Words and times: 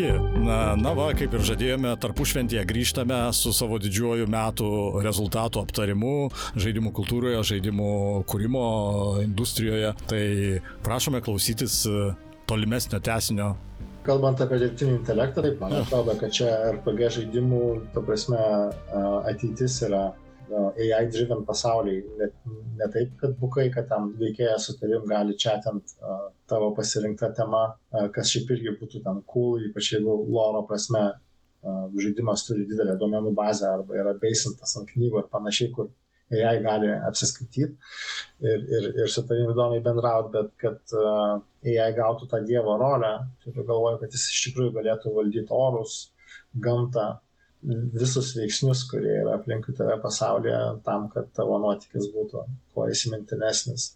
Sveiki. 0.00 0.40
Na, 0.40 0.76
na 0.80 0.92
va, 0.96 1.10
kaip 1.16 1.34
ir 1.36 1.42
žadėjome, 1.44 1.92
tarpušventėje 2.00 2.62
grįžtame 2.68 3.18
su 3.36 3.52
savo 3.52 3.76
didžiuoju 3.82 4.28
metų 4.32 4.68
rezultatų 5.04 5.60
aptarimu 5.60 6.12
žaidimų 6.56 6.92
kultūroje, 6.96 7.42
žaidimų 7.50 7.90
kūrimo 8.30 8.64
industrijoje. 9.20 9.92
Tai 10.08 10.22
prašome 10.86 11.20
klausytis 11.24 11.82
tolimesnio 12.48 13.02
tesinio 13.04 13.56
Kalbant 14.00 14.40
apie 14.40 14.56
dirbtinį 14.62 14.94
intelektą, 14.96 15.42
taip 15.44 15.58
man 15.60 15.74
atrodo, 15.76 16.14
kad 16.16 16.32
čia 16.32 16.48
RPG 16.70 17.10
žaidimų, 17.18 17.64
ta 17.92 18.00
prasme, 18.00 18.40
ateitis 19.28 19.76
yra 19.84 20.06
AI 20.50 21.06
driven 21.12 21.44
pasauliai. 21.48 22.02
Ne, 22.18 22.28
ne 22.80 22.90
taip, 22.94 23.14
kad 23.22 23.36
bukai, 23.40 23.68
kad 23.74 23.88
tam 23.90 24.12
veikėjas 24.20 24.68
su 24.68 24.76
tavim 24.80 25.06
gali 25.10 25.36
chatant 25.38 25.94
uh, 26.00 26.28
tavo 26.50 26.72
pasirinktą 26.76 27.32
temą, 27.36 27.64
kas 28.14 28.32
šiaip 28.32 28.54
irgi 28.56 28.76
būtų 28.80 29.02
ten 29.04 29.20
cool, 29.32 29.60
ypač 29.70 29.92
jeigu 29.94 30.16
loro 30.28 30.64
prasme 30.68 31.10
žaidimas 32.00 32.46
turi 32.46 32.64
didelę 32.68 32.94
duomenų 33.00 33.34
bazę 33.36 33.66
arba 33.68 33.98
yra 34.00 34.14
beisintas 34.20 34.76
ant 34.80 34.88
knygų 34.94 35.20
ir 35.20 35.26
panašiai, 35.32 35.72
kur 35.76 35.90
AI 36.30 36.60
gali 36.62 36.90
apsiskaityti 37.08 37.66
ir, 37.66 38.60
ir, 38.76 38.86
ir 39.02 39.10
su 39.10 39.24
tavimi 39.26 39.50
įdomiai 39.50 39.82
bendrauti, 39.84 40.30
bet 40.36 40.52
kad 40.62 40.94
uh, 40.94 41.40
AI 41.66 41.90
gautų 41.96 42.28
tą 42.30 42.40
dievo 42.46 42.76
rolę, 42.80 43.10
turiu 43.44 43.66
galvoje, 43.66 43.98
kad 44.04 44.14
jis 44.14 44.28
iš 44.30 44.44
tikrųjų 44.46 44.76
galėtų 44.78 45.14
valdyti 45.16 45.56
orus, 45.56 45.96
gamtą, 46.66 47.08
visus 47.62 48.32
veiksnius, 48.36 48.86
kurie 48.88 49.20
yra 49.20 49.36
aplinkui 49.36 49.74
tave 49.76 49.96
pasaulyje, 50.00 50.60
tam, 50.86 51.08
kad 51.12 51.28
tavo 51.36 51.58
nuotykis 51.60 52.08
būtų 52.14 52.44
kuo 52.74 52.86
įsimintinesnis. 52.88 53.94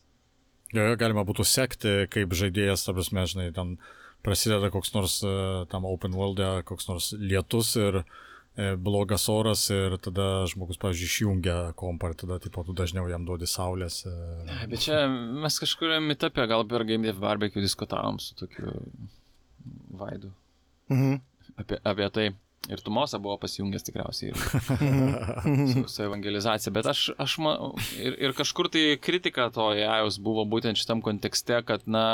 Joje 0.74 0.98
galima 1.00 1.24
būtų 1.24 1.46
sekti, 1.46 1.94
kaip 2.12 2.34
žaidėjas, 2.36 2.84
ta 2.84 2.94
prasme, 2.96 3.24
žinai, 3.30 3.48
ten 3.56 3.76
prasideda 4.24 4.70
koks 4.74 4.94
nors 4.96 5.18
e, 5.24 5.32
tam 5.70 5.86
open 5.88 6.16
world'e, 6.18 6.64
koks 6.68 6.88
nors 6.90 7.10
lietus 7.20 7.74
ir 7.78 8.00
e, 8.02 8.74
blogas 8.76 9.28
oras 9.32 9.68
ir 9.72 9.96
tada 10.02 10.46
žmogus, 10.50 10.80
pavyzdžiui, 10.82 11.10
išjungia 11.12 11.58
kompą 11.78 12.12
ir 12.12 12.18
tada, 12.20 12.40
tipo, 12.42 12.64
tu 12.66 12.76
dažniau 12.76 13.08
jam 13.12 13.24
duodi 13.28 13.48
saulės. 13.48 14.02
E. 14.08 14.14
Bet 14.72 14.84
čia 14.84 15.04
mes 15.08 15.60
kažkuriam 15.62 16.08
mitapė 16.10 16.48
gal 16.50 16.66
per 16.68 16.84
Game 16.88 17.06
Dev 17.06 17.22
Barbecue 17.22 17.64
diskutavom 17.64 18.20
su 18.20 18.36
tokiu 18.40 18.74
Vaidu. 19.94 20.34
Mhm. 20.92 21.20
Apie, 21.60 21.78
apie 21.86 22.08
tai. 22.10 22.32
Ir 22.72 22.80
Tumosa 22.80 23.18
buvo 23.20 23.36
pasijungęs 23.42 23.84
tikriausiai 23.84 24.30
ir 24.30 24.38
su, 25.72 25.82
su 25.90 26.04
evangelizacija, 26.06 26.72
bet 26.72 26.88
aš, 26.88 27.10
aš 27.20 27.36
manau, 27.44 27.74
ir, 28.00 28.16
ir 28.24 28.36
kažkur 28.36 28.70
tai 28.72 28.94
kritika 29.02 29.50
to 29.52 29.68
JAUS 29.76 30.16
buvo 30.24 30.46
būtent 30.48 30.80
šitam 30.80 31.04
kontekste, 31.04 31.60
kad, 31.68 31.84
na, 31.84 32.06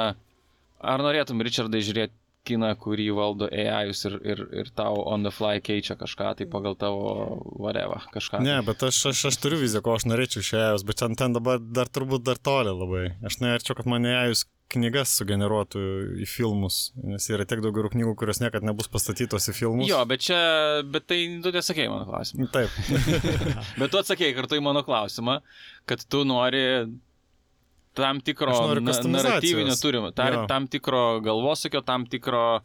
ar 0.83 1.05
norėtum, 1.06 1.45
Richardai, 1.47 1.84
žiūrėti 1.87 2.17
kiną, 2.48 2.71
kurį 2.81 3.11
valdo 3.17 3.48
AIus 3.53 4.05
ir, 4.09 4.17
ir, 4.25 4.41
ir 4.62 4.71
tau 4.77 5.03
on 5.05 5.27
the 5.27 5.33
fly 5.34 5.61
keičia 5.62 5.97
kažką, 6.01 6.33
tai 6.39 6.47
pagal 6.51 6.77
tavo 6.81 7.03
whatever, 7.61 8.06
kažką. 8.15 8.41
Ne, 8.45 8.56
bet 8.67 8.83
aš, 8.87 9.03
aš, 9.12 9.27
aš 9.31 9.41
turiu 9.43 9.61
viziją, 9.61 9.83
ko 9.84 9.98
aš 9.98 10.09
norėčiau 10.09 10.45
iš 10.45 10.55
AIus, 10.56 10.87
bet 10.89 11.03
ten, 11.03 11.17
ten 11.21 11.37
dabar 11.37 11.61
dar 11.61 11.91
turbūt 11.93 12.25
dar 12.27 12.41
toli 12.41 12.73
labai. 12.73 13.05
Aš 13.28 13.43
norėčiau, 13.45 13.77
kad 13.78 13.91
mane 13.91 14.15
AIus 14.25 14.47
knygas 14.70 15.12
sugeneruotų 15.18 15.82
į 16.22 16.26
filmus, 16.30 16.78
nes 17.02 17.26
yra 17.32 17.46
tiek 17.48 17.62
daug 17.64 17.74
gerų 17.76 17.92
knygų, 17.94 18.14
kurios 18.18 18.40
niekada 18.42 18.66
nebus 18.66 18.90
pastatytos 18.92 19.50
į 19.50 19.54
filmus. 19.56 19.90
Jo, 19.90 20.00
bet 20.08 20.24
čia, 20.26 20.38
bet 20.86 21.08
tai 21.10 21.20
tu 21.44 21.53
nesakėjai 21.54 21.91
mano 21.92 22.06
klausimą. 22.08 22.48
Taip. 22.54 22.78
bet 23.80 23.92
tu 23.92 24.00
atsakėjai 24.00 24.36
kartu 24.38 24.60
į 24.60 24.64
mano 24.64 24.84
klausimą, 24.86 25.41
kad 25.91 26.04
tu 26.06 26.22
nori 26.28 26.64
tam 27.98 28.22
tikro 28.25 28.54
na, 28.78 28.94
naratyvinio 29.16 29.76
turimo, 29.82 30.12
tar, 30.14 30.44
tam 30.50 30.69
tikro 30.70 31.20
galvosakio, 31.25 31.82
tam 31.86 32.06
tikro, 32.10 32.62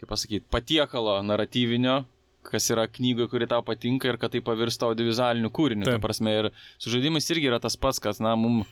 kaip 0.00 0.10
pasakyti, 0.10 0.46
patiekalo 0.52 1.18
naratyvinio, 1.26 2.00
kas 2.46 2.70
yra 2.70 2.86
knygoje, 2.88 3.28
kuri 3.32 3.48
tau 3.50 3.62
patinka 3.66 4.08
ir 4.08 4.18
kad 4.22 4.32
tai 4.32 4.40
pavirsta 4.44 4.88
audiovizualiniu 4.88 5.50
kūriniu. 5.54 5.86
Ta 5.88 5.98
prasme, 6.02 6.34
ir 6.40 6.50
su 6.78 6.92
žaidimais 6.92 7.26
irgi 7.34 7.50
yra 7.50 7.58
tas 7.62 7.76
pats, 7.80 8.00
kas, 8.02 8.22
na, 8.22 8.36
mums 8.38 8.70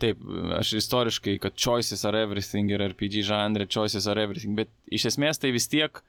Taip, 0.00 0.20
aš 0.56 0.72
istoriškai, 0.78 1.36
kad 1.42 1.56
choices 1.58 2.06
are 2.08 2.22
everything 2.24 2.70
ir 2.72 2.80
RPG 2.86 3.24
žanrė, 3.28 3.66
choices 3.68 4.06
are 4.08 4.22
everything, 4.24 4.56
bet 4.56 4.70
iš 4.88 5.10
esmės 5.12 5.40
tai 5.40 5.50
vis 5.52 5.68
tiek 5.68 6.00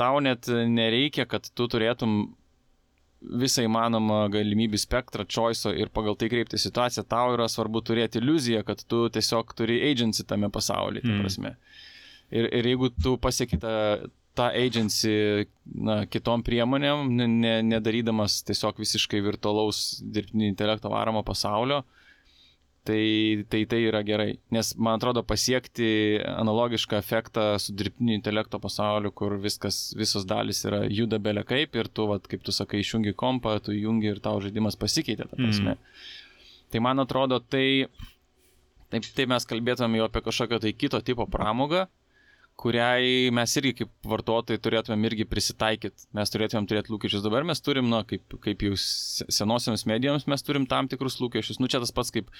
tau 0.00 0.22
net 0.24 0.48
nereikia, 0.48 1.26
kad 1.28 1.46
tu 1.54 1.68
turėtum 1.70 2.32
visą 3.40 3.64
įmanomą 3.64 4.24
galimybių 4.32 4.78
spektrą 4.80 5.24
choice'o 5.28 5.72
ir 5.76 5.92
pagal 5.92 6.16
tai 6.20 6.28
kreipti 6.32 6.60
situaciją, 6.60 7.06
tau 7.08 7.32
yra 7.36 7.46
svarbu 7.48 7.80
turėti 7.84 8.20
iliuziją, 8.20 8.64
kad 8.68 8.82
tu 8.88 9.06
tiesiog 9.12 9.54
turi 9.56 9.78
agency 9.90 10.26
tame 10.28 10.50
pasaulyje, 10.52 11.04
mm. 11.04 11.48
Ir, 12.34 12.48
ir 12.56 12.66
jeigu 12.66 12.88
tu 13.04 13.14
pasieki 13.20 13.58
tą, 13.60 13.74
tą 14.36 14.48
agency 14.58 15.12
na, 15.64 16.02
kitom 16.10 16.42
priemonėm, 16.44 17.12
ne, 17.20 17.54
nedarydamas 17.68 18.40
tiesiog 18.48 18.80
visiškai 18.80 19.20
virtualaus 19.24 20.00
dirbtinio 20.02 20.48
intelekto 20.50 20.90
varomo 20.92 21.22
pasaulio, 21.24 21.82
uh, 21.84 22.03
tai, 22.84 23.44
tai 23.48 23.64
tai 23.64 23.80
yra 23.88 24.02
gerai. 24.04 24.34
Nes 24.52 24.74
man 24.76 24.98
atrodo 24.98 25.22
pasiekti 25.24 26.20
analogišką 26.28 26.98
efektą 27.00 27.46
su 27.58 27.72
dirbtinio 27.76 28.16
intelekto 28.18 28.60
pasauliu, 28.60 29.12
kur 29.16 29.38
viskas, 29.40 29.94
visos 29.98 30.26
dalis 30.28 30.60
yra 30.68 30.84
juda 30.92 31.18
belė 31.22 31.46
kaip 31.48 31.76
ir 31.80 31.88
tu, 31.88 32.08
vat, 32.12 32.28
kaip 32.28 32.44
tu 32.44 32.52
sakai, 32.52 32.82
išjungi 32.84 33.16
kompą, 33.16 33.56
tu 33.64 33.72
jungi 33.76 34.12
ir 34.12 34.20
tau 34.24 34.42
žaidimas 34.44 34.76
pasikeitė, 34.80 35.30
ta 35.30 35.40
prasme. 35.40 35.78
Mm. 35.78 36.12
Tai 36.74 36.84
man 36.84 37.00
atrodo, 37.00 37.40
tai, 37.40 37.86
taip, 38.92 39.08
tai 39.16 39.28
mes 39.32 39.48
kalbėtume 39.48 40.00
jau 40.00 40.08
apie 40.10 40.24
kažkokią 40.28 40.60
tai 40.66 40.74
kito 40.76 41.00
tipo 41.06 41.26
pramogą, 41.30 41.86
kuriai 42.60 43.30
mes 43.34 43.56
irgi 43.58 43.72
kaip 43.80 43.90
vartotojai 44.06 44.60
turėtumėm 44.62 45.08
irgi 45.08 45.26
prisitaikyti, 45.26 46.08
mes 46.14 46.30
turėtumėm 46.30 46.68
turėti 46.70 46.92
lūkesčius. 46.92 47.24
Dabar 47.24 47.46
mes 47.48 47.64
turim, 47.64 47.88
na, 47.90 48.04
kaip, 48.06 48.36
kaip 48.44 48.62
jau 48.62 48.76
senosiams 48.78 49.86
medijoms, 49.90 50.28
mes 50.30 50.46
turim 50.46 50.68
tam 50.70 50.90
tikrus 50.90 51.18
lūkesčius. 51.22 51.58
Nu, 51.62 51.70
čia 51.70 51.80
tas 51.82 51.94
pats 51.94 52.14
kaip 52.14 52.30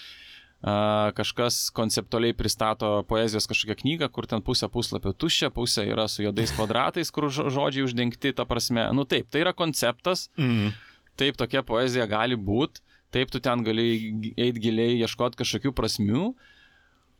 kažkas 0.64 1.68
konceptualiai 1.76 2.32
pristato 2.36 3.02
poezijos 3.08 3.46
kažkokią 3.50 3.76
knygą, 3.82 4.08
kur 4.08 4.26
ten 4.26 4.40
pusė 4.40 4.70
puslapio 4.72 5.12
tuščia, 5.12 5.50
pusė 5.52 5.84
yra 5.90 6.06
su 6.08 6.24
juodais 6.24 6.52
kvadratais, 6.56 7.12
kur 7.12 7.28
žodžiai 7.28 7.84
uždengti, 7.84 8.32
ta 8.32 8.46
prasme, 8.48 8.86
nu 8.96 9.04
taip, 9.04 9.28
tai 9.28 9.44
yra 9.44 9.52
konceptas, 9.52 10.30
mm. 10.40 10.72
taip 11.20 11.36
tokia 11.40 11.64
poezija 11.66 12.08
gali 12.08 12.38
būti, 12.40 12.80
taip 13.12 13.30
tu 13.30 13.42
ten 13.44 13.62
gali 13.66 13.88
eiti 14.32 14.62
giliai, 14.64 14.96
ieškoti 15.04 15.42
kažkokių 15.42 15.74
prasmių, 15.76 16.32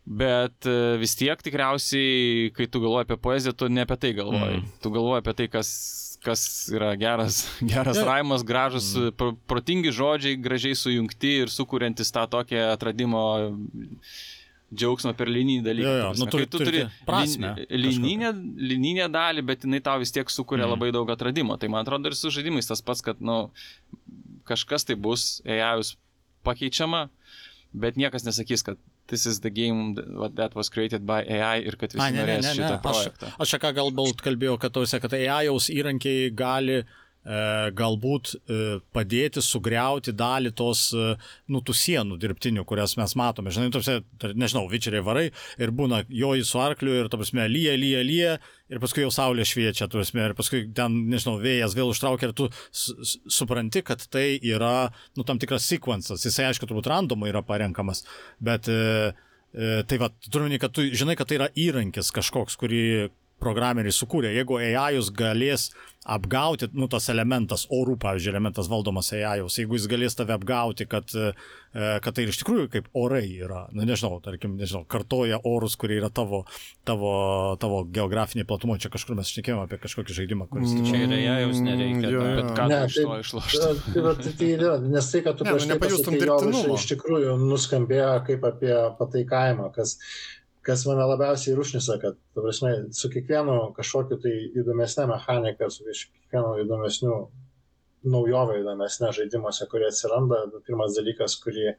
bet 0.04 0.66
e, 0.68 0.96
vis 1.00 1.14
tiek 1.16 1.40
tikriausiai, 1.44 2.48
kai 2.56 2.66
tu 2.68 2.80
galvoji 2.80 3.08
apie 3.08 3.20
poeziją, 3.20 3.54
tu 3.56 3.68
ne 3.68 3.84
apie 3.84 4.00
tai 4.00 4.14
galvoji, 4.16 4.62
mm. 4.62 4.72
tu 4.80 4.92
galvoji 4.94 5.20
apie 5.20 5.36
tai, 5.36 5.50
kas 5.52 5.68
kas 6.24 6.44
yra 6.72 6.92
geras, 7.00 7.44
geras 7.72 7.98
yeah. 8.00 8.08
raimas, 8.08 8.44
gražus, 8.46 8.92
mm. 8.96 9.16
pro, 9.18 9.34
protingi 9.50 9.92
žodžiai, 9.94 10.38
gražiai 10.40 10.78
sujungti 10.78 11.34
ir 11.44 11.52
sukūrintis 11.52 12.12
tą 12.14 12.24
tokią 12.30 12.70
atradimo 12.72 13.24
džiaugsmą 14.74 15.12
per 15.18 15.30
linijinį 15.30 15.64
dalyką. 15.64 15.90
Jo, 15.90 15.98
jo. 16.00 16.12
Nu, 16.18 16.28
turi, 16.32 16.46
tu 16.50 16.60
turi 16.62 16.84
prasme, 17.06 17.52
lininę, 17.70 18.32
lininę 18.72 19.08
dalį, 19.12 19.44
bet 19.46 19.66
jinai 19.66 19.82
tau 19.84 20.00
vis 20.02 20.14
tiek 20.14 20.30
sukuria 20.32 20.66
mm. 20.66 20.74
labai 20.74 20.90
daug 20.96 21.10
atradimo. 21.14 21.58
Tai 21.60 21.70
man 21.72 21.84
atrodo 21.84 22.10
ir 22.10 22.18
su 22.18 22.32
žaidimais 22.34 22.70
tas 22.70 22.82
pats, 22.84 23.04
kad 23.04 23.20
nu, 23.22 23.38
kažkas 24.48 24.88
tai 24.88 24.96
bus, 25.00 25.38
AI 25.46 25.84
pakeičiama, 26.44 27.06
bet 27.72 28.00
niekas 28.00 28.26
nesakys, 28.26 28.64
kad 28.66 28.80
this 29.12 29.26
is 29.26 29.40
the 29.44 29.50
game 29.50 29.94
that 30.34 30.54
was 30.54 30.70
created 30.72 31.06
by 31.06 31.22
AI 31.22 31.58
ir 31.68 31.76
kad 31.76 31.92
visi 31.92 32.04
A, 32.04 32.10
ne, 32.10 32.22
norės 32.22 32.42
ne, 32.42 32.48
ne, 32.48 32.54
šitą 32.56 32.74
ne. 32.76 32.82
projektą. 32.84 33.32
Aš, 33.36 33.54
aš 33.54 33.62
ką 33.62 33.72
galbūt 33.80 34.24
kalbėjau, 34.24 34.58
kad, 34.62 34.74
tausia, 34.76 35.00
kad 35.02 35.16
AI 35.16 35.44
jaus 35.50 35.68
įrankiai 35.72 36.30
gali 36.34 36.82
uh, 36.82 37.00
galbūt 37.24 38.34
e, 38.36 38.58
padėti 38.92 39.40
sugriauti 39.40 40.12
dalį 40.12 40.52
tos, 40.56 40.90
e, 40.92 41.14
nu, 41.48 41.62
tų 41.64 41.76
sienų 41.80 42.18
dirbtinių, 42.20 42.66
kurias 42.68 42.96
mes 43.00 43.16
matome. 43.16 43.52
Žinai, 43.54 43.70
tose, 43.72 43.96
nežinau, 44.36 44.66
vičeriai 44.68 45.04
varai 45.04 45.24
ir 45.56 45.72
būna 45.72 46.02
joji 46.12 46.44
su 46.44 46.60
arkliu 46.60 46.98
ir, 46.98 47.08
ta 47.08 47.20
prasme, 47.20 47.46
lyja, 47.48 47.78
lyja, 47.80 48.04
lyja 48.04 48.36
ir 48.68 48.82
paskui 48.82 49.06
jau 49.06 49.12
saulė 49.14 49.46
šviečia, 49.48 49.88
prasme, 49.92 50.28
ir 50.28 50.36
paskui 50.36 50.66
ten, 50.76 51.00
nežinau, 51.08 51.38
vėjas 51.40 51.76
vėl 51.78 51.94
užtraukia 51.94 52.28
ir 52.28 52.36
tu 52.36 52.50
supranti, 52.74 53.84
kad 53.86 54.04
tai 54.12 54.34
yra, 54.44 54.90
nu, 55.16 55.24
tam 55.24 55.40
tikras 55.40 55.68
sekvencas. 55.70 56.28
Jisai, 56.28 56.50
aišku, 56.50 56.68
turbūt 56.68 56.92
randomai 56.92 57.32
yra 57.32 57.44
parenkamas, 57.46 58.04
bet 58.44 58.68
e, 58.72 59.14
Tai 59.54 59.96
va, 60.02 60.08
turiu, 60.34 60.50
kad 60.58 60.72
tu 60.74 60.82
žinai, 60.90 61.14
kad 61.14 61.28
tai 61.30 61.36
yra 61.36 61.46
įrankis 61.54 62.08
kažkoks, 62.10 62.56
kurį 62.58 62.80
programeriai 63.44 63.94
sukūrė. 63.94 64.32
Jeigu 64.34 64.58
AI 64.62 65.02
galės 65.14 65.70
apgauti, 66.04 66.68
nu, 66.76 66.84
tas 66.92 67.06
elementas, 67.08 67.64
orų, 67.72 67.96
pavyzdžiui, 68.02 68.32
elementas 68.34 68.68
valdomas 68.68 69.08
AI, 69.16 69.40
jeigu 69.40 69.78
jis 69.78 69.86
galės 69.88 70.16
tave 70.18 70.34
apgauti, 70.36 70.84
kad, 70.88 71.08
e, 71.16 71.30
kad 72.04 72.12
tai 72.16 72.26
iš 72.28 72.42
tikrųjų 72.42 72.66
kaip 72.74 72.90
orai 73.00 73.24
yra, 73.40 73.62
na, 73.72 73.86
nežinau, 73.88 74.18
tarkim, 74.24 74.58
nežinau, 74.60 74.82
kartoja 74.90 75.40
orus, 75.48 75.78
kurie 75.80 75.96
yra 76.02 76.10
tavo, 76.12 76.42
tavo, 76.84 77.14
tavo 77.60 77.80
geografinė 77.88 78.44
platumo, 78.48 78.76
čia 78.76 78.92
kažkur 78.92 79.16
mes 79.16 79.32
šnekėjome 79.32 79.64
apie 79.64 79.80
kažkokį 79.86 80.18
žaidimą, 80.20 80.50
kuris... 80.52 80.76
Mm, 80.76 80.90
čia 80.90 81.00
yra 81.06 81.22
AI, 81.38 81.48
nereikia, 81.70 82.12
mm, 82.12 82.36
bet 82.42 82.52
ką 82.60 82.68
ne, 82.68 82.82
iš 82.84 83.00
to 83.00 83.18
išlošti. 83.24 83.64
Tai, 83.64 84.14
tai, 84.26 84.36
tai 84.42 84.52
yra, 84.58 84.76
nes 84.84 85.10
tai, 85.14 85.24
kad 85.24 85.40
tu 85.40 85.48
ne, 85.48 85.56
nu, 85.56 85.72
nepajustum 85.72 86.20
dirbtinumo. 86.20 86.76
Iš 86.76 86.88
tikrųjų 86.92 87.40
nuskambėjo 87.48 88.14
kaip 88.28 88.48
apie 88.52 88.76
pataikavimą, 89.00 89.72
kas 89.72 89.96
kas 90.64 90.84
mane 90.88 91.04
labiausiai 91.08 91.56
rušnisa, 91.56 91.98
kad, 92.02 92.16
ta 92.34 92.42
prasme, 92.44 92.72
su 92.96 93.10
kiekvienu 93.12 93.56
kažkokiu 93.76 94.18
tai 94.22 94.32
įdomesnė 94.62 95.06
mechanika, 95.10 95.68
su 95.70 95.84
kiekvienu 95.86 96.54
įdomesniu 96.64 97.18
naujovė 98.14 98.60
įdomesnė 98.62 99.12
žaidimuose, 99.18 99.68
kurie 99.72 99.88
atsiranda, 99.88 100.42
pirmas 100.66 100.96
dalykas, 100.98 101.36
kurį, 101.44 101.74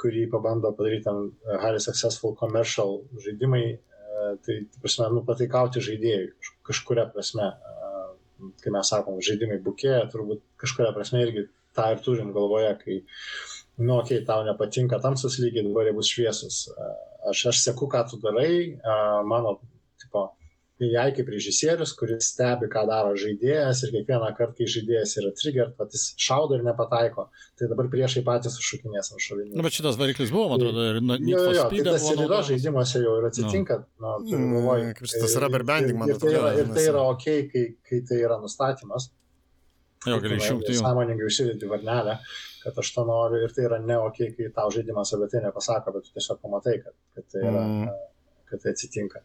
kurį 0.00 0.26
pabando 0.32 0.72
padaryti 0.76 1.06
tam 1.08 1.30
highly 1.50 1.80
successful 1.84 2.36
commercial 2.38 3.00
žaidimai, 3.24 3.64
e, 3.76 4.26
tai, 4.44 4.58
ta 4.72 4.82
prasme, 4.84 5.08
nu, 5.16 5.24
pataikauti 5.28 5.84
žaidėjui 5.84 6.32
kažkuria 6.68 7.06
prasme. 7.12 7.48
E, 7.52 8.52
kai 8.64 8.72
mes 8.74 8.88
sakom, 8.90 9.20
žaidimai 9.22 9.60
bukėja, 9.62 10.08
turbūt 10.12 10.42
kažkuria 10.60 10.92
prasme 10.96 11.22
irgi 11.22 11.46
tą 11.76 11.92
ir 11.94 12.04
turim 12.04 12.32
galvoje, 12.34 12.72
kai, 12.80 12.98
nu, 13.78 13.96
okei, 14.00 14.18
okay, 14.20 14.26
tau 14.28 14.44
nepatinka 14.48 15.00
tamsus 15.04 15.38
lygiai, 15.40 15.68
dabar 15.68 15.88
jie 15.88 15.96
bus 15.96 16.10
šviesus. 16.12 16.64
Uh, 16.72 17.11
aš, 17.30 17.46
aš 17.52 17.64
seku, 17.68 17.88
ką 17.90 18.04
tu 18.10 18.18
darai, 18.22 18.78
mano, 19.28 19.58
tipo, 20.02 20.30
jai 20.90 21.12
kaip 21.14 21.28
režisierius, 21.30 21.92
kuris 21.98 22.30
stebi, 22.32 22.66
ką 22.72 22.82
daro 22.88 23.12
žaidėjas 23.18 23.84
ir 23.86 23.92
kiekvieną 23.94 24.30
kartą, 24.38 24.56
kai 24.58 24.68
žaidėjas 24.74 25.14
yra 25.20 25.30
trigger, 25.38 25.70
patys 25.78 26.08
šaudo 26.20 26.58
ir 26.58 26.64
nepataiko, 26.66 27.28
tai 27.58 27.68
dabar 27.70 27.90
priešai 27.92 28.24
patys 28.26 28.58
užšukinės 28.60 29.12
ant 29.14 29.22
šovinių. 29.22 29.54
Na, 29.54 29.66
bet 29.66 29.78
šitas 29.78 29.98
variklis 30.00 30.32
buvo, 30.34 30.50
man 30.52 30.60
atrodo, 30.60 30.88
ir 30.90 31.00
nu, 31.04 31.18
jo, 31.30 31.46
jo, 31.54 31.66
tai 31.70 31.86
tas 31.86 32.06
ir 32.10 32.24
yra 32.26 32.42
žaidimuose 32.50 33.02
jau 33.04 33.16
ir 33.20 33.30
atsitinka. 33.30 33.80
No. 34.02 34.18
Nu, 34.24 34.36
mm, 34.38 34.54
galvoju, 34.58 34.92
kaip 34.98 35.12
tas 35.14 35.38
rubber 35.44 35.66
banding, 35.68 35.98
man 36.02 36.14
atrodo. 36.14 36.34
Ir, 36.34 36.38
tai 36.38 36.42
yra, 36.42 36.54
ir 36.64 36.76
tai 36.78 36.86
yra 36.90 37.08
ok, 37.12 37.28
kai, 37.52 37.66
kai 37.88 38.04
tai 38.08 38.22
yra 38.26 38.40
nustatymas. 38.42 39.12
Jo, 40.06 40.16
gali 40.22 40.40
išjungti. 40.40 40.74
Sąmoningai 40.78 41.28
užsidėti 41.28 41.68
varnelę 41.70 42.18
kad 42.62 42.78
aš 42.78 42.92
to 42.94 43.04
noriu 43.06 43.42
ir 43.42 43.52
tai 43.54 43.66
yra 43.66 43.78
ne 43.82 43.98
ok, 44.06 44.18
kai 44.36 44.48
tau 44.56 44.70
žaidimas 44.74 45.12
apie 45.16 45.28
tai 45.32 45.42
nepasako, 45.46 45.94
bet 45.96 46.06
tu 46.06 46.14
tiesiog 46.16 46.40
pamatai, 46.42 46.78
kad, 46.84 46.96
kad 47.16 47.28
tai 47.34 47.44
yra. 47.44 47.62
Mm. 47.66 47.92
kad 48.52 48.60
tai 48.60 48.74
atsitinka. 48.74 49.22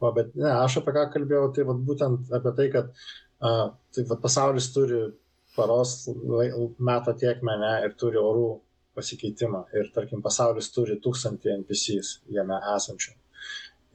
O, 0.00 0.10
bet 0.16 0.32
ne, 0.40 0.48
aš 0.48 0.78
apie 0.80 0.94
ką 0.96 1.04
kalbėjau, 1.12 1.50
tai 1.56 1.66
vat, 1.68 1.82
būtent 1.90 2.30
apie 2.38 2.52
tai, 2.58 2.68
kad 2.72 2.86
uh, 2.94 3.66
tai, 3.92 4.04
vat, 4.08 4.22
pasaulis 4.22 4.70
turi 4.72 5.02
paros 5.54 5.92
meto 6.88 7.12
tiekmę 7.20 7.58
ne, 7.60 7.74
ir 7.84 7.92
turi 8.00 8.18
orų 8.18 8.46
pasikeitimą. 8.96 9.66
Ir 9.76 9.92
tarkim, 9.94 10.22
pasaulis 10.24 10.70
turi 10.72 10.96
tūkstantį 11.04 11.52
NPCs 11.58 12.14
jame 12.32 12.56
esančių. 12.72 13.12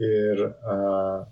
Ir 0.06 0.46
uh, 0.46 1.26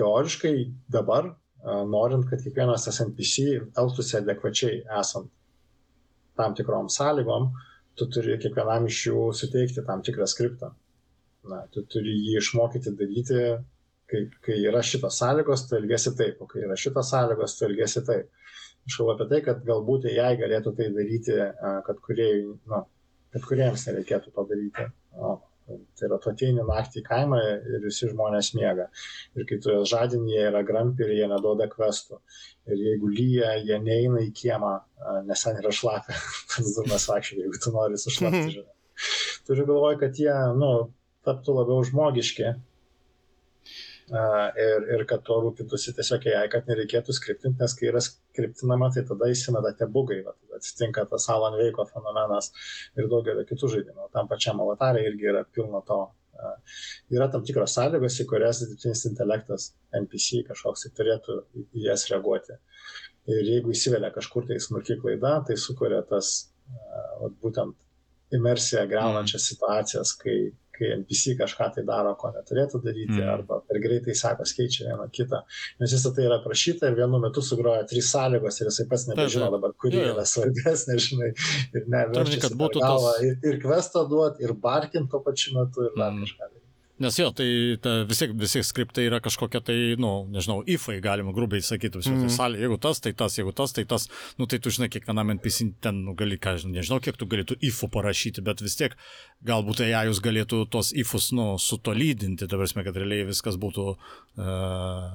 teoriškai 0.00 0.56
dabar, 0.96 1.34
norint, 1.62 2.26
kad 2.30 2.42
kiekvienas 2.42 2.88
tas 2.88 3.00
NPC 3.04 3.60
elgtųsi 3.78 4.18
adekvačiai 4.18 4.82
esant 5.00 5.30
tam 6.38 6.54
tikrom 6.56 6.88
sąlygom, 6.90 7.50
tu 7.98 8.08
turi 8.10 8.38
kiekvienam 8.40 8.88
iš 8.88 9.02
jų 9.08 9.26
suteikti 9.36 9.84
tam 9.86 10.02
tikrą 10.04 10.26
skriptą. 10.30 10.72
Na, 11.50 11.64
tu 11.74 11.82
turi 11.90 12.14
jį 12.14 12.38
išmokyti 12.38 12.94
daryti, 12.98 13.40
kai, 14.10 14.22
kai 14.44 14.58
yra 14.70 14.82
šitos 14.86 15.18
sąlygos, 15.18 15.66
tu 15.68 15.76
elgesi 15.78 16.14
taip, 16.18 16.40
o 16.42 16.48
kai 16.50 16.64
yra 16.66 16.76
šitos 16.78 17.10
sąlygos, 17.12 17.56
tu 17.58 17.66
elgesi 17.68 18.04
taip. 18.06 18.30
Aš 18.86 18.98
kalbu 18.98 19.14
apie 19.14 19.28
tai, 19.30 19.40
kad 19.46 19.62
galbūt 19.66 20.08
jai 20.10 20.32
galėtų 20.40 20.74
tai 20.78 20.88
daryti, 20.94 21.38
kad, 21.86 22.00
kuriejai, 22.06 22.40
nu, 22.72 22.80
kad 23.34 23.46
kuriems 23.46 23.86
nereikėtų 23.88 24.32
to 24.34 24.46
daryti. 24.50 24.86
O, 25.14 25.36
Tai 25.66 26.08
yra 26.08 26.18
tu 26.22 26.30
ateini 26.32 26.64
naktį 26.66 27.00
į 27.00 27.04
kaimą 27.06 27.38
ir 27.42 27.84
visi 27.84 28.08
žmonės 28.10 28.52
miega. 28.58 28.88
Ir 29.38 29.46
kai 29.48 29.58
tu 29.62 29.70
juos 29.74 29.92
žadini, 29.92 30.34
jie 30.34 30.48
yra 30.48 30.62
grampi 30.66 31.06
ir 31.06 31.14
jie 31.16 31.28
neduoda 31.30 31.68
kvestų. 31.70 32.18
Ir 32.70 32.82
jeigu 32.86 33.12
lyja, 33.12 33.54
jie 33.62 33.78
neina 33.82 34.24
į 34.24 34.32
kiemą, 34.36 34.72
nes 35.28 35.46
ten 35.46 35.60
yra 35.62 35.72
šlapia. 35.74 36.18
Tas 36.52 36.74
durnas 36.76 37.06
vakščiai, 37.10 37.44
jeigu 37.44 37.62
tu 37.62 37.74
nori 37.76 38.00
sušlapti. 38.00 38.42
Mhm. 38.48 38.68
Turiu 39.46 39.68
galvoje, 39.70 40.00
kad 40.02 40.18
jie, 40.18 40.34
nu, 40.58 40.72
taptų 41.26 41.56
labiau 41.60 41.86
žmogiški 41.86 42.52
ir, 44.10 44.86
ir 44.96 45.04
kad 45.08 45.22
tuo 45.26 45.38
rūpintųsi 45.44 45.94
tiesiog 45.96 46.26
jai, 46.28 46.44
kad 46.52 46.68
nereikėtų 46.70 47.14
skriptinti, 47.16 47.60
nes 47.62 47.74
kai 47.78 47.88
yra 47.90 48.02
skriptinama, 48.04 48.90
tai 48.94 49.04
tada 49.08 49.28
įsimeda 49.32 49.74
tie 49.78 49.88
bugai, 49.90 50.22
va, 50.26 50.34
tada 50.40 50.58
atsitinka 50.60 51.04
tas 51.10 51.28
Alan 51.32 51.58
Veiko 51.60 51.86
fenomenas 51.88 52.50
ir 52.98 53.08
daugelio 53.12 53.44
kitų 53.48 53.70
žaidimų. 53.76 54.08
Tam 54.14 54.30
pačiam 54.30 54.62
avatarė 54.64 55.06
irgi 55.10 55.30
yra 55.32 55.44
pilno 55.44 55.82
to. 55.86 56.02
Yra 57.12 57.28
tam 57.30 57.44
tikros 57.46 57.76
sąlygos, 57.76 58.16
į 58.18 58.26
kurias 58.26 58.64
dirbtinis 58.64 59.04
intelektas 59.06 59.68
NPC 59.94 60.42
kažkoks 60.48 60.86
tai 60.86 60.90
turėtų 60.96 61.36
į 61.62 61.84
jas 61.84 62.08
reaguoti. 62.10 62.56
Ir 63.30 63.44
jeigu 63.46 63.70
įsivelia 63.70 64.10
kažkur 64.10 64.48
tai 64.48 64.56
smulkiai 64.58 64.98
klaida, 64.98 65.36
tai 65.46 65.54
sukuria 65.60 66.00
tas, 66.08 66.32
va, 67.20 67.30
būtent 67.44 67.76
imersiją 68.34 68.88
greunančias 68.90 69.46
situacijas, 69.52 70.16
kai 70.18 70.36
kai 70.82 70.92
NPC 70.98 71.36
kažką 71.38 71.68
tai 71.76 71.86
daro, 71.88 72.12
ko 72.18 72.32
neturėtų 72.34 72.82
daryti, 72.84 73.18
mm. 73.18 73.30
arba 73.32 73.60
per 73.68 73.80
greitai 73.84 74.16
sekos 74.18 74.54
keičia 74.58 74.88
vieną 74.90 75.08
kitą. 75.14 75.42
Nes 75.80 75.94
visą 75.94 76.12
tai 76.16 76.26
yra 76.28 76.40
prašyta 76.44 76.90
ir 76.90 76.98
vienu 76.98 77.20
metu 77.22 77.44
sugroja 77.46 77.86
trys 77.88 78.10
sąlygos 78.12 78.60
ir 78.60 78.70
jisai 78.72 78.88
pats 78.90 79.06
nebežino 79.10 79.50
dabar, 79.54 79.74
kuri 79.84 80.02
ja. 80.02 80.12
yra 80.16 80.26
svarbesnė, 80.28 80.98
žinai, 81.06 81.30
ir 81.78 81.86
ne, 81.92 82.06
kad 82.42 82.58
būtų 82.58 82.82
galva, 82.82 83.14
tas... 83.16 83.28
ir, 83.28 83.38
ir 83.46 83.60
kvestą 83.62 84.04
duoti, 84.10 84.44
ir 84.44 84.56
barkint 84.66 85.10
tuo 85.12 85.22
pačiu 85.24 85.56
metu, 85.60 85.88
ir 85.88 85.96
dar 85.96 86.12
mm. 86.12 86.26
kažką. 86.26 86.51
Nes 87.02 87.16
jo, 87.18 87.28
tai 87.34 87.46
ta, 87.82 87.94
visi, 88.06 88.28
visi 88.38 88.62
skriptai 88.66 89.08
yra 89.08 89.18
kažkokia 89.22 89.62
tai, 89.66 89.76
na, 89.96 90.02
nu, 90.04 90.10
nežinau, 90.36 90.60
ifai, 90.70 91.00
galima 91.02 91.34
grubiai 91.34 91.64
sakyti, 91.64 91.98
visi, 91.98 92.12
mm 92.12 92.20
-hmm. 92.20 92.28
tai 92.28 92.36
salė, 92.36 92.60
jeigu 92.62 92.78
tas, 92.84 93.00
tai 93.02 93.12
tas, 93.12 93.38
jeigu 93.38 93.52
tas, 93.58 93.72
tai 93.76 93.84
tas, 93.92 94.08
nu 94.38 94.46
tai 94.46 94.58
tu 94.62 94.70
žinai, 94.70 94.88
kiekvienam 94.92 95.34
NPC 95.34 95.72
ten, 95.80 96.02
nu, 96.06 96.14
gali, 96.18 96.38
ką 96.38 96.56
žinai, 96.62 96.78
nežinau, 96.78 97.00
kiek 97.02 97.16
tu 97.18 97.26
galėtų 97.26 97.58
ifų 97.70 97.88
parašyti, 97.96 98.44
bet 98.46 98.62
vis 98.62 98.76
tiek 98.78 98.96
galbūt 99.44 99.82
tai 99.82 99.90
jūs 99.90 100.20
galėtų 100.22 100.66
tos 100.70 100.92
ifus, 100.92 101.32
nu, 101.32 101.56
sutolydinti, 101.58 102.46
ta 102.46 102.56
prasme, 102.56 102.84
kad 102.84 102.96
realiai 102.96 103.26
viskas 103.26 103.58
būtų, 103.58 103.88
uh, 104.38 105.08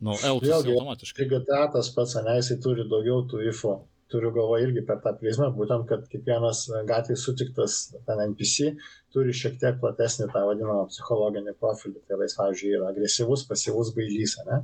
nu, 0.00 0.16
elgtųsi 0.30 0.72
automatiškai. 0.72 1.28
Taigi, 1.28 1.44
tas 1.76 1.94
pats, 1.94 2.18
ne, 2.24 2.36
jisai 2.40 2.58
turi 2.64 2.88
daugiau 2.88 3.22
tų 3.30 3.46
ifų 3.52 3.78
turiu 4.12 4.30
galvoje 4.34 4.66
irgi 4.66 4.84
per 4.88 5.00
tą 5.04 5.12
prizmę, 5.20 5.50
būtent, 5.56 5.84
kad 5.90 6.06
kiekvienas 6.12 6.64
gatvėje 6.88 7.20
sutiktas 7.20 7.78
ten 8.06 8.22
NPC 8.24 8.72
turi 9.14 9.34
šiek 9.36 9.58
tiek 9.60 9.78
platesnį 9.82 10.30
tą 10.32 10.44
vadinamą 10.48 10.86
psichologinį 10.92 11.54
profilį. 11.60 12.00
Tai 12.06 12.18
yra, 12.18 12.30
pavyzdžiui, 12.40 12.74
yra 12.78 12.90
agresyvus, 12.92 13.44
pasyvus 13.50 13.92
bailys. 13.96 14.38
Ne? 14.48 14.62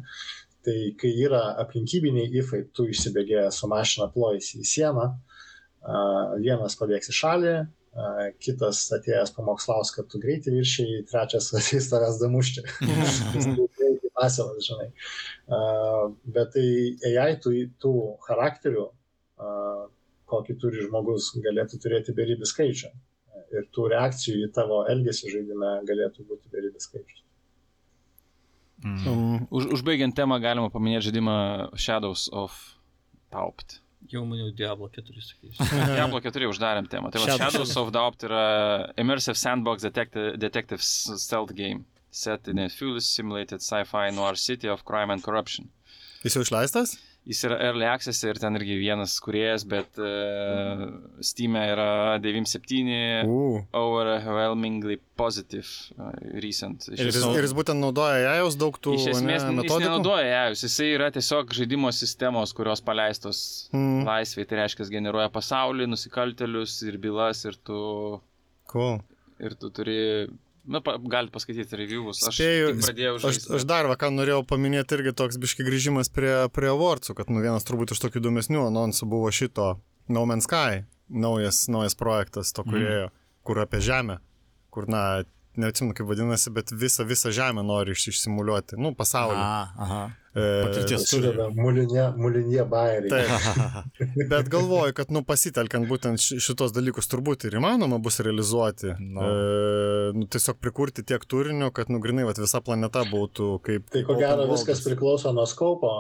Tai 0.64 0.78
kai 1.00 1.12
yra 1.26 1.42
aplinkybiniai 1.64 2.32
ifai, 2.40 2.64
tu 2.72 2.88
išsibėgėjęs 2.88 3.60
su 3.60 3.68
mašina 3.70 4.08
plojasi 4.14 4.62
į 4.62 4.68
sieną, 4.70 5.08
vienas 6.40 6.78
pabėgs 6.80 7.12
į 7.12 7.16
šalį, 7.20 7.54
kitas 8.42 8.80
atėjęs 8.96 9.34
pamokslaus, 9.36 9.92
kad 9.94 10.08
tu 10.10 10.18
greitai 10.22 10.56
viršiai, 10.56 11.04
trečias 11.10 11.52
ateis 11.54 11.90
tavęs 11.92 12.18
damušti. 12.22 12.64
Pasilas, 14.14 14.62
žinai. 14.62 14.88
Bet 16.36 16.52
tai 16.54 16.66
AI 17.10 17.32
tų, 17.42 17.54
tų 17.82 17.94
charakterių 18.22 18.84
kokį 20.30 20.56
turi 20.60 20.86
žmogus, 20.86 21.32
galėtų 21.44 21.80
turėti 21.82 22.14
beribį 22.16 22.48
skaičių. 22.48 22.90
Ir 23.54 23.68
tų 23.74 23.86
reakcijų 23.92 24.48
į 24.48 24.50
tavo 24.56 24.82
elgesį 24.90 25.30
žaidime 25.30 25.76
galėtų 25.86 26.26
būti 26.26 26.50
beribis 26.50 26.88
skaičius. 26.88 27.22
Mm. 28.84 29.46
Už, 29.54 29.70
užbaigiant 29.78 30.16
temą 30.16 30.40
galima 30.42 30.68
paminėti 30.72 31.08
žaidimą 31.08 31.36
Shadows 31.78 32.26
of 32.34 32.56
Taupt. 33.32 33.78
Jau 34.12 34.24
maniau 34.28 34.50
Diablo 34.52 34.90
4 34.92 35.22
sakys. 35.24 35.60
Diablo 35.96 36.20
4 36.20 36.50
uždarėm 36.50 36.90
temą. 36.92 37.12
Tai 37.14 37.22
va, 37.22 37.38
Shadows 37.38 37.72
of 37.80 37.92
Taupt 37.94 38.26
yra 38.28 38.44
Immersive 39.00 39.38
Sandbox 39.40 39.86
Detective, 39.86 40.34
detective 40.40 40.82
Stealth 40.84 41.54
Game 41.56 41.86
set 42.14 42.46
in 42.48 42.58
a 42.58 42.68
fully 42.68 43.00
simulated 43.00 43.62
sci-fi 43.62 44.10
noir 44.10 44.36
city 44.36 44.68
of 44.68 44.84
crime 44.84 45.10
and 45.10 45.22
corruption. 45.22 45.70
Jis 46.22 46.36
jau 46.36 46.44
išleistas? 46.44 46.94
Jis 47.24 47.38
yra 47.48 47.56
early 47.70 47.86
access 47.88 48.20
ir 48.26 48.36
ten 48.36 48.58
irgi 48.58 48.74
vienas 48.76 49.14
kuriejas, 49.24 49.62
bet 49.64 49.96
uh, 49.96 50.82
Steam 51.24 51.56
yra 51.56 52.18
97 52.20 52.90
uh. 53.24 53.62
overwhelmingly 53.80 54.98
positive 55.16 55.64
uh, 55.96 56.10
recent. 56.44 56.90
Ir 56.92 57.08
jis, 57.08 57.22
ir 57.24 57.46
jis 57.46 57.56
būtent 57.56 57.80
naudoja 57.80 58.20
JAUS 58.26 58.58
daug 58.60 58.76
tų 58.76 58.98
Iš 58.98 59.08
esmės, 59.14 59.48
ne, 59.48 59.64
jis 59.64 59.80
nenaudoja 59.86 60.28
JAUS, 60.28 60.66
jis 60.68 60.76
yra 60.90 61.08
tiesiog 61.16 61.56
žaidimo 61.56 61.94
sistemos, 61.96 62.52
kurios 62.56 62.84
paleistos 62.84 63.40
mm. 63.72 64.04
laisvai, 64.10 64.44
tai 64.50 64.60
reiškia, 64.60 64.90
generuoja 64.92 65.32
pasaulį, 65.32 65.88
nusikaltelius 65.94 66.76
ir 66.84 67.00
bylas 67.00 67.46
ir 67.48 67.56
tu... 67.56 67.80
Cool. 68.68 68.98
Ir 69.40 69.56
tu 69.58 69.72
turi 69.72 70.00
Na, 70.64 70.80
pa, 70.80 70.96
galite 70.96 71.34
paskaityti 71.34 71.76
reviewus. 71.76 72.22
Aš 72.24 72.38
Spėju, 72.38 72.68
pradėjau. 72.80 73.16
Aš, 73.28 73.40
aš 73.58 73.66
dar, 73.68 73.88
va, 73.90 73.98
ką 74.00 74.08
norėjau 74.14 74.40
paminėti, 74.48 74.96
irgi 74.96 75.12
toks 75.16 75.36
biški 75.40 75.66
grįžimas 75.66 76.08
prie, 76.12 76.32
prie 76.56 76.70
awardsų, 76.72 77.16
kad 77.18 77.32
nu, 77.32 77.42
vienas 77.44 77.68
turbūt 77.68 77.92
iš 77.92 78.00
tokių 78.00 78.22
įdomesnių 78.22 78.62
anonsų 78.70 79.08
buvo 79.12 79.28
šito 79.34 79.74
No 80.08 80.24
Man's 80.28 80.48
Sky, 80.48 80.86
naujas, 81.12 81.66
naujas 81.68 81.96
projektas 82.00 82.52
to 82.56 82.64
kurėjo, 82.64 83.10
mm. 83.10 83.24
kur 83.44 83.60
apie 83.60 83.82
žemę, 83.84 84.18
kur, 84.72 84.88
na, 84.88 85.04
neatsimenu 85.60 85.96
kaip 85.96 86.08
vadinasi, 86.08 86.52
bet 86.56 86.72
visą, 86.72 87.04
visą 87.08 87.32
žemę 87.34 87.64
nori 87.66 87.92
iš, 87.92 88.08
išsimuliuoti, 88.14 88.80
nu, 88.80 88.94
pasaulį. 88.96 89.40
Aha, 89.40 89.86
aha. 89.86 90.02
Patirties 90.34 91.06
turi. 91.06 91.30
Mulinė, 91.54 92.08
mulinė 92.18 92.64
bairė. 92.66 93.10
Taip. 93.12 93.84
Bet 94.32 94.48
galvoju, 94.50 94.94
kad, 94.98 95.12
nu, 95.14 95.22
pasitelkiant 95.26 95.86
būtent 95.90 96.18
šitos 96.18 96.74
dalykus 96.74 97.06
turbūt 97.10 97.46
ir 97.46 97.58
įmanoma 97.60 98.00
bus 98.02 98.18
realizuoti. 98.24 98.96
No. 98.98 99.28
E, 99.28 100.10
nu, 100.18 100.26
tiesiog 100.30 100.58
prikurti 100.62 101.06
tiek 101.06 101.22
turinio, 101.30 101.70
kad, 101.76 101.92
nu, 101.92 102.02
grinai, 102.02 102.26
vat, 102.26 102.40
visa 102.42 102.58
planeta 102.64 103.04
būtų 103.10 103.50
kaip... 103.64 103.86
Tai 103.94 104.02
ko 104.08 104.18
gero 104.18 104.48
viskas 104.50 104.82
priklauso 104.86 105.30
nuo 105.36 105.46
skaupo, 105.46 105.92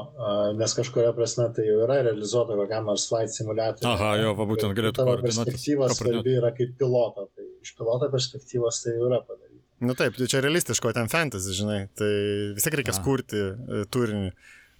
nes 0.58 0.74
kažkuria 0.80 1.14
prasme 1.14 1.48
tai 1.54 1.68
jau 1.68 1.80
yra 1.86 2.02
realizuota 2.08 2.58
kokiam 2.58 2.90
nors 2.90 3.06
flight 3.10 3.30
simulatoriui. 3.34 3.92
Aha, 3.94 4.14
jo, 4.24 4.34
va, 4.38 4.50
būtent 4.50 4.74
galėtų. 4.74 4.98
Tavo 4.98 5.18
perspektyva 5.22 5.92
svarbi 5.94 6.38
yra 6.40 6.50
kaip 6.58 6.74
piloto, 6.80 7.28
tai 7.36 7.46
iš 7.62 7.76
piloto 7.78 8.10
perspektyvos 8.12 8.82
tai 8.82 8.98
jau 8.98 9.10
yra 9.12 9.22
padaryta. 9.22 9.53
Nu 9.82 9.96
taip, 9.98 10.14
tai 10.18 10.28
čia 10.30 10.42
realistiško, 10.44 10.92
ten 10.94 11.08
fantasy, 11.10 11.54
žinai, 11.56 11.80
tai 11.98 12.10
vis 12.54 12.66
tiek 12.66 12.76
reikia 12.78 12.94
kurti 13.04 13.40
e, 13.40 13.84
turinį. 13.90 14.30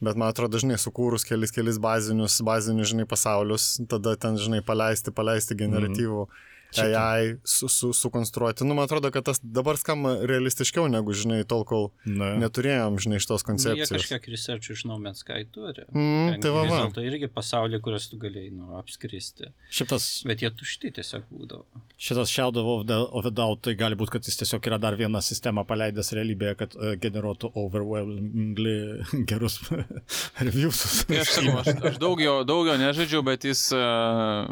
Bet 0.05 0.19
man 0.21 0.31
atrodo, 0.31 0.57
dažnai 0.57 0.77
sukūrus 0.79 1.25
kelis, 1.27 1.53
kelis 1.55 1.79
bazinius, 1.83 2.41
bazinius, 2.45 2.91
žinai, 2.93 3.07
pasaulius, 3.09 3.69
tada 3.91 4.15
ten, 4.21 4.39
žinai, 4.39 4.61
paleisti, 4.67 5.15
paleisti 5.15 5.57
generatyvų. 5.59 6.27
Mm 6.27 6.31
-hmm 6.31 6.54
AI 6.83 7.37
su, 7.45 7.69
su, 7.69 7.93
sukonstruoti. 7.97 8.65
Nu, 8.65 8.75
man 8.75 8.89
atrodo, 8.89 9.11
kad 9.15 9.27
tas 9.29 9.41
dabar 9.43 9.79
skamba 9.81 10.17
realistiškiau 10.27 10.89
negu, 10.91 11.15
žinai, 11.17 11.43
tol, 11.49 11.65
kol 11.69 11.91
Na. 12.05 12.33
neturėjom, 12.43 12.99
žinai, 13.03 13.21
šitos 13.23 13.47
koncepcijos. 13.47 13.91
Nu, 13.91 13.99
jie 13.99 14.03
kažkiek 14.03 14.29
research 14.33 14.75
iš 14.75 14.85
No 14.89 14.99
Man's 15.03 15.25
Sky 15.25 15.47
turi. 15.55 15.87
Mm, 15.93 16.41
tai 16.43 16.53
va, 16.55 16.65
va. 16.71 16.81
Tai 16.95 17.05
irgi 17.07 17.29
pasaulį, 17.33 17.81
kurias 17.85 18.09
tu 18.11 18.19
galėjai, 18.23 18.53
nu, 18.55 18.75
apskristi. 18.79 19.51
Šitas. 19.73 20.09
Bet 20.29 20.45
jie 20.45 20.51
tušti 20.55 20.93
tiesiog 20.99 21.29
būdavo. 21.31 21.85
Šitas 22.01 22.33
Shadow 22.33 22.73
of 22.75 22.87
the, 22.91 22.99
of 23.11 23.27
the 23.27 23.33
Doubt, 23.35 23.63
tai 23.67 23.77
gali 23.79 23.97
būti, 23.99 24.17
kad 24.17 24.29
jis 24.29 24.41
tiesiog 24.43 24.67
yra 24.69 24.79
dar 24.83 24.99
vieną 24.99 25.23
sistemą 25.25 25.65
paleidęs 25.69 26.13
realybėje, 26.17 26.57
kad 26.61 26.77
uh, 26.79 26.95
generuotų 27.01 27.53
overwhelmingly 27.59 28.77
gerus 29.31 29.61
reviews. 30.47 31.05
Tai 31.09 31.21
aš 31.23 31.35
sakau, 31.39 31.57
aš, 31.63 31.71
aš 31.93 32.01
daug 32.03 32.21
jo, 32.23 32.37
daug 32.49 32.69
jo 32.69 32.77
nežaidžiau, 32.81 33.23
bet 33.27 33.47
jis 33.49 33.67
uh, 33.77 34.51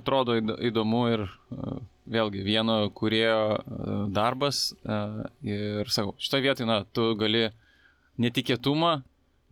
atrodo 0.00 0.38
įdomu 0.40 1.09
ir 1.14 1.24
e, 1.26 1.72
vėlgi 2.10 2.44
vieno 2.46 2.76
kurėjo 2.96 3.40
e, 3.56 3.98
darbas 4.14 4.70
e, 4.72 5.00
ir 5.46 5.92
sakau, 5.92 6.14
šitoje 6.20 6.46
vietoje, 6.46 6.68
na, 6.68 6.82
tu 6.84 7.12
gali 7.20 7.48
netikėtumą 8.20 9.00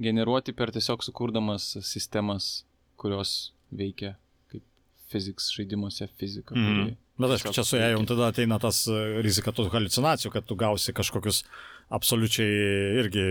generuoti 0.03 0.55
per 0.55 0.73
tiesiog 0.75 1.03
sukurdamas 1.07 1.73
sistemas, 1.87 2.65
kurios 3.01 3.53
veikia 3.75 4.17
kaip 4.53 4.65
fiziks 5.11 5.51
žaidimuose 5.55 6.11
fizika. 6.21 6.57
Mm. 6.59 6.97
Bet 7.19 7.35
aišku, 7.35 7.51
čia 7.57 7.65
su 7.67 7.81
ją 7.81 7.89
jau 7.97 8.03
tada 8.07 8.29
ateina 8.31 8.61
tas 8.63 8.85
rizika 9.25 9.51
tų 9.51 9.67
halucinacijų, 9.73 10.31
kad 10.37 10.47
tu 10.47 10.55
gausi 10.59 10.95
kažkokius 10.95 11.43
absoliučiai 11.91 13.01
irgi 13.01 13.25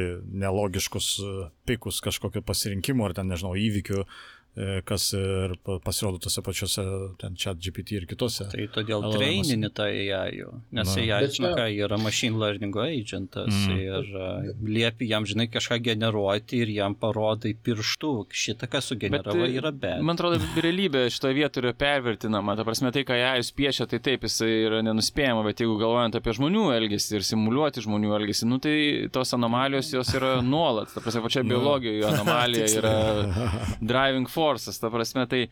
nelogiškus 0.44 1.08
pikus 1.70 2.02
kažkokio 2.04 2.42
pasirinkimo 2.44 3.06
ar 3.08 3.16
ten, 3.16 3.30
nežinau, 3.32 3.54
įvykių 3.56 4.04
E, 4.04 4.37
kas 4.88 5.12
ir 5.14 5.54
pasirodo 5.86 6.18
tose 6.24 6.42
pačiose, 6.42 6.84
ten 7.22 7.36
chat 7.38 7.60
GPT 7.62 8.00
ir 8.00 8.08
kitose. 8.10 8.48
Tai 8.50 8.66
todėl 8.74 9.06
treinini 9.14 9.70
tą 9.74 9.86
AI, 9.86 10.48
nes 10.74 10.90
Na. 10.90 10.96
AI, 11.04 11.30
žinai, 11.34 11.52
ką, 11.58 11.68
yra 11.86 12.00
machine 12.02 12.40
learning 12.42 12.74
agentas 12.82 13.54
mm. 13.54 13.76
ir 13.78 14.10
uh, 14.18 14.48
liepi 14.66 15.10
jam, 15.12 15.28
žinai, 15.30 15.46
kažką 15.54 15.78
generuoti 15.86 16.64
ir 16.64 16.72
jam 16.74 16.96
parodai 16.98 17.54
pirštų, 17.54 18.14
šitą, 18.34 18.70
ką 18.72 18.82
sugeneravo, 18.82 19.44
bet, 19.44 19.58
yra 19.60 19.72
bet. 19.72 20.02
Man 20.02 20.18
atrodo, 20.18 20.42
realybė 20.58 21.06
šitoje 21.14 21.38
vietoje 21.38 21.66
yra 21.66 21.76
pervertinama, 21.78 22.58
ta 22.58 22.66
prasme, 22.68 22.92
tai, 22.96 23.06
ką 23.08 23.18
AI 23.18 23.46
piešia, 23.58 23.86
tai 23.92 24.02
taip, 24.04 24.26
jis 24.26 24.42
yra 24.48 24.82
nenuspėjama, 24.86 25.46
bet 25.46 25.62
jeigu 25.62 25.78
galvojant 25.82 26.18
apie 26.18 26.34
žmonių 26.40 26.66
elgesį 26.80 27.20
ir 27.20 27.28
simuliuoti 27.30 27.86
žmonių 27.86 28.18
elgesį, 28.18 28.50
nu 28.50 28.58
tai 28.64 28.76
tos 29.14 29.38
anomalijos 29.38 29.94
jos 29.94 30.16
yra 30.18 30.38
nuolat, 30.46 30.90
ta 30.94 31.04
prasme, 31.06 31.22
pačia 31.26 31.46
biologijoje 31.46 32.10
anomalija 32.10 32.68
yra 32.82 32.96
driving 33.82 34.26
force 34.30 34.47
forsas, 34.48 34.80
ta 34.82 34.92
prasme, 34.94 35.27
tai, 35.30 35.44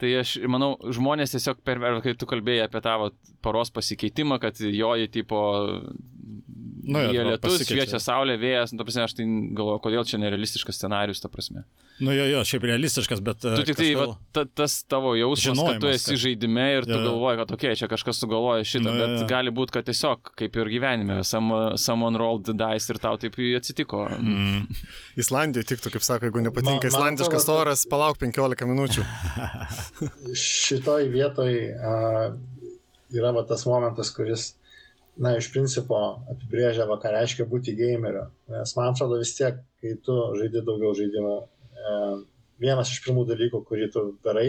tai 0.00 0.14
aš 0.22 0.38
manau, 0.50 0.74
žmonės 0.96 1.36
tiesiog 1.36 1.60
per, 1.66 1.82
kai 2.04 2.16
tu 2.18 2.28
kalbėjai 2.30 2.66
apie 2.66 2.82
tavo 2.84 3.12
paros 3.44 3.72
pasikeitimą, 3.76 4.40
kad 4.42 4.60
joji 4.60 5.12
tipo 5.20 5.44
Nu, 6.84 7.02
jie 7.12 7.22
lietus, 7.26 7.62
šviečia 7.68 7.98
saulė, 8.02 8.36
vėjas, 8.40 8.72
nu, 8.72 8.80
ta 8.80 8.86
prasme, 8.86 9.04
aš 9.06 9.14
tai 9.18 9.26
galvoju, 9.26 9.80
kodėl 9.84 10.06
čia 10.08 10.20
nerealistiškas 10.22 10.78
scenarius, 10.78 11.20
ta 11.22 11.30
prasme. 11.32 11.64
Nu 12.00 12.14
jo, 12.16 12.24
jo, 12.30 12.40
šiaip 12.48 12.64
realistiškas, 12.70 13.20
bet... 13.24 13.42
Tu 13.42 13.64
tik 13.68 13.76
tai, 13.76 13.88
kažkėl... 13.90 14.12
va, 14.12 14.14
ta, 14.36 14.44
tas 14.62 14.76
tavo 14.88 15.12
jausmas, 15.18 15.60
kad 15.60 15.80
tu 15.82 15.90
esi 15.90 16.14
kad... 16.14 16.20
žaidime 16.22 16.66
ir 16.78 16.86
tu 16.88 16.94
jo. 16.94 17.00
galvoji, 17.04 17.40
kad, 17.42 17.54
okei, 17.56 17.72
okay, 17.72 17.80
čia 17.80 17.88
kažkas 17.92 18.22
sugalvoja 18.22 18.64
šitą, 18.64 18.86
nu, 18.86 18.94
bet 19.02 19.16
jo. 19.18 19.26
gali 19.28 19.52
būti, 19.54 19.74
kad 19.76 19.88
tiesiog, 19.90 20.32
kaip 20.40 20.56
ir 20.62 20.70
gyvenime, 20.72 21.20
some, 21.28 21.58
someone 21.80 22.20
rolled 22.20 22.46
the 22.48 22.56
dice 22.56 22.94
ir 22.94 23.00
tau 23.02 23.20
taip 23.20 23.36
atsitiko. 23.58 24.06
Mm. 24.16 24.64
Islandijoje 25.22 25.72
tiktų, 25.74 25.92
kaip 25.96 26.06
sako, 26.06 26.30
jeigu 26.30 26.46
nepatinka 26.46 26.88
man, 26.88 26.94
islandiškas 26.94 27.50
man 27.50 27.58
oras, 27.58 27.84
palauk 27.90 28.20
15 28.22 28.70
minučių. 28.70 29.04
Šitoj 30.46 31.10
vietoj 31.12 31.60
uh, 31.76 32.24
yra 33.12 33.34
va, 33.36 33.44
tas 33.48 33.66
momentas, 33.68 34.12
kuris 34.14 34.54
na, 35.20 35.34
iš 35.36 35.50
principo 35.52 35.98
apibrėžia, 36.32 36.86
va, 36.88 36.96
ką 37.00 37.12
reiškia 37.12 37.46
būti 37.48 37.76
gameriu. 37.78 38.26
Nes 38.50 38.72
man 38.78 38.94
atrodo 38.94 39.20
vis 39.20 39.34
tiek, 39.36 39.60
kai 39.82 39.94
tu 40.04 40.16
žaidi 40.38 40.64
daugiau 40.64 40.94
žaidimų, 40.96 41.36
e, 41.40 41.94
vienas 42.64 42.92
iš 42.92 43.02
pirmų 43.04 43.26
dalykų, 43.28 43.60
kurį 43.68 43.90
tu 43.92 44.04
darai, 44.24 44.48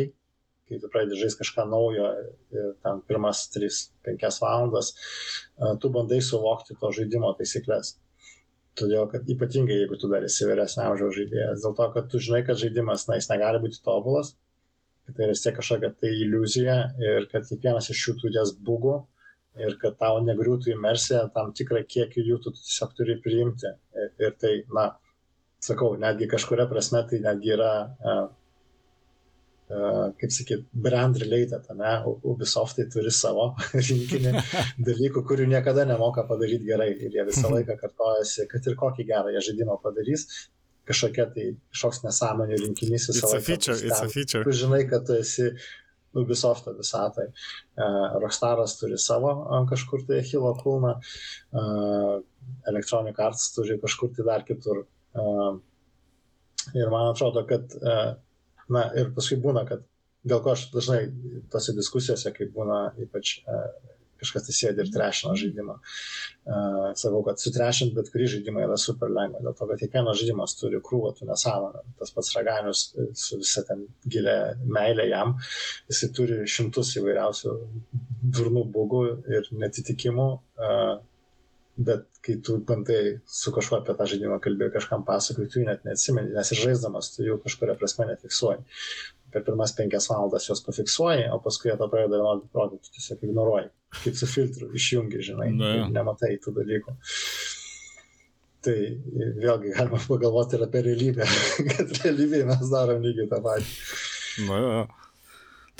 kai 0.71 0.79
tu 0.79 0.87
pradedi 0.91 1.19
žaisti 1.19 1.43
kažką 1.43 1.65
naujo 1.67 2.07
ir 2.55 2.69
tam 2.85 3.01
pirmas 3.07 3.43
3-5 3.51 4.39
valandas, 4.43 4.93
e, 4.95 5.73
tu 5.83 5.91
bandai 5.91 6.21
suvokti 6.23 6.79
to 6.79 6.93
žaidimo 6.95 7.33
taisyklės. 7.39 7.97
Todėl, 8.79 9.03
kad 9.11 9.27
ypatingai 9.27 9.81
jeigu 9.81 9.97
tu 9.99 10.07
dar 10.07 10.23
esi 10.23 10.47
vyresnio 10.47 10.85
amžiaus 10.87 11.17
žaidėjas, 11.17 11.65
dėl 11.65 11.75
to, 11.75 11.87
kad 11.97 12.07
tu 12.07 12.21
žinai, 12.23 12.45
kad 12.47 12.59
žaidimas, 12.61 13.09
na, 13.09 13.19
jis 13.19 13.27
negali 13.27 13.59
būti 13.59 13.83
tobulas, 13.83 14.37
kad 15.03 15.17
tai 15.17 15.27
yra 15.27 15.35
vis 15.35 15.43
tiek 15.43 15.57
kažkokia 15.57 15.91
tai 15.99 16.11
iliuzija 16.23 16.77
ir 17.03 17.27
kad 17.33 17.43
kiekvienas 17.49 17.91
iš 17.91 18.05
jų 18.07 18.15
turės 18.21 18.55
bugų, 18.55 19.01
ir 19.59 19.77
kad 19.81 19.97
tau 19.99 20.19
negriūtų 20.23 20.71
imersija, 20.75 21.25
tam 21.35 21.51
tikrą 21.55 21.83
kiekį 21.87 22.25
jų 22.27 22.37
tu 22.43 22.53
tiesiog 22.55 22.93
turi 22.97 23.17
priimti. 23.23 23.71
Ir, 23.97 24.13
ir 24.23 24.37
tai, 24.39 24.53
na, 24.75 24.91
sakau, 25.63 25.95
netgi 25.99 26.29
kažkuria 26.31 26.67
prasme 26.69 27.03
tai 27.09 27.19
netgi 27.23 27.51
yra, 27.57 27.71
uh, 28.11 28.23
uh, 29.73 30.05
kaip 30.21 30.33
sakyt, 30.37 30.63
brand 30.87 31.19
related, 31.21 31.67
ne? 31.77 31.97
Ubisoftai 32.31 32.87
turi 32.93 33.11
savo 33.15 33.51
rinkinį 33.89 34.33
dalykų, 34.89 35.25
kurių 35.27 35.49
niekada 35.51 35.85
nemoka 35.89 36.25
padaryti 36.29 36.71
gerai 36.71 36.93
ir 36.95 37.11
jie 37.19 37.27
visą 37.27 37.51
laiką 37.51 37.77
kartojasi, 37.83 38.47
kad 38.51 38.71
ir 38.71 38.79
kokį 38.79 39.07
gerą 39.11 39.35
jie 39.35 39.45
žaidimą 39.51 39.77
padarys, 39.83 40.27
kažkokia 40.87 41.27
tai 41.35 41.51
kažkoks 41.73 42.05
nesąmonė 42.07 42.63
rinkinys 42.63 43.11
visą 43.11 43.27
it's 43.27 43.35
laiką. 43.35 44.11
Feature. 44.15 44.47
Tu 44.47 44.57
žinai, 44.63 44.85
kad 44.89 45.05
tu 45.07 45.19
esi 45.19 45.51
Ubisofto 46.17 46.73
visatai. 46.77 47.27
Uh, 47.77 48.17
Rockstaras 48.21 48.75
turi 48.79 48.97
savo 48.99 49.31
uh, 49.31 49.61
kažkur 49.69 50.03
tai 50.07 50.21
Hilo 50.27 50.53
kulną, 50.59 50.97
uh, 50.99 52.15
Electronic 52.67 53.19
Arts 53.19 53.51
turi 53.55 53.79
kažkur 53.81 54.11
tai 54.15 54.27
dar 54.27 54.47
kitur. 54.47 54.85
Ir 56.77 56.91
man 56.93 57.09
atrodo, 57.09 57.41
kad, 57.49 57.73
na 58.71 58.83
ir 58.95 59.09
paskui 59.15 59.35
būna, 59.43 59.65
kad 59.67 59.81
dėl 60.23 60.39
ko 60.45 60.53
aš 60.53 60.67
dažnai 60.71 60.99
tose 61.51 61.73
diskusijose, 61.75 62.31
kai 62.31 62.47
būna 62.53 62.77
ypač 63.01 63.33
kažkas 64.21 64.47
tai 64.47 64.55
sėdi 64.55 64.83
ir 64.83 64.91
trešina 64.93 65.35
žaidimą. 65.39 65.77
Uh, 66.41 66.87
sakau, 66.97 67.21
kad 67.27 67.41
sutrešint 67.41 67.93
bet 67.97 68.09
kurį 68.13 68.29
žaidimą 68.35 68.63
yra 68.65 68.77
super 68.81 69.11
lengva, 69.13 69.41
dėl 69.43 69.55
to, 69.57 69.67
kad 69.69 69.81
kiekvienas 69.83 70.21
žaidimas 70.21 70.55
turi 70.59 70.81
krūvą 70.87 71.13
tų 71.17 71.29
nesąmonę. 71.29 71.83
Tas 71.99 72.13
pats 72.15 72.33
raganius 72.37 72.87
su 73.23 73.39
visa 73.41 73.65
ten 73.67 73.85
gilia 74.07 74.37
meilė 74.65 75.07
jam, 75.11 75.37
jisai 75.91 76.11
turi 76.17 76.41
šimtus 76.49 76.95
įvairiausių 77.01 77.55
durnų 78.39 78.65
bugų 78.73 79.05
ir 79.37 79.49
netitikimų. 79.63 80.27
Uh, 80.61 80.99
bet 81.81 82.03
kai 82.21 82.35
tu 82.45 82.57
bandai 82.67 83.21
su 83.25 83.53
kažkuo 83.55 83.79
apie 83.79 83.95
tą 83.97 84.05
žaidimą 84.11 84.41
kalbėti, 84.43 84.75
kažkam 84.75 85.05
pasakoji, 85.07 85.49
tu 85.49 85.61
jų 85.61 85.69
net 85.69 85.87
neatsimeni, 85.87 86.33
nes 86.35 86.51
ir 86.53 86.59
žaisdamas 86.59 87.13
tu 87.15 87.23
jų 87.25 87.39
kažkuria 87.41 87.77
prasme 87.79 88.09
nefiksuoji 88.11 88.61
per 89.31 89.45
pirmas 89.47 89.73
penkias 89.77 90.09
valandas 90.11 90.47
juos 90.49 90.63
pafiksuoji, 90.65 91.29
o 91.31 91.39
paskui 91.43 91.71
jie 91.71 91.77
to 91.79 91.87
pradeda 91.91 92.19
rodyti, 92.21 92.83
tu 92.83 92.97
tiesiog 92.97 93.23
ignoruoji. 93.27 93.69
Kaip 93.91 94.15
su 94.17 94.29
filtru 94.29 94.69
išjungi, 94.77 95.19
žinai, 95.27 95.49
Na, 95.57 95.73
ja. 95.81 95.89
nematai 95.91 96.37
tų 96.43 96.55
dalykų. 96.61 96.95
Tai 98.61 98.77
vėlgi 99.41 99.73
galima 99.73 99.99
pagalvoti 100.05 100.57
ir 100.57 100.65
apie 100.67 100.83
realybę, 100.85 101.27
kad 101.71 101.95
realybėje 101.99 102.47
mes 102.49 102.71
darom 102.71 103.03
lygiai 103.03 103.29
tą 103.31 103.41
patį. 103.43 103.71
Na, 104.47 104.61
ja. 104.61 104.81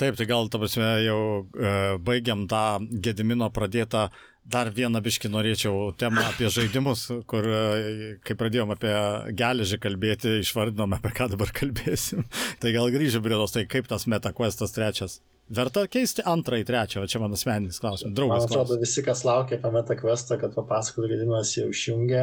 Taip, 0.01 0.17
tai 0.17 0.25
gal, 0.25 0.49
ta 0.49 0.57
prasme, 0.57 0.89
jau 1.05 1.21
e, 1.45 1.71
baigiam 2.01 2.47
tą 2.49 2.81
Gedimino 3.05 3.51
pradėtą 3.53 4.09
Dar 4.41 4.71
vieną 4.73 4.97
biškį 5.05 5.29
norėčiau 5.29 5.91
temą 6.01 6.23
apie 6.31 6.47
žaidimus, 6.49 7.03
kur, 7.29 7.45
e, 7.45 8.15
kai 8.25 8.33
pradėjom 8.39 8.71
apie 8.73 8.93
geležį 9.37 9.77
kalbėti, 9.83 10.39
išvardinom, 10.41 10.95
apie 10.97 11.11
ką 11.13 11.27
dabar 11.35 11.51
kalbėsim. 11.53 12.25
tai 12.61 12.73
gal 12.73 12.89
grįžim 12.89 13.21
prie 13.21 13.37
tos, 13.37 13.53
tai 13.53 13.67
kaip 13.69 13.85
tas 13.91 14.07
MetaQuestas 14.09 14.73
trečias 14.73 15.19
Verta 15.51 15.81
keisti 15.91 16.23
antrą 16.23 16.61
į 16.61 16.63
trečią, 16.63 17.01
o 17.03 17.09
čia 17.11 17.19
mano 17.19 17.35
asmeninis 17.35 17.81
klausimas. 17.83 18.13
Draugas. 18.15 18.45
Man 18.45 18.45
atrodo, 18.45 18.69
klausimas. 18.69 18.81
visi, 18.85 19.01
kas 19.03 19.23
laukia 19.27 19.57
apie 19.57 19.71
metą 19.75 19.95
questą, 19.99 20.37
kad 20.39 20.53
papasakotų, 20.55 21.09
kad 21.09 21.11
Gediminas 21.11 21.49
jau 21.57 21.65
išjungė, 21.73 22.21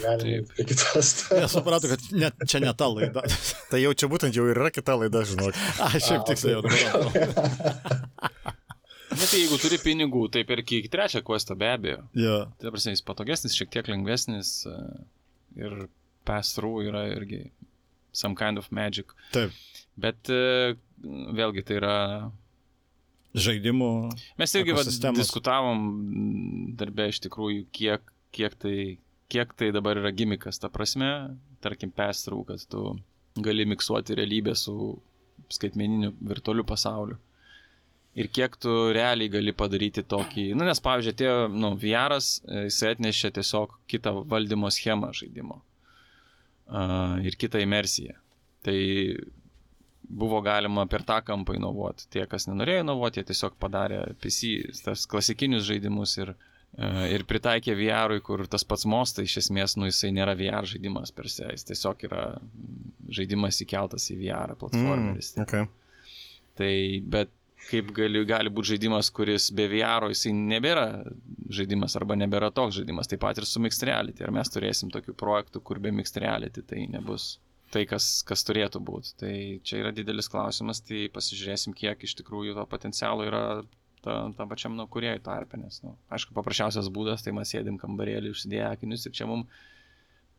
galime 0.00 0.38
prie 0.48 0.64
kitos. 0.70 1.10
Nesupratau, 1.42 1.90
kad 1.92 2.06
ne, 2.16 2.30
čia 2.48 2.62
ne 2.64 2.70
ta 2.78 2.86
laida. 2.88 3.20
tai 3.70 3.82
jau 3.82 3.90
čia 4.00 4.08
būtent 4.08 4.38
jau 4.38 4.46
yra 4.48 4.70
kita 4.72 4.96
laida, 4.96 5.20
žinok. 5.28 5.58
A, 5.84 5.90
šiaip 5.92 6.24
tiksliai 6.30 6.54
jau 6.54 6.62
dabar. 6.64 7.42
Bet 9.10 9.26
tai 9.28 9.42
jeigu 9.42 9.58
turi 9.60 9.78
pinigų, 9.82 10.22
tai 10.32 10.46
perki 10.48 10.78
iki 10.80 10.88
trečią 10.94 11.20
questą 11.26 11.56
be 11.60 11.68
abejo. 11.68 11.98
Yeah. 12.16 12.46
Tai 12.62 12.72
prasme, 12.72 12.94
jis 12.94 13.04
patogesnis, 13.04 13.58
šiek 13.58 13.74
tiek 13.74 13.90
lengvesnis 13.92 14.54
ir 15.60 15.84
pass 16.24 16.56
through 16.56 16.88
yra 16.88 17.04
irgi 17.12 17.42
some 18.16 18.32
kind 18.40 18.56
of 18.56 18.72
magic. 18.72 19.12
Taip. 19.36 19.52
Bet 20.00 20.32
vėlgi 20.32 21.66
tai 21.68 21.78
yra 21.82 21.98
žaidimų. 23.34 23.90
Mes 24.38 24.54
irgi 24.58 24.76
va, 24.76 24.84
diskutavom 25.16 25.82
darbę 26.78 27.08
iš 27.10 27.20
tikrųjų, 27.26 27.66
kiek, 27.74 28.14
kiek, 28.34 28.54
tai, 28.60 28.76
kiek 29.32 29.54
tai 29.58 29.70
dabar 29.74 29.98
yra 30.00 30.14
gimikas, 30.14 30.60
ta 30.62 30.70
prasme, 30.72 31.10
tarkim, 31.64 31.92
pestrų, 31.94 32.44
kad 32.48 32.64
tu 32.70 32.94
gali 33.44 33.66
miksuoti 33.66 34.16
realybę 34.20 34.54
su 34.58 34.94
skaitmeniniu 35.52 36.14
virtualiu 36.22 36.64
pasauliu. 36.66 37.18
Ir 38.14 38.28
kiek 38.30 38.54
tu 38.62 38.70
realiai 38.94 39.30
gali 39.32 39.52
padaryti 39.56 40.04
tokį, 40.06 40.52
nu, 40.54 40.62
nes, 40.68 40.78
pavyzdžiui, 40.82 41.14
tie, 41.18 41.30
nu, 41.50 41.72
VR, 41.82 42.14
jisai 42.14 42.92
atnešė 42.94 43.32
tiesiog 43.40 43.74
kitą 43.90 44.20
valdymo 44.30 44.70
schemą 44.70 45.10
žaidimo 45.18 45.58
uh, 45.58 47.18
ir 47.26 47.34
kitą 47.34 47.58
imersiją. 47.64 48.14
Tai 48.64 48.76
buvo 50.08 50.40
galima 50.44 50.86
per 50.90 51.04
tą 51.06 51.20
kampą 51.24 51.56
inovuoti. 51.56 52.08
Tie, 52.12 52.24
kas 52.30 52.48
nenorėjo 52.48 52.84
inovuoti, 52.84 53.20
jie 53.20 53.28
tiesiog 53.30 53.56
padarė 53.60 54.00
PC, 54.22 54.56
tas 54.84 55.06
klasikinius 55.10 55.64
žaidimus 55.68 56.16
ir, 56.20 56.34
e, 56.76 56.90
ir 57.14 57.26
pritaikė 57.28 57.76
VR, 57.78 58.16
kur 58.24 58.44
tas 58.50 58.66
pats 58.68 58.86
mostas 58.90 59.28
iš 59.28 59.44
esmės, 59.44 59.78
nu 59.80 59.88
jisai 59.88 60.12
nėra 60.16 60.36
VR 60.38 60.68
žaidimas 60.68 61.14
per 61.14 61.30
se, 61.32 61.48
jis 61.52 61.68
tiesiog 61.70 62.04
yra 62.08 62.26
žaidimas 63.08 63.62
įkeltas 63.64 64.10
į 64.12 64.20
VR 64.24 64.54
platformeris. 64.60 65.34
Mm, 65.36 65.46
okay. 65.46 65.66
Tai, 66.58 66.74
bet 67.16 67.32
kaip 67.68 67.90
gali, 67.96 68.24
gali 68.28 68.52
būti 68.52 68.74
žaidimas, 68.74 69.08
kuris 69.14 69.48
be 69.56 69.66
VR, 69.72 70.10
jisai 70.12 70.34
nebėra 70.36 70.86
žaidimas 71.54 71.96
arba 71.98 72.16
nebėra 72.18 72.50
toks 72.54 72.78
žaidimas, 72.80 73.08
taip 73.08 73.22
pat 73.24 73.40
ir 73.40 73.48
su 73.48 73.62
Mixed 73.62 73.86
Reality. 73.88 74.24
Ar 74.24 74.32
mes 74.34 74.52
turėsim 74.52 74.92
tokių 74.92 75.16
projektų, 75.18 75.62
kur 75.64 75.80
be 75.82 75.92
Mixed 75.94 76.20
Reality 76.20 76.64
tai 76.66 76.84
nebus 76.92 77.38
tai, 77.74 77.84
kas, 77.90 78.22
kas 78.26 78.46
turėtų 78.46 78.82
būti. 78.86 79.14
Tai 79.20 79.34
čia 79.66 79.82
yra 79.82 79.94
didelis 79.94 80.30
klausimas, 80.30 80.82
tai 80.86 81.08
pasižiūrėsim, 81.14 81.74
kiek 81.76 82.06
iš 82.06 82.16
tikrųjų 82.20 82.56
to 82.58 82.66
potencialo 82.70 83.26
yra 83.26 83.44
tam 84.04 84.34
ta 84.36 84.46
pačiam 84.48 84.74
nu, 84.76 84.84
kuriejų 84.90 85.22
tarpė, 85.24 85.60
nes, 85.62 85.80
nu, 85.84 85.94
aišku, 86.12 86.34
paprasčiausias 86.36 86.90
būdas, 86.92 87.24
tai 87.24 87.32
mes 87.36 87.48
sėdim 87.48 87.78
kambarėlį, 87.80 88.34
užsidėję 88.34 88.66
akinius 88.68 89.08
ir 89.08 89.14
čia 89.16 89.28
mums 89.30 89.62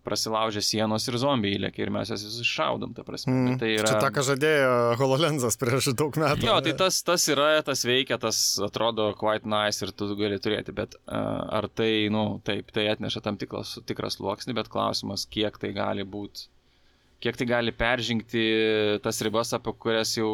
prasilaužia 0.05 0.61
sienos 0.61 1.07
ir 1.09 1.17
zombiai 1.17 1.57
įlėkia 1.57 1.81
ir 1.81 1.91
mes 1.93 2.11
jas 2.13 2.21
visus 2.21 2.45
šaudom, 2.45 2.91
ta 2.93 3.01
prasme. 3.07 3.33
Mm. 3.33 3.55
Tai 3.57 3.69
yra... 3.73 3.89
Čia 3.89 4.01
tą, 4.03 4.11
ką 4.13 4.23
žadėjo 4.27 4.73
HoloLensas 4.99 5.57
prieš 5.57 5.89
daug 5.97 6.19
metų. 6.21 6.45
Jo, 6.45 6.59
tai 6.61 6.75
tas, 6.77 6.99
tas 7.07 7.25
yra, 7.33 7.47
tas 7.65 7.81
veikia, 7.89 8.19
tas 8.21 8.41
atrodo 8.67 9.07
quite 9.17 9.49
nice 9.49 9.81
ir 9.81 9.95
tu 9.97 10.11
gali 10.19 10.37
turėti, 10.37 10.75
bet 10.77 10.93
uh, 10.99 11.49
ar 11.57 11.65
tai, 11.73 11.89
nu, 12.13 12.25
taip, 12.45 12.69
tai 12.75 12.85
atneša 12.93 13.25
tam 13.25 13.41
tikras, 13.41 13.79
tikras 13.89 14.19
sluoksnį, 14.19 14.59
bet 14.61 14.69
klausimas, 14.69 15.25
kiek 15.25 15.57
tai 15.61 15.73
gali 15.73 16.05
būti 16.05 16.51
kiek 17.25 17.39
tai 17.39 17.47
gali 17.49 17.73
peržengti 17.73 18.43
tas 19.03 19.21
ribas, 19.25 19.53
apie 19.57 19.73
kurias 19.81 20.13
jau, 20.17 20.29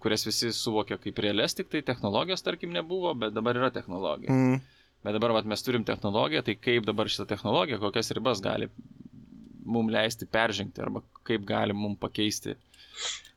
kurias 0.00 0.24
visi 0.24 0.52
suvokia 0.56 0.96
kaip 1.00 1.20
realias, 1.20 1.56
tik 1.56 1.68
tai 1.72 1.82
technologijos, 1.84 2.44
tarkim, 2.46 2.72
nebuvo, 2.72 3.12
bet 3.20 3.36
dabar 3.36 3.60
yra 3.60 3.70
technologija. 3.74 4.32
Mm. 4.32 4.62
Bet 5.04 5.18
dabar 5.18 5.34
vat, 5.36 5.48
mes 5.48 5.60
turim 5.60 5.84
technologiją, 5.84 6.40
tai 6.46 6.56
kaip 6.56 6.86
dabar 6.88 7.10
šitą 7.12 7.28
technologiją, 7.34 7.80
kokias 7.82 8.08
ribas 8.16 8.40
gali 8.44 8.70
mums 9.64 9.92
leisti 9.92 10.28
peržengti 10.28 10.80
arba 10.84 11.02
kaip 11.28 11.44
gali 11.48 11.76
mums 11.76 12.00
pakeisti 12.00 12.56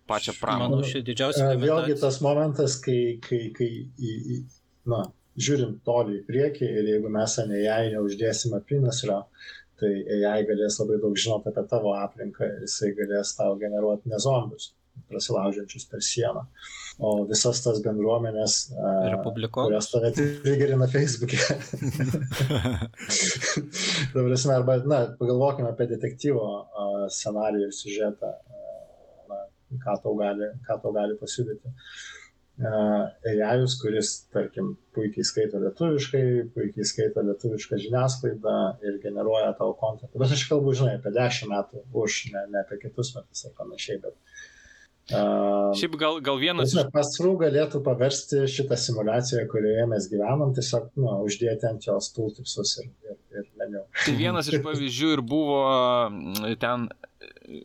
pačią 0.08 0.36
pramonę. 0.40 0.78
Manau, 0.78 0.88
ši 0.88 1.04
didžiausia. 1.08 1.50
Vėlgi 1.60 1.98
tas 2.00 2.22
momentas, 2.24 2.78
kai, 2.84 3.18
kai, 3.24 3.42
kai 3.56 3.70
į, 3.84 4.16
į, 4.16 4.40
na, 4.92 5.04
žiūrint 5.38 5.82
toli 5.88 6.22
į 6.22 6.26
priekį 6.28 6.68
ir 6.80 6.92
jeigu 6.94 7.12
mes 7.14 7.38
ant 7.44 7.56
jai 7.60 7.82
neuždėsime 7.94 8.62
pinasrio, 8.70 9.22
tai 9.82 9.92
AI 10.18 10.42
galės 10.48 10.80
labai 10.82 10.98
daug 11.04 11.16
žinot 11.20 11.48
apie 11.50 11.64
tavo 11.70 11.94
aplinką 11.98 12.48
ir 12.48 12.66
jisai 12.66 12.94
galės 12.98 13.36
tau 13.38 13.56
generuoti 13.62 14.12
ne 14.12 14.20
zombius, 14.22 14.72
prasilaužiančius 15.12 15.86
per 15.92 16.04
sieną. 16.06 16.44
O 16.98 17.12
visas 17.30 17.60
tas 17.62 17.78
bendruomenės, 17.86 18.54
kurias 19.54 19.92
tave 19.92 20.10
trigerina 20.18 20.88
Facebook'e. 20.90 21.38
Dabar 24.16 24.34
esame, 24.34 24.56
arba, 24.56 24.80
na, 24.90 25.04
pagalvokime 25.20 25.70
apie 25.70 25.86
detektyvo 25.94 26.48
scenarijų 27.14 27.70
ir 27.70 27.76
siužetą, 27.78 28.32
na, 29.30 29.44
ką 29.84 30.00
tau 30.02 30.18
gali, 30.18 30.50
ką 30.66 30.82
tau 30.82 30.92
gali 30.98 31.14
pasiūlyti. 31.22 31.76
AI, 32.58 33.66
kuris, 33.82 34.14
tarkim, 34.34 34.72
puikiai 34.98 35.26
skaito 35.30 35.62
lietuviškai, 35.62 36.24
puikiai 36.56 36.88
skaito 36.90 37.22
lietuvišką 37.28 37.78
žiniasklaidą 37.84 38.58
ir 38.82 38.98
generuoja 39.04 39.54
tavo 39.60 39.76
kontentą. 39.78 40.18
Bet 40.18 40.34
aš 40.34 40.48
kalbu, 40.50 40.74
žinai, 40.80 40.98
apie 40.98 41.14
dešimt 41.14 41.54
metų 41.54 41.84
už, 42.04 42.22
ne, 42.34 42.48
ne 42.54 42.64
apie 42.64 42.80
kitus 42.82 43.14
metus 43.18 43.46
ar 43.46 43.54
panašiai, 43.62 44.02
bet 44.06 44.18
Uh, 45.08 45.72
Šiaip 45.80 45.94
gal, 45.96 46.18
gal 46.20 46.36
vienas. 46.36 46.74
Pasrų 46.92 47.38
galėtų 47.40 47.80
paversti 47.86 48.42
šitą 48.52 48.76
simulaciją, 48.76 49.46
kurioje 49.48 49.86
mes 49.88 50.08
gyvenam, 50.12 50.52
tiesiog 50.56 50.90
nu, 51.00 51.14
uždėti 51.24 51.64
ant 51.70 51.88
jos 51.88 52.10
tultipsus 52.12 52.74
ir, 52.82 52.90
ir, 53.08 53.16
ir 53.40 53.46
meniu. 53.56 53.86
Tai 54.02 54.16
vienas 54.20 54.52
iš 54.52 54.60
pavyzdžių 54.66 55.14
ir 55.16 55.24
buvo 55.24 55.62
ten 56.60 56.90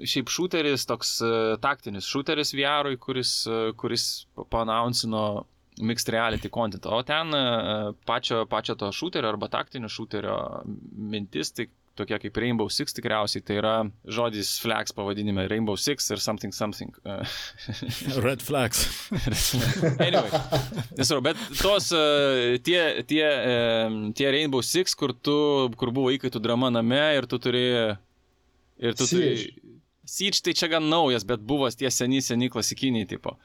šiaip 0.08 0.30
šūteris, 0.32 0.86
toks 0.88 1.16
e, 1.24 1.32
taktinis 1.62 2.08
šūteris 2.08 2.54
VR, 2.56 2.92
kuris, 3.00 3.34
e, 3.46 3.60
kuris 3.78 4.06
panaunsino 4.52 5.44
mixed 5.82 6.10
reality 6.12 6.50
content. 6.52 6.86
O 6.86 7.02
ten 7.06 7.32
e, 7.36 7.44
pačio, 8.08 8.44
pačio 8.50 8.78
to 8.80 8.92
šūterio 8.94 9.32
arba 9.32 9.50
taktinio 9.52 9.90
šūterio 9.92 10.36
mintis, 11.12 11.52
tai 11.56 11.68
tokie 11.98 12.16
kaip 12.22 12.38
Rainbow 12.40 12.70
Six 12.72 12.96
tikriausiai, 12.96 13.42
tai 13.44 13.58
yra 13.60 13.72
žodis 14.08 14.54
flags 14.62 14.94
pavadinime 14.96 15.44
Rainbow 15.50 15.76
Six 15.76 16.08
ir 16.14 16.22
something 16.24 16.54
something. 16.56 16.94
Red 18.26 18.40
flags. 18.40 18.86
anyway, 20.00 20.30
nesvarbu, 20.96 21.26
bet 21.26 21.42
tos 21.60 21.90
tie, 22.64 22.80
tie, 23.04 23.26
tie 24.16 24.32
Rainbow 24.32 24.64
Six, 24.64 24.96
kur, 24.96 25.12
tu, 25.12 25.36
kur 25.76 25.92
buvo 25.92 26.14
įkaitų 26.16 26.40
drama 26.40 26.72
name 26.72 27.04
ir 27.18 27.28
tu 27.28 27.42
turi... 27.42 27.66
Ir 28.82 28.98
tu 28.98 29.06
turi... 29.06 29.36
Siege 30.12 30.42
tai 30.42 30.52
čia 30.58 30.66
gan 30.72 30.88
naujas, 30.90 31.22
bet 31.24 31.44
buvo 31.46 31.68
tie 31.70 31.90
seni, 31.94 32.18
seni 32.24 32.50
klasikiniai 32.50 33.06
tipo. 33.08 33.36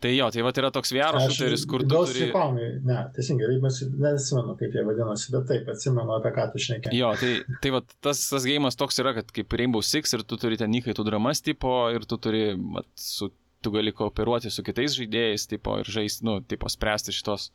Tai 0.00 0.10
jo, 0.14 0.26
tai 0.32 0.44
va 0.44 0.52
yra 0.56 0.70
toks 0.72 0.94
VR 0.96 1.18
šuteris, 1.20 1.66
kur 1.68 1.82
tu... 1.84 1.92
Turi... 1.92 2.22
Recon, 2.28 2.56
ne, 2.88 3.00
teisingai, 3.16 3.50
neatsimenu, 3.60 4.54
kaip 4.60 4.76
jie 4.76 4.84
vadinosi, 4.86 5.28
bet 5.34 5.44
taip, 5.50 5.68
atsimenu, 5.68 6.14
apie 6.16 6.32
ką 6.36 6.46
tu 6.54 6.62
šnekėjai. 6.64 6.96
Jo, 6.96 7.10
tai, 7.20 7.58
tai 7.60 7.72
va 7.74 7.82
tas, 7.84 8.22
tas 8.32 8.46
gėjimas 8.48 8.80
toks 8.80 9.00
yra, 9.02 9.12
kad 9.18 9.28
kaip 9.36 9.56
Rainbow 9.60 9.84
Six 9.84 10.16
ir 10.16 10.24
tu 10.24 10.40
turi 10.40 10.56
ten 10.60 10.72
įkaitų 10.80 11.04
dramas 11.04 11.44
tipo 11.44 11.74
ir 11.92 12.08
tu 12.08 12.16
turi, 12.16 12.46
vat, 12.76 12.88
su, 12.96 13.28
tu 13.60 13.72
gali 13.74 13.92
kooperuoti 13.96 14.52
su 14.52 14.64
kitais 14.64 14.96
žaidėjais 14.96 15.44
tipo 15.52 15.76
ir 15.82 15.92
žaisti, 15.92 16.24
nu, 16.28 16.38
tipo 16.48 16.72
spręsti 16.72 17.12
šitos 17.16 17.50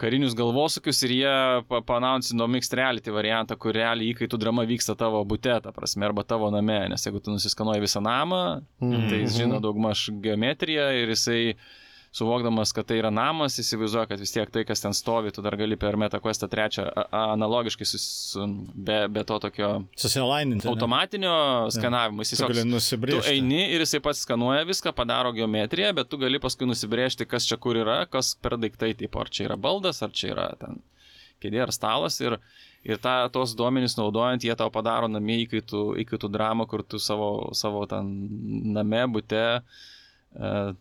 karinius 0.00 0.34
galvosukius 0.34 1.02
ir 1.06 1.14
jie 1.14 1.34
panaunsino 1.86 2.46
mixed 2.50 2.74
reality 2.74 3.14
variantą, 3.14 3.56
kur 3.60 3.76
realiai 3.76 4.10
įkaitų 4.12 4.40
drama 4.42 4.64
vyksta 4.68 4.96
tavo 4.98 5.22
bute, 5.28 5.54
ta 5.62 5.72
prasme, 5.74 6.08
arba 6.08 6.24
tavo 6.26 6.50
name, 6.54 6.80
nes 6.90 7.06
jeigu 7.06 7.22
tu 7.22 7.34
nusiskanuoji 7.34 7.84
visą 7.84 8.02
namą, 8.02 8.42
mm 8.80 8.90
-hmm. 8.90 9.08
tai 9.10 9.20
jis 9.22 9.38
žino 9.38 9.60
daugmaž 9.60 10.08
geometriją 10.24 10.90
ir 11.02 11.14
jisai 11.14 11.54
suvokdamas, 12.14 12.72
kad 12.72 12.86
tai 12.86 13.00
yra 13.00 13.10
namas, 13.10 13.56
įsivaizduoja, 13.58 14.06
kad 14.12 14.20
vis 14.22 14.30
tiek 14.34 14.50
tai, 14.54 14.62
kas 14.68 14.84
ten 14.84 14.94
stovi, 14.94 15.32
tu 15.34 15.42
dar 15.42 15.56
gali 15.58 15.74
per 15.80 15.98
MetaQuest 15.98 16.46
3 16.52 16.84
analogiškai 17.10 17.88
sus, 17.90 18.04
be, 18.74 19.00
be 19.10 19.24
to 19.26 19.38
tokio 19.42 19.70
susilaininti. 19.98 20.68
Automatinio 20.70 21.34
ne? 21.34 21.74
skanavimo. 21.74 22.22
Jis 22.22 22.36
tiesiog 22.36 22.54
tu 23.10 23.20
eini 23.32 23.64
ir 23.74 23.82
jisai 23.82 24.02
pats 24.04 24.22
skanuoja 24.26 24.62
viską, 24.68 24.94
padaro 24.94 25.34
geometriją, 25.34 25.90
bet 25.98 26.12
tu 26.12 26.20
gali 26.22 26.38
paskui 26.42 26.70
nusibriežti, 26.70 27.26
kas 27.26 27.48
čia 27.50 27.58
kur 27.58 27.82
yra, 27.82 28.04
kas 28.10 28.36
per 28.38 28.60
daiktai, 28.62 28.92
tipo, 28.98 29.24
ar 29.24 29.32
čia 29.34 29.48
yra 29.48 29.58
baldas, 29.58 30.02
ar 30.06 30.14
čia 30.14 30.30
yra 30.36 30.52
ten 30.60 30.78
kėdė 31.42 31.64
ar 31.66 31.72
stalas. 31.74 32.20
Ir, 32.22 32.38
ir 32.86 33.00
ta, 33.02 33.16
tos 33.34 33.56
duomenys 33.58 33.98
naudojant, 33.98 34.46
jie 34.46 34.54
tau 34.58 34.70
padaro 34.70 35.10
namie 35.10 35.40
įkaitų, 35.48 35.82
įkaitų 36.04 36.30
dramą, 36.30 36.68
kur 36.70 36.86
tu 36.86 37.02
savo, 37.02 37.50
savo 37.58 37.82
ten 37.90 38.14
name, 38.78 39.02
būte 39.18 39.42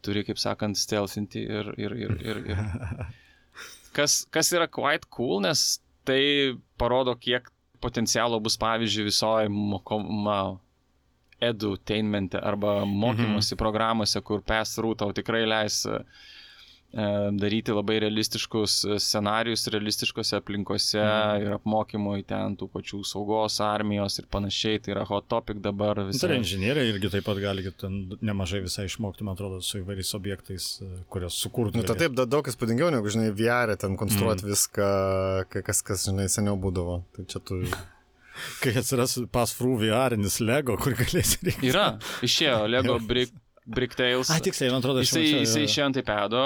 turi, 0.06 0.24
kaip 0.28 0.40
sakant, 0.42 0.78
stealthinti 0.80 1.44
ir, 1.46 1.74
ir, 1.78 1.96
ir, 2.06 2.16
ir, 2.22 2.44
ir. 2.54 2.64
Kas, 3.94 4.24
kas 4.34 4.48
yra 4.58 4.66
quite 4.66 5.06
cool, 5.14 5.38
nes 5.44 5.76
tai 6.02 6.56
parodo, 6.82 7.14
kiek 7.14 7.52
potencialo 7.78 8.40
bus, 8.42 8.56
pavyzdžiui, 8.58 9.04
visoje 9.06 9.52
edutainmente 11.38 12.42
arba 12.42 12.80
mokymosi 12.90 13.54
mhm. 13.54 13.60
programuose, 13.60 14.24
kur 14.26 14.42
pass-through 14.42 14.98
tau 14.98 15.14
tikrai 15.14 15.44
leis 15.46 15.84
uh, 15.86 16.02
E, 16.02 16.42
daryti 16.94 17.74
labai 17.74 17.96
realistiškus 18.04 18.76
scenarius 19.02 19.66
realistiškose 19.74 20.38
aplinkose 20.38 21.00
mm. 21.02 21.42
ir 21.42 21.56
apmokymui 21.56 22.22
ten 22.30 22.54
tų 22.60 22.68
pačių 22.74 23.00
saugos 23.08 23.58
armijos 23.66 24.20
ir 24.22 24.28
panašiai. 24.34 24.82
Tai 24.84 24.94
yra 24.94 25.06
hot 25.10 25.26
topic 25.32 25.62
dabar. 25.64 26.04
Visai. 26.10 26.30
Tai 26.30 26.38
inžinieriai 26.44 26.92
irgi 26.92 27.10
taip 27.16 27.26
pat 27.26 27.40
gali 27.42 27.66
ten 27.82 27.98
nemažai 28.22 28.62
visai 28.68 28.86
išmokti, 28.90 29.26
man 29.26 29.38
atrodo, 29.38 29.62
su 29.66 29.82
įvairiais 29.82 30.14
objektais, 30.20 30.68
e, 30.86 30.92
kurios 31.14 31.40
sukurtų. 31.42 31.82
Nu, 31.82 31.88
tai 31.88 31.98
taip, 32.04 32.14
da, 32.18 32.28
daug 32.30 32.46
įspūdingiau 32.52 32.92
negu, 32.94 33.10
žinai, 33.14 33.32
VR, 33.38 33.74
ten 33.82 33.98
konstruoti 33.98 34.46
mm. 34.46 34.54
viską, 34.54 34.90
kas, 35.66 35.82
kas, 35.86 36.06
žinai, 36.12 36.28
seniau 36.32 36.60
būdavo. 36.62 37.00
Tai 37.18 37.26
čia 37.32 37.42
tu 37.42 37.64
kai 38.62 38.76
atsiras 38.82 39.18
pasfrų 39.34 39.80
VRinis 39.82 40.38
Lego, 40.46 40.78
kur 40.82 40.94
galėsi 41.00 41.42
rinkti. 41.42 41.72
Yra, 41.72 41.88
išėjo 42.26 42.68
Lego 42.70 43.00
Brick, 43.10 43.34
Bricktails. 43.66 44.30
A, 44.34 44.38
tiksliai, 44.44 44.72
man 44.74 44.84
atrodo, 44.84 45.02
jisai, 45.06 45.26
jisai 45.42 45.66
išėjo 45.68 45.90
ant 45.90 46.00
iPado, 46.04 46.46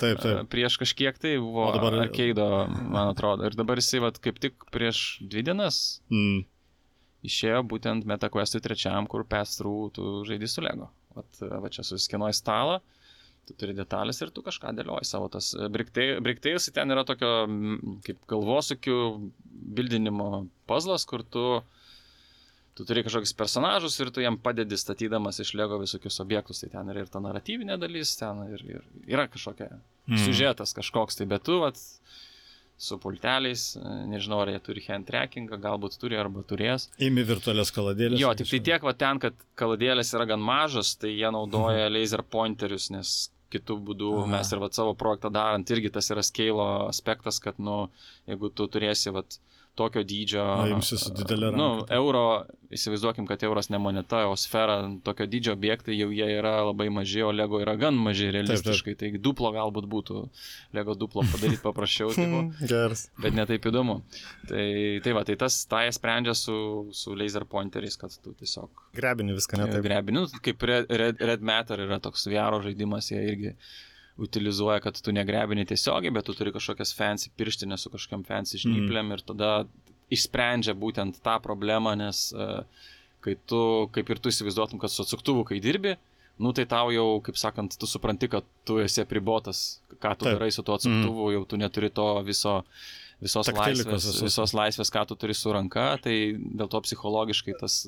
Taip, 0.00 0.20
taip. 0.22 0.46
Prieš 0.52 0.78
kažkiek 0.80 1.18
tai 1.20 1.34
buvo 1.40 1.66
o 1.68 1.74
dabar... 1.76 1.98
Arkeido, 2.06 2.46
man 2.70 3.10
atrodo. 3.12 3.44
Ir 3.48 3.56
dabar 3.58 3.80
jisai, 3.80 4.00
vat, 4.06 4.20
kaip 4.22 4.40
tik 4.42 4.68
prieš 4.72 5.20
dvi 5.20 5.44
dienas 5.50 6.00
mm. 6.12 6.44
išėjo 7.28 7.64
būtent 7.70 8.08
MetaQuestui 8.08 8.62
trečiam, 8.64 9.08
kur 9.10 9.26
pestrų 9.28 9.74
tu 9.96 10.14
žaidži 10.28 10.50
su 10.50 10.64
Lego. 10.64 10.88
Vat, 11.16 11.42
va 11.42 11.72
čia 11.72 11.84
suskenuoji 11.84 12.38
stalą, 12.38 12.78
tu 13.48 13.56
turi 13.58 13.74
detalės 13.76 14.22
ir 14.22 14.32
tu 14.32 14.44
kažką 14.46 14.72
dėlioji 14.78 15.10
savo 15.10 15.28
tas. 15.32 15.52
Briktėjus 15.74 16.70
ten 16.76 16.94
yra 16.94 17.04
tokio 17.08 17.34
kaip 18.06 18.24
galvosukių 18.30 19.00
bildinimo 19.76 20.46
puzzlas, 20.70 21.04
kur 21.08 21.26
tu 21.26 21.44
uh, 21.58 21.79
tu 22.80 22.86
turi 22.88 23.04
kažkokius 23.04 23.34
personažus 23.36 23.98
ir 24.00 24.08
tu 24.14 24.24
jam 24.24 24.38
padedi 24.40 24.78
statydamas 24.80 25.42
iš 25.44 25.52
lego 25.60 25.76
visokius 25.82 26.16
objektus, 26.24 26.62
tai 26.62 26.70
ten 26.72 26.88
yra 26.88 27.04
ir 27.04 27.12
ta 27.12 27.20
naratyvinė 27.20 27.76
dalis, 27.80 28.14
ten 28.16 28.40
ir, 28.48 28.64
ir 28.64 28.86
yra 29.10 29.26
kažkokia 29.28 29.68
mm. 29.74 30.22
sužetas 30.24 30.72
kažkoks, 30.78 31.20
tai 31.20 31.26
bet 31.28 31.44
tu, 31.44 31.58
vat, 31.60 31.76
su 32.80 32.96
pulteliais, 33.02 33.74
nežinau, 34.08 34.40
ar 34.40 34.54
jie 34.54 34.62
turi 34.64 34.84
hand 34.86 35.04
trackingą, 35.10 35.58
galbūt 35.60 35.98
turi 36.00 36.16
arba 36.16 36.40
turės. 36.48 36.88
Įmi 37.04 37.26
virtualias 37.28 37.68
kaladėlės. 37.76 38.22
Jo, 38.22 38.32
tik 38.38 38.48
tai 38.48 38.62
tiek, 38.70 38.88
va 38.88 38.94
ten, 38.96 39.20
kad 39.20 39.36
kaladėlės 39.60 40.14
yra 40.16 40.24
gan 40.32 40.40
mažas, 40.40 40.94
tai 40.96 41.12
jie 41.12 41.28
naudoja 41.28 41.84
mhm. 41.84 41.98
laser 41.98 42.24
pointerius, 42.24 42.88
nes 42.94 43.12
kitų 43.52 43.76
būdų 43.90 44.10
Aha. 44.22 44.30
mes 44.38 44.54
ir 44.54 44.62
va 44.62 44.70
savo 44.72 44.96
projektą 44.96 45.28
darant 45.34 45.70
irgi 45.74 45.92
tas 45.92 46.08
yra 46.14 46.24
scale 46.24 46.66
aspektas, 46.86 47.42
kad, 47.44 47.60
nu, 47.60 47.90
jeigu 48.30 48.48
tu 48.54 48.64
turėsi, 48.72 49.12
va, 49.12 49.26
tokio 49.78 50.02
dydžio. 50.04 50.42
Na, 50.44 50.66
jums 50.70 50.90
su 51.00 51.12
didelė. 51.14 51.50
Nu, 51.56 51.68
euro, 51.94 52.22
įsivaizduokim, 52.74 53.26
kad 53.28 53.42
euras 53.46 53.70
ne 53.72 53.78
moneta, 53.82 54.22
o 54.30 54.36
sfera, 54.38 54.78
tokio 55.06 55.26
dydžio 55.30 55.54
objektai 55.56 55.96
jau 55.96 56.10
jie 56.14 56.26
yra 56.36 56.56
labai 56.68 56.88
maži, 56.94 57.22
o 57.26 57.32
Lego 57.34 57.60
yra 57.62 57.76
gan 57.80 57.98
maži 57.98 58.30
realistiškai. 58.34 58.94
Taip, 58.94 59.02
taip. 59.02 59.18
Tai 59.18 59.24
duplo 59.26 59.52
galbūt 59.54 59.88
būtų, 59.90 60.22
Lego 60.76 60.96
duplo 60.98 61.24
padaryti 61.32 61.62
paprasčiau, 61.64 62.14
Geras. 62.72 63.08
bet 63.22 63.36
netaip 63.36 63.70
įdomu. 63.70 64.00
Tai, 64.50 64.64
tai 65.04 65.16
va, 65.16 65.24
tai 65.28 65.38
tas 65.40 65.60
tai 65.70 65.86
sprendžia 65.94 66.36
su, 66.38 66.56
su 66.96 67.16
laser 67.18 67.46
pointeriais, 67.50 67.98
kad 68.00 68.14
tu 68.22 68.34
tiesiog... 68.38 68.86
Grebini 68.96 69.36
viską, 69.36 69.60
ne 69.60 69.70
taip. 69.70 69.84
Grebini, 69.86 70.20
nu, 70.20 70.42
kaip 70.44 70.66
Red, 70.70 70.90
Red, 70.90 71.22
Red 71.32 71.46
Matter 71.46 71.86
yra 71.86 72.00
toks 72.02 72.28
VR 72.30 72.60
žaidimas, 72.64 73.10
jie 73.12 73.22
irgi 73.32 73.54
utilizuoja, 74.18 74.80
kad 74.84 74.98
tu 75.00 75.14
negrebini 75.14 75.66
tiesiogiai, 75.68 76.12
bet 76.14 76.26
tu 76.28 76.34
turi 76.36 76.52
kažkokias 76.54 76.94
fancy 76.96 77.30
pirštinės 77.38 77.86
su 77.86 77.92
kažkokiam 77.92 78.24
fancy 78.26 78.60
žnyplėm 78.60 79.06
mm. 79.06 79.16
ir 79.16 79.24
tada 79.26 79.50
išsprendžia 80.10 80.74
būtent 80.74 81.20
tą 81.24 81.36
problemą, 81.42 81.94
nes 81.98 82.28
uh, 82.34 82.64
kai 83.24 83.36
tu, 83.48 83.60
kaip 83.94 84.10
ir 84.10 84.20
tu 84.22 84.32
įsivaizduotum, 84.32 84.80
kad 84.82 84.92
su 84.92 85.04
atsuktuvu, 85.04 85.44
kai 85.48 85.60
dirbi, 85.62 85.94
nu 86.40 86.52
tai 86.56 86.64
tau 86.68 86.90
jau, 86.94 87.06
kaip 87.24 87.38
sakant, 87.38 87.76
tu 87.78 87.88
supranti, 87.88 88.30
kad 88.32 88.46
tu 88.68 88.80
esi 88.82 89.04
apribotas, 89.04 89.80
ką 90.00 90.16
tu 90.16 90.26
Taip. 90.26 90.38
darai 90.38 90.50
su 90.54 90.64
tuo 90.64 90.78
atsuktuvu, 90.78 91.28
mm. 91.28 91.34
jau 91.36 91.44
tu 91.48 91.60
neturi 91.60 91.92
to 91.92 92.08
viso 92.26 92.60
visos 93.20 93.50
laisvės, 93.52 94.08
visos 94.24 94.54
laisvės, 94.56 94.90
ką 94.92 95.04
tu 95.10 95.16
turi 95.20 95.36
su 95.36 95.52
ranka, 95.54 95.92
tai 96.04 96.14
dėl 96.38 96.70
to 96.72 96.80
psichologiškai 96.86 97.58
tas 97.60 97.82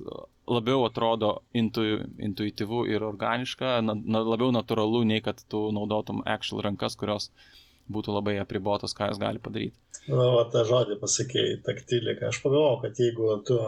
labiau 0.51 0.85
atrodo 0.89 1.39
intu, 1.57 1.85
intuityvu 2.21 2.85
ir 2.93 3.07
organiška, 3.07 3.81
na, 3.85 3.97
na, 3.97 4.23
labiau 4.27 4.53
natūralu, 4.55 5.05
nei 5.09 5.25
kad 5.25 5.41
tu 5.49 5.69
naudotum 5.75 6.23
actual 6.29 6.65
rankas, 6.69 6.99
kurios 7.01 7.31
būtų 7.93 8.15
labai 8.15 8.37
apribotos, 8.41 8.95
ką 8.95 9.09
jos 9.11 9.19
gali 9.21 9.41
padaryti. 9.43 9.75
Na, 10.07 10.15
nu, 10.15 10.27
va, 10.37 10.45
tą 10.53 10.63
žodį 10.67 10.97
pasakėjai, 11.01 11.59
taktilika. 11.67 12.29
Aš 12.31 12.39
pagalvojau, 12.45 12.79
kad 12.85 13.01
jeigu 13.03 13.29
tu 13.47 13.59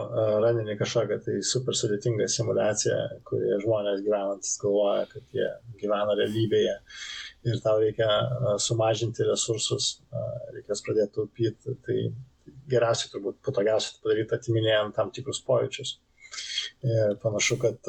ranini 0.43 0.77
kažkokią 0.79 1.19
tai 1.25 1.35
super 1.47 1.77
sudėtingą 1.77 2.27
simulaciją, 2.31 2.97
kurioje 3.27 3.61
žmonės 3.65 4.01
gyvenantis 4.05 4.55
galvoja, 4.63 5.05
kad 5.11 5.35
jie 5.35 5.49
gyvena 5.81 6.17
realybėje, 6.19 6.77
ir 7.45 7.59
tau 7.63 7.79
reikia 7.81 8.09
sumažinti 8.61 9.27
resursus, 9.27 9.99
reikės 10.55 10.81
pradėti 10.85 11.19
taupyti, 11.19 11.75
tai 11.85 11.99
geriausiai 12.71 13.11
turbūt 13.13 13.41
patogiausia 13.45 14.01
padaryti 14.03 14.37
atiminėjant 14.37 14.97
tam 14.97 15.13
tikrus 15.13 15.41
pojūčius. 15.45 15.99
Ir 16.85 17.15
panašu, 17.21 17.55
kad 17.61 17.87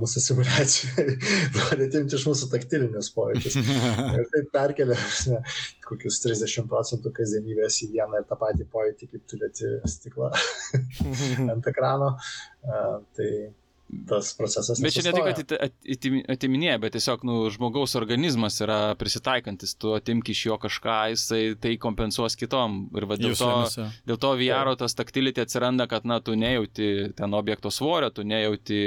mūsų 0.00 0.20
simulacijai 0.24 1.16
nori 1.58 1.86
atimti 1.88 2.16
iš 2.16 2.24
mūsų 2.30 2.48
taktilinius 2.54 3.10
pojūčius. 3.14 3.58
Ir 4.16 4.28
tai 4.32 4.42
perkelia 4.54 4.96
ne, 5.30 5.40
kokius 5.84 6.22
30 6.24 6.70
procentų 6.70 7.12
kasdienybės 7.18 7.82
į 7.84 7.90
vieną 7.96 8.22
ir 8.22 8.28
tą 8.30 8.38
patį 8.40 8.66
pojūtį, 8.72 9.10
kaip 9.12 9.26
turėti 9.30 9.72
stiklą 9.92 10.30
ant 11.52 11.68
ekrano. 11.68 12.14
Tai 12.62 13.28
tas 14.08 14.32
procesas. 14.36 14.80
Bet 14.80 14.94
čia 14.94 15.04
ne 15.06 15.12
tik, 15.16 15.26
kad 15.48 16.30
atiminėja, 16.32 16.78
bet 16.82 16.94
tiesiog 16.96 17.24
nu, 17.28 17.36
žmogaus 17.52 17.94
organizmas 17.98 18.58
yra 18.64 18.94
prisitaikantis, 18.98 19.74
tu 19.80 19.92
atimk 19.96 20.32
iš 20.32 20.46
jo 20.48 20.56
kažką, 20.62 20.96
jisai 21.12 21.42
tai 21.60 21.74
kompensuos 21.80 22.36
kitom. 22.40 22.86
Ir 22.96 23.06
va, 23.10 23.18
dėl, 23.20 23.36
to, 23.38 23.52
dėl 24.08 24.20
to 24.22 24.32
VR 24.40 24.72
tas 24.80 24.96
taktilitė 24.98 25.44
atsiranda, 25.46 25.88
kad 25.90 26.08
na, 26.08 26.22
tu 26.24 26.36
nejauti 26.38 27.12
ten 27.18 27.36
objekto 27.36 27.72
svorio, 27.74 28.10
tu 28.14 28.24
nejauti 28.26 28.82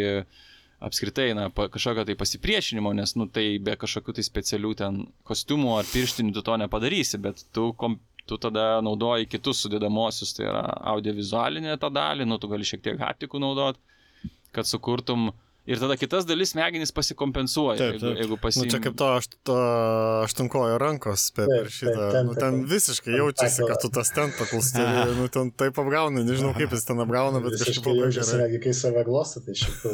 apskritai 0.85 1.29
na, 1.37 1.47
pa, 1.53 1.69
kažkokio 1.71 2.03
tai 2.09 2.17
pasipriešinimo, 2.19 2.91
nes 2.97 3.15
nu, 3.19 3.29
tai 3.31 3.47
be 3.63 3.77
kažkokių 3.79 4.17
tai 4.17 4.25
specialių 4.27 4.75
ten 4.81 5.01
kostiumų 5.27 5.79
ar 5.79 5.89
pirštinių 5.89 6.35
tu 6.35 6.43
to 6.45 6.57
nepadarysi, 6.61 7.21
bet 7.21 7.45
tu 7.55 7.69
kom, 7.79 7.99
tu 8.27 8.37
tada 8.41 8.81
naudoji 8.85 9.29
kitus 9.29 9.63
sudėdamosius, 9.63 10.33
tai 10.35 10.49
yra 10.49 10.65
audiovizualinė 10.93 11.77
ta 11.81 11.93
dalį, 11.93 12.27
nu 12.27 12.37
tu 12.41 12.49
gali 12.51 12.67
šiek 12.67 12.83
tiek 12.85 12.99
haptikų 13.01 13.41
naudoti 13.41 13.81
kad 14.55 14.69
sukurtum 14.69 15.31
Ir 15.65 15.79
tada 15.81 15.95
kitas 15.97 16.27
dalis 16.29 16.51
smegenys 16.53 16.91
pasikompensuoja. 16.93 17.79
Taip, 17.79 17.95
taip. 17.97 18.03
Jeigu, 18.03 18.19
jeigu 18.21 18.35
pasim... 18.37 18.61
nu, 18.61 18.69
čia 18.69 18.77
kaip 18.83 18.93
to 18.99 19.07
aštunkojo 20.21 20.77
rankos 20.77 21.33
per, 21.33 21.49
per 21.49 21.71
šitą. 21.73 21.95
Taip, 21.95 22.11
ten, 22.13 22.27
nu, 22.29 22.35
ten 22.37 22.69
visiškai 22.69 23.17
jaučiasi, 23.17 23.65
kad 23.65 23.81
tu 23.81 23.89
tas 23.95 24.13
ten 24.13 24.29
paklusturi. 24.37 25.17
nu, 25.17 25.25
ten 25.33 25.49
taip 25.57 25.73
apgauna, 25.81 26.21
nežinau 26.27 26.53
kaip 26.57 26.69
jis 26.77 26.85
ten 26.85 26.97
apgauna, 27.01 27.41
bet 27.41 27.57
kažkaip 27.57 27.85
labai 27.89 28.11
gerai. 28.13 28.37
Negi 28.43 28.59
kai 28.67 28.73
save 28.77 29.01
glosto, 29.09 29.41
tai 29.41 29.57
šiaip. 29.57 29.81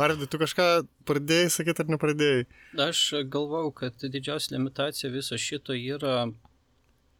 ar 0.00 0.08
tu 0.24 0.36
kažką 0.40 0.88
pradėjai 1.12 1.52
sakyti 1.60 1.84
ar 1.84 1.92
nepradėjai? 1.92 2.48
Aš 2.88 3.28
galvau, 3.28 3.68
kad 3.76 4.00
didžiausia 4.00 4.56
limitacija 4.56 5.12
viso 5.12 5.36
šito 5.36 5.76
yra, 5.76 6.32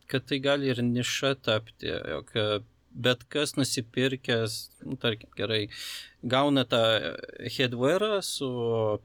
kad 0.08 0.24
tai 0.32 0.40
gali 0.40 0.72
ir 0.72 0.80
niša 0.80 1.36
tapti. 1.44 1.92
Jog 1.92 2.32
bet 2.90 3.24
kas 3.30 3.54
nusipirkęs, 3.56 4.56
nu, 4.84 4.96
tarkim, 5.00 5.30
gerai, 5.36 5.68
gauna 6.22 6.64
tą 6.68 6.80
headwearą 7.56 8.20
su 8.26 8.50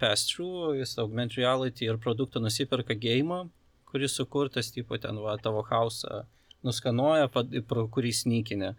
pass-through, 0.02 0.76
jis 0.80 0.98
augmented 1.02 1.38
reality 1.38 1.90
ir 1.90 2.02
produktą 2.02 2.42
nusipirka 2.44 2.98
game, 2.98 3.46
kuris 3.90 4.18
sukurtas, 4.18 4.72
tipo 4.76 4.98
ten, 4.98 5.22
va, 5.22 5.38
tavo 5.42 5.64
hausą 5.70 6.26
nuskanuoja, 6.66 7.30
pro 7.70 7.86
kurį 7.94 8.12
snykinė. 8.20 8.72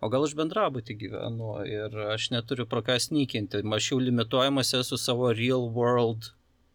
O 0.00 0.08
gal 0.12 0.24
aš 0.24 0.32
bendrabutį 0.38 0.96
gyvenu 1.02 1.58
ir 1.68 1.98
aš 2.14 2.30
neturiu 2.32 2.64
pro 2.70 2.80
ką 2.86 2.96
snykinti, 3.00 3.60
aš 3.76 3.90
jau 3.92 4.00
limituojamas 4.00 4.72
esu 4.80 4.98
savo 5.00 5.28
real 5.36 5.68
world 5.76 6.32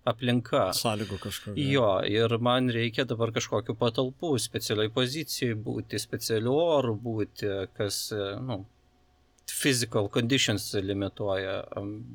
aplinka. 0.10 0.69
Sąlygų 0.76 1.19
kažkokio. 1.24 1.67
Jo, 1.74 1.91
ir 2.10 2.36
man 2.43 2.72
reikia 2.74 3.06
dabar 3.10 3.34
kažkokiu 3.36 3.76
patalpų, 3.80 4.34
specialiai 4.41 4.91
pozicijai 4.93 5.56
būti, 5.56 6.02
specialiu 6.02 6.58
oru 6.60 6.95
būti, 7.00 7.50
kas, 7.78 8.08
nu, 8.45 8.63
physical 9.50 10.10
conditions 10.10 10.74
limituoja, 10.74 11.63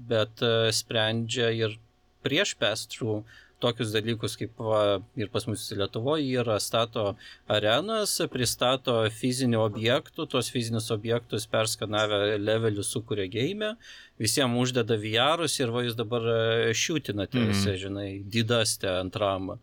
bet 0.08 0.42
e, 0.42 0.70
sprendžia 0.72 1.50
ir 1.54 1.78
prieš 2.24 2.54
pass-through 2.60 3.24
tokius 3.64 3.92
dalykus, 3.94 4.36
kaip 4.40 4.60
va, 4.60 4.82
ir 5.18 5.30
pas 5.32 5.46
mus 5.48 5.64
Lietuvoje 5.74 6.28
yra, 6.42 6.58
stato 6.62 7.14
arenas, 7.50 8.18
pristato 8.32 8.98
fizinių 9.20 9.62
objektų, 9.64 10.28
tos 10.30 10.52
fizinius 10.52 10.90
objektus 10.94 11.48
perskanavę 11.50 12.36
levelius 12.38 12.92
sukuria 12.94 13.26
game, 13.32 13.74
visiems 14.20 14.60
uždeda 14.60 14.98
VRus 15.00 15.58
ir 15.60 15.72
va 15.74 15.84
jūs 15.86 15.96
dabar 15.98 16.28
šiūtinate, 16.76 17.40
mm 17.40 17.50
-hmm. 17.50 17.80
žinai, 17.86 18.10
didastę 18.36 18.98
antram. 19.00 19.56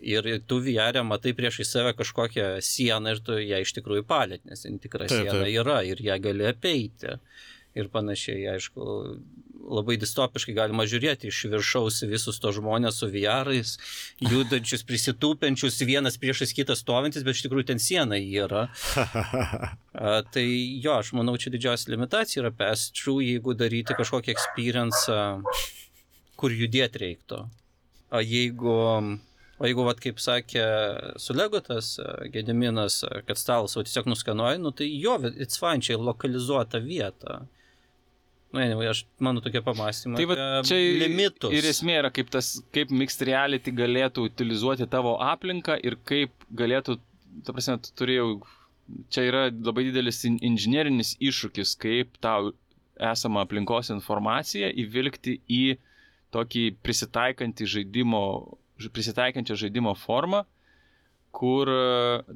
Ir 0.00 0.28
tu 0.46 0.60
VR 0.62 1.02
matai 1.04 1.32
priešai 1.34 1.64
save 1.66 1.92
kažkokią 1.98 2.60
sieną 2.62 3.10
ir 3.10 3.20
tu 3.20 3.32
ją 3.36 3.58
iš 3.60 3.72
tikrųjų 3.76 4.04
palėt, 4.06 4.44
nes 4.44 4.62
tikra 4.62 5.06
taip, 5.06 5.26
siena 5.26 5.44
taip. 5.44 5.54
yra 5.60 5.82
ir 5.84 6.00
ją 6.00 6.18
gali 6.22 6.46
apeiti. 6.46 7.18
Ir 7.74 7.88
panašiai, 7.88 8.46
aišku, 8.52 8.84
labai 9.62 9.96
distopiškai 10.00 10.54
galima 10.56 10.86
žiūrėti 10.88 11.30
iš 11.30 11.44
viršaus 11.52 12.02
visus 12.10 12.40
to 12.42 12.52
žmonės 12.54 13.00
su 13.00 13.08
VR'ais, 13.12 13.76
judančius, 14.22 14.84
prisitūpiančius, 14.88 15.80
vienas 15.88 16.18
priešais 16.20 16.54
kitą 16.56 16.76
stovintis, 16.78 17.24
bet 17.26 17.38
iš 17.38 17.44
tikrųjų 17.46 17.68
ten 17.72 17.82
siena 17.82 18.18
yra. 18.18 18.68
A, 19.92 20.22
tai 20.34 20.46
jo, 20.82 20.96
aš 20.96 21.12
manau, 21.16 21.36
čia 21.40 21.52
didžiausia 21.52 21.92
limitacija 21.92 22.42
yra 22.42 22.52
pass-through, 22.56 23.22
jeigu 23.26 23.54
daryti 23.58 23.96
kažkokį 23.98 24.32
experience, 24.32 25.18
kur 26.40 26.54
judėti 26.56 27.04
reiktų. 27.06 27.44
O 28.12 28.24
jeigu 28.24 28.78
O 29.62 29.68
jeigu, 29.68 29.84
vat, 29.86 30.00
kaip 30.02 30.18
sakė 30.18 30.62
Sulegotas, 31.22 31.92
Gediminas, 32.34 32.96
kad 33.28 33.38
stalas 33.38 33.76
tiesiog 33.76 34.08
nuskanuoja, 34.10 34.58
nu, 34.58 34.72
tai 34.74 34.88
jo, 34.90 35.12
it's 35.36 35.60
fine, 35.60 35.78
čia 35.86 36.00
lokalizuota 36.02 36.80
vieta. 36.82 37.44
Na, 38.52 38.60
nu, 38.60 38.64
anyway, 38.66 38.88
aš 38.92 39.06
mano 39.22 39.40
tokia 39.40 39.62
pamastymai. 39.64 40.18
Tai 40.20 40.26
va, 40.28 40.36
čia 40.68 40.76
limitus. 41.00 41.54
Ir 41.56 41.64
esmė 41.70 41.94
yra, 42.02 42.10
kaip, 42.12 42.28
tas, 42.34 42.58
kaip 42.76 42.90
mixed 42.92 43.24
reality 43.24 43.72
galėtų 43.72 44.26
utilizuoti 44.28 44.84
tavo 44.92 45.14
aplinką 45.24 45.78
ir 45.80 45.96
kaip 46.08 46.34
galėtų, 46.52 46.98
ta 47.46 47.54
prasme, 47.56 47.78
tu 47.80 47.94
turėjau, 47.96 48.26
čia 49.08 49.24
yra 49.30 49.46
labai 49.48 49.86
didelis 49.88 50.20
inžinierinis 50.28 51.14
iššūkis, 51.24 51.72
kaip 51.80 52.20
tau 52.20 52.52
esamą 53.00 53.46
aplinkos 53.46 53.88
informaciją 53.94 54.68
įvilgti 54.84 55.38
į 55.48 55.62
tokį 56.36 56.66
prisitaikantį 56.84 57.68
žaidimo, 57.76 58.24
prisitaikančią 58.92 59.56
žaidimo 59.64 59.94
formą, 59.96 60.42
kur 61.32 61.72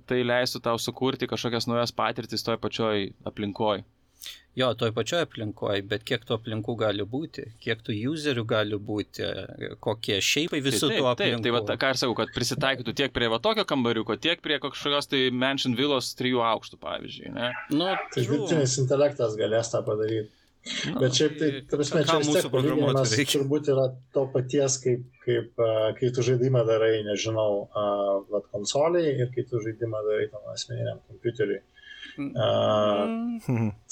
tai 0.09 0.22
leistų 0.24 0.62
tau 0.64 0.81
sukurti 0.81 1.29
kažkokias 1.29 1.68
naujas 1.68 1.92
patirtis 1.92 2.44
toj 2.44 2.57
pačioj 2.62 3.11
aplinkoje. 3.29 3.85
Jo, 4.57 4.70
toj 4.72 4.88
pačioj 4.96 5.26
aplinkoje, 5.26 5.83
bet 5.85 6.05
kiek 6.09 6.22
tų 6.24 6.38
aplinkų 6.38 6.74
gali 6.81 7.05
būti, 7.05 7.42
kiek 7.61 7.83
tų 7.85 7.92
userių 8.09 8.44
gali 8.48 8.79
būti, 8.81 9.26
kokie 9.85 10.16
šeipai 10.24 10.62
visų 10.64 10.88
tai, 10.88 10.96
tų 10.96 11.11
aplinkų. 11.11 11.42
Taip, 11.44 11.44
tai 11.44 11.52
va, 11.52 11.76
ką 11.83 11.90
aš 11.92 12.00
sakau, 12.00 12.14
kad 12.22 12.33
prisitaikytų 12.33 12.94
tiek 12.96 13.12
prie 13.12 13.29
va 13.29 13.37
tokio 13.44 13.66
kambariuko, 13.68 14.16
tiek 14.16 14.40
prie 14.40 14.57
kažkokios 14.62 15.12
tai 15.12 15.20
mansion 15.29 15.76
villos 15.76 16.09
trijų 16.16 16.40
aukštų, 16.55 16.81
pavyzdžiui. 16.87 17.35
Ne? 17.37 17.52
Nu, 17.74 17.92
tai 18.14 18.24
dirbtinis 18.24 18.79
intelektas 18.81 19.37
galės 19.37 19.74
tą 19.74 19.85
padaryti. 19.85 20.33
Nu, 20.88 20.98
Bet 21.05 21.14
šiaip 21.14 21.37
tai, 21.38 21.48
ta 21.68 21.79
prasme, 21.79 22.00
čia 22.09 22.18
vis 22.24 22.33
tiek 22.33 22.48
palyginimas 22.50 23.12
turbūt 23.31 23.68
yra 23.70 23.85
to 24.16 24.24
paties, 24.33 24.81
kaip, 24.83 25.05
kaip 25.22 25.62
uh, 25.62 25.92
kai 26.00 26.11
tu 26.16 26.24
žaidimą 26.26 26.64
darai, 26.66 27.05
nežinau, 27.07 27.66
uh, 27.68 28.40
konsoliai 28.50 29.14
ir 29.14 29.31
kai 29.37 29.44
tu 29.46 29.61
žaidimą 29.62 30.00
darai 30.09 30.26
tam 30.33 30.48
asmeniniam 30.57 30.98
kompiuteriui. 31.07 31.61
Uh, 32.16 33.37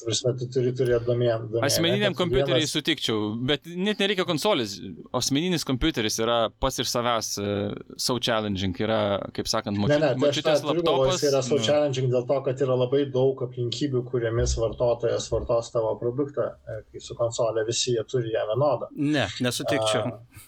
prasme, 0.01 0.33
tu 0.41 0.49
turi 0.53 0.73
turėti 0.77 1.05
domėn. 1.07 1.49
Asmeniniam 1.67 2.17
kompiuteriai 2.17 2.63
vienas... 2.63 2.73
sutikčiau, 2.73 3.35
bet 3.51 3.69
net 3.69 4.01
nereikia 4.01 4.25
konsolės. 4.29 4.79
Asmeninis 5.17 5.67
kompiuteris 5.69 6.17
yra 6.25 6.39
pats 6.63 6.81
iš 6.83 6.89
savęs 6.93 7.31
uh, 7.43 7.75
so 8.01 8.17
challenging, 8.23 8.75
yra, 8.81 9.01
kaip 9.37 9.51
sakant, 9.51 9.79
močiutės 9.81 10.25
ne, 10.25 10.31
ne, 10.31 10.43
tai 10.47 10.57
laptopas. 10.71 11.21
Jis 11.21 11.29
yra 11.31 11.45
so 11.45 11.59
nu. 11.61 11.67
challenging 11.69 12.11
dėl 12.15 12.27
to, 12.31 12.41
kad 12.49 12.65
yra 12.65 12.79
labai 12.81 13.05
daug 13.13 13.45
aplinkybių, 13.49 14.05
kuriamis 14.09 14.57
vartotojas 14.61 15.29
vartos 15.33 15.73
tavo 15.75 15.95
produktą, 16.01 16.51
e, 16.65 16.81
kai 16.89 17.05
su 17.05 17.17
konsolė 17.19 17.67
visi 17.69 17.99
jie 17.99 18.05
turi 18.09 18.33
ją 18.35 18.49
vienodą. 18.55 18.91
Ne, 18.97 19.29
nesutikčiau. 19.45 20.09
Uh, 20.09 20.45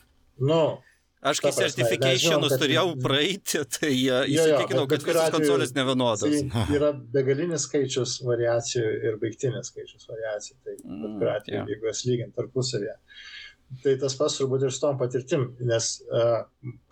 nu, 0.48 0.60
Aš 1.26 1.40
kai 1.42 1.52
certifikationus 1.56 2.54
turėjau 2.60 2.90
praeiti, 3.02 3.62
tai 3.76 3.92
įsitikinau, 3.96 4.84
kad 4.90 5.06
visos 5.06 5.32
konsolės 5.34 5.74
nevienodos. 5.76 6.22
Tai 6.52 6.66
yra 6.78 6.92
begalinis 7.14 7.66
skaičius 7.66 8.20
variacijų 8.26 8.92
ir 9.08 9.18
baigtinis 9.22 9.72
skaičius 9.72 10.06
variacijų. 10.12 10.60
Tai 10.60 10.76
bet 10.76 10.86
mm, 10.86 11.16
kuriuo 11.18 11.32
atveju, 11.32 11.58
yeah. 11.58 11.72
jeigu 11.72 11.90
jas 11.90 12.04
lygint 12.06 12.38
tarpusavėje. 12.38 12.94
Tai 13.82 13.96
tas 13.98 14.14
pats 14.14 14.36
turbūt 14.38 14.62
ir 14.62 14.70
su 14.70 14.78
tom 14.84 14.98
patirtim, 15.00 15.48
nes, 15.66 15.88
uh, 16.14 16.36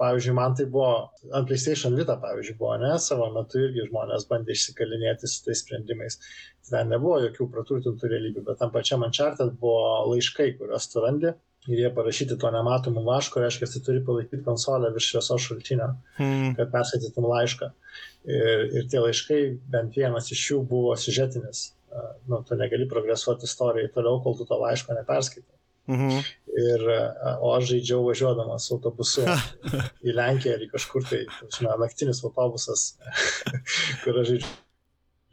pavyzdžiui, 0.02 0.32
man 0.34 0.56
tai 0.58 0.64
buvo, 0.66 0.88
ant 1.30 1.46
PlayStation 1.46 1.94
Vita, 1.94 2.16
pavyzdžiui, 2.18 2.56
buvo, 2.58 2.72
ne, 2.82 2.90
savo 2.98 3.28
metu 3.36 3.62
irgi 3.62 3.86
žmonės 3.86 4.26
bandė 4.26 4.56
išsikalinėti 4.56 5.30
su 5.30 5.44
tais 5.46 5.62
sprendimais. 5.62 6.18
Ten 6.66 6.90
nebuvo 6.90 7.20
jokių 7.28 7.46
praturtintų 7.54 8.10
realybių, 8.10 8.42
bet 8.48 8.58
tam 8.58 8.74
pačiam 8.74 9.06
Uncharted 9.06 9.54
buvo 9.62 10.10
laiškai, 10.10 10.56
kuriuos 10.58 10.90
tu 10.90 11.04
randi 11.06 11.36
ir 11.68 11.80
jie 11.80 11.90
parašyti 11.94 12.36
to 12.40 12.50
nematomu 12.52 13.04
vašku, 13.06 13.40
reiškia, 13.40 13.68
tu 13.72 13.80
turi 13.84 14.02
palaikyti 14.04 14.44
konsolę 14.44 14.90
virš 14.94 15.10
šviesos 15.12 15.46
šaltinio, 15.46 15.88
hmm. 16.18 16.52
kad 16.58 16.72
perskaitytum 16.72 17.28
laišką. 17.30 17.70
Ir, 18.24 18.66
ir 18.80 18.86
tie 18.92 19.00
laiškai, 19.00 19.40
bent 19.72 19.96
vienas 19.96 20.30
iš 20.34 20.44
jų 20.50 20.60
buvo 20.68 20.94
sižetinis. 21.00 21.70
Nu, 22.26 22.40
tu 22.46 22.56
negali 22.58 22.88
progresuoti 22.90 23.46
istorijai 23.46 23.92
toliau, 23.94 24.18
kol 24.24 24.34
tu 24.38 24.46
to 24.48 24.58
laiško 24.58 24.96
neperskaitai. 24.96 25.52
Mhm. 25.94 26.20
Ir, 26.54 26.82
o 27.44 27.50
aš 27.52 27.66
žaidžiau 27.74 28.04
važiuodamas 28.06 28.70
autobusu 28.72 29.26
į 30.06 30.14
Lenkiją 30.16 30.56
ir 30.56 30.64
į 30.64 30.70
kažkur 30.72 31.04
tai, 31.10 31.24
žinoma, 31.52 31.84
naktinis 31.84 32.22
autobusas, 32.24 32.94
kur 34.04 34.22
aš 34.22 34.30
žaidžiu 34.32 34.52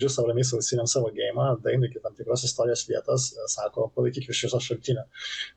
žodžiu, 0.02 0.10
savo 0.16 0.32
ramiai 0.32 0.48
sausinėm 0.48 0.90
savo 0.90 1.12
gėjimą, 1.14 1.48
dainu 1.62 1.88
iki 1.88 2.02
tam 2.02 2.16
tikros 2.18 2.46
istorijos 2.48 2.88
vietos, 2.90 3.30
sako, 3.54 3.92
palaikyk 3.96 4.30
iš 4.30 4.48
viso 4.48 4.60
šaltinio. 4.60 5.06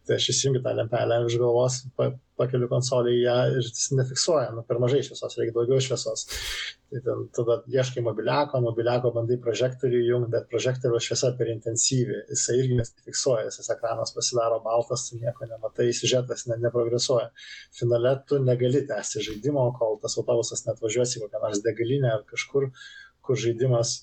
Tai 0.04 0.18
aš 0.18 0.28
įsijungiu 0.34 0.62
tą 0.64 0.74
lempelę 0.76 1.22
iš 1.24 1.38
galvos, 1.40 1.80
pa, 1.96 2.12
pakeliu 2.38 2.68
konsolį 2.68 3.12
į 3.14 3.20
ją 3.22 3.36
ir 3.52 3.60
jis 3.62 3.90
nefiksuoja, 3.94 4.48
nu, 4.56 4.64
per 4.66 4.80
mažai 4.82 5.02
šviesos, 5.06 5.36
reikia 5.38 5.54
daugiau 5.54 5.80
šviesos. 5.82 6.24
Tai 6.90 7.02
ten, 7.06 7.22
tada 7.34 7.56
ieškai 7.70 8.02
mobiliako, 8.04 8.60
mobiliako 8.64 9.12
bandai 9.14 9.38
prožektorių 9.42 10.00
įjungti, 10.02 10.32
bet 10.34 10.48
prožektorio 10.50 11.00
šviesa 11.02 11.32
per 11.38 11.52
intensyvi, 11.52 12.20
jisai 12.32 12.58
irgi 12.60 12.80
nefiksuoja, 12.80 13.46
jis 13.48 13.70
ekranas 13.74 14.14
pasidaro 14.16 14.60
baltas, 14.66 15.08
tu 15.08 15.20
nieko 15.20 15.48
nematai, 15.50 15.88
siužetas 15.96 16.48
ne, 16.50 16.58
neprogresuoja. 16.66 17.30
Finale 17.78 18.16
tu 18.28 18.40
negali 18.42 18.82
tęsti 18.90 19.24
žaidimo, 19.28 19.68
kol 19.78 20.00
tas 20.02 20.18
autobusas 20.20 20.66
net 20.66 20.82
važiuosi 20.82 21.20
į 21.20 21.24
kokią 21.26 21.44
nors 21.46 21.62
degalinę 21.64 22.12
ar 22.18 22.26
kažkur, 22.30 22.70
kur 23.24 23.40
žaidimas 23.40 24.02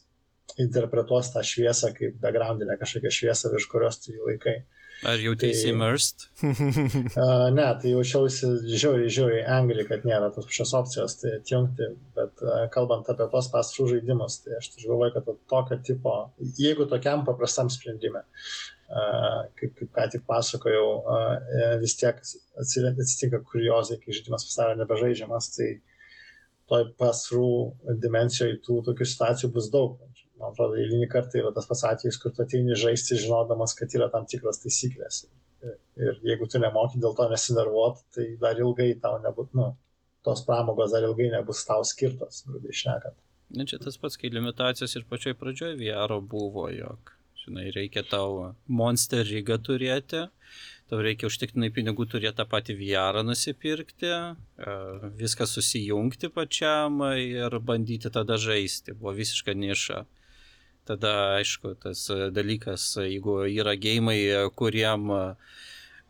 interpretuos 0.60 1.32
tą 1.34 1.44
šviesą 1.46 1.94
kaip 1.98 2.20
backgroundinę 2.24 2.78
kažkokią 2.82 3.12
šviesą, 3.18 3.52
virš 3.56 3.68
kurios 3.72 4.00
tu 4.04 4.16
jį 4.16 4.24
laikai. 4.28 4.62
Ar 5.02 5.18
jautiesi 5.18 5.64
tai, 5.64 5.70
immersed? 5.74 6.28
uh, 6.44 7.48
ne, 7.56 7.66
tai 7.82 7.94
jaučiausi 7.96 8.50
žiauriai, 8.70 9.10
žiauriai 9.10 9.46
angli, 9.50 9.86
kad 9.90 10.04
nėra 10.06 10.30
tos 10.36 10.46
pačios 10.46 10.74
opcijos 10.78 11.18
tai 11.18 11.32
atjungti, 11.40 11.88
bet 12.18 12.44
uh, 12.46 12.68
kalbant 12.74 13.10
apie 13.10 13.26
tos 13.34 13.50
pastrų 13.54 13.88
žaidimus, 13.96 14.42
tai 14.44 14.60
aš 14.60 14.70
tai 14.76 14.86
galvoju, 14.86 15.16
kad 15.16 15.32
tokio 15.50 15.80
tipo, 15.88 16.16
jeigu 16.60 16.86
tokiam 16.92 17.26
paprastam 17.26 17.72
sprendimui, 17.74 18.22
uh, 18.22 19.50
kaip, 19.58 19.74
kaip 19.80 19.90
ką 19.98 20.08
tik 20.14 20.28
pasakojau, 20.30 20.86
uh, 21.02 21.64
vis 21.82 21.98
tiek 21.98 22.22
atsitinka 22.62 23.42
kuriozai, 23.50 23.98
kai 24.04 24.14
žaidimas 24.14 24.46
pasidaro 24.46 24.78
nebežaidžiamas, 24.84 25.50
tai 25.58 25.72
toj 26.72 26.92
pasrų 27.02 27.52
dimensijoje 28.06 28.62
tų 28.68 28.84
tokių 28.86 29.08
situacijų 29.12 29.50
bus 29.58 29.74
daug 29.74 29.98
man 30.42 30.52
atrodo, 30.54 30.80
eilinį 30.82 31.08
kartą 31.12 31.40
yra 31.42 31.54
tas 31.56 31.70
pats 31.70 31.86
atvejis, 31.92 32.18
kur 32.22 32.34
tu 32.36 32.44
ateini 32.44 32.78
žaisti, 32.80 33.20
žinodamas, 33.22 33.76
kad 33.78 33.94
yra 33.98 34.10
tam 34.14 34.28
tikros 34.30 34.62
taisyklės. 34.64 35.24
Ir, 36.02 36.18
jeigu 36.26 36.48
tu 36.50 36.60
nemoki 36.62 37.00
dėl 37.02 37.14
to 37.18 37.28
nesinervuot, 37.30 38.02
tai 38.16 38.32
dar 38.42 38.58
ilgai 38.58 38.90
tau 39.04 39.20
nebus, 39.22 39.52
nu, 39.58 39.68
tos 40.26 40.42
pramogos 40.48 40.94
dar 40.96 41.06
ilgai 41.06 41.30
nebus 41.34 41.62
tau 41.68 41.86
skirtos, 41.86 42.44
grubiai 42.48 42.74
išnekant. 42.74 43.18
Na, 43.52 43.66
čia 43.68 43.82
tas 43.84 43.98
pats, 44.00 44.18
kai 44.18 44.32
limitacijos 44.32 44.96
ir 44.96 45.08
pačioj 45.10 45.36
pradžioje 45.38 45.76
VR 45.80 46.16
buvo, 46.24 46.70
jog, 46.72 47.12
žinai, 47.44 47.68
reikia 47.76 48.04
tau 48.08 48.54
monster 48.72 49.26
rygą 49.28 49.58
turėti, 49.66 50.24
tau 50.92 51.02
reikia 51.04 51.28
užtikrinai 51.28 51.72
pinigų 51.76 52.08
turėti 52.14 52.40
tą 52.40 52.46
patį 52.50 52.78
VR 52.80 53.22
nusipirkti, 53.28 54.12
e, 54.12 54.78
viską 55.20 55.48
susijungti 55.50 56.32
pačiam 56.32 57.04
ir 57.20 57.60
bandyti 57.60 58.12
tada 58.14 58.40
žaisti. 58.40 58.96
Buvo 58.96 59.14
visiška 59.20 59.58
niša. 59.58 60.02
Tada, 60.90 61.12
aišku, 61.38 61.76
tas 61.84 62.08
dalykas, 62.34 62.88
jeigu 63.06 63.44
yra 63.46 63.76
gėjimai, 63.78 64.18
kuriem, 64.58 65.12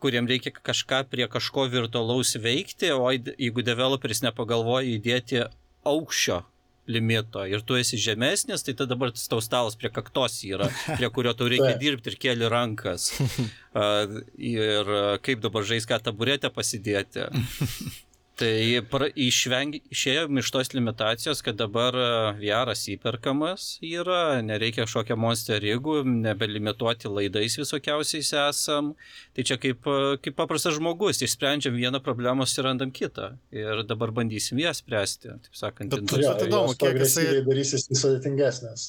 kuriem 0.02 0.30
reikia 0.30 0.54
kažką 0.54 1.02
prie 1.12 1.28
kažko 1.30 1.66
virtualaus 1.72 2.32
veikti, 2.40 2.88
o 2.96 3.10
jeigu 3.12 3.64
developeris 3.66 4.24
nepagalvoja 4.24 4.96
įdėti 4.96 5.44
aukščio 5.84 6.40
limito 6.86 7.44
ir 7.46 7.62
tu 7.62 7.76
esi 7.78 7.98
žemesnis, 8.00 8.64
tai 8.66 8.74
tada 8.74 8.94
dabar 8.94 9.12
tau 9.14 9.40
stalas 9.44 9.76
prie 9.78 9.90
kaktos 9.92 10.40
yra, 10.46 10.68
prie 10.98 11.10
kurio 11.14 11.34
tau 11.38 11.50
reikia 11.50 11.76
dirbti 11.78 12.12
ir 12.12 12.18
keli 12.24 12.48
rankas. 12.50 13.12
ir 14.54 14.94
kaip 15.22 15.44
dabar 15.44 15.66
žais, 15.68 15.86
ką 15.88 16.00
taburetę 16.02 16.50
pasidėti. 16.54 17.28
Tai 18.42 18.80
pra, 18.90 19.06
išveng, 19.06 19.76
išėjom 19.92 20.40
iš 20.40 20.48
tos 20.50 20.72
limitacijos, 20.74 21.42
kad 21.46 21.54
dabar 21.60 21.94
e, 21.94 22.06
VRas 22.40 22.80
įperkamas 22.90 23.66
yra, 23.86 24.40
nereikia 24.42 24.82
kažkokią 24.82 25.14
monster 25.20 25.60
rigų, 25.62 26.00
nebelimituoti 26.10 27.12
laidais 27.12 27.54
visokiausiais 27.60 28.32
esam. 28.48 28.92
Tai 29.36 29.44
čia 29.46 29.58
kaip, 29.62 29.86
e, 29.86 30.16
kaip 30.24 30.34
paprastas 30.40 30.74
žmogus, 30.80 31.22
išsprendžiam 31.22 31.76
vieną 31.76 32.00
problemą, 32.02 32.48
surandam 32.50 32.90
kitą. 32.90 33.36
Ir 33.54 33.84
dabar 33.86 34.10
bandysim 34.16 34.58
ją 34.58 34.72
spręsti. 34.74 35.36
Taip 35.46 35.60
sakant, 35.60 35.94
bet 35.94 36.10
tai 36.10 36.48
įdomu, 36.48 36.74
kiek 36.80 36.98
jisai 37.04 37.28
darysis 37.46 37.86
vis 37.92 38.02
sudėtingesnės. 38.02 38.88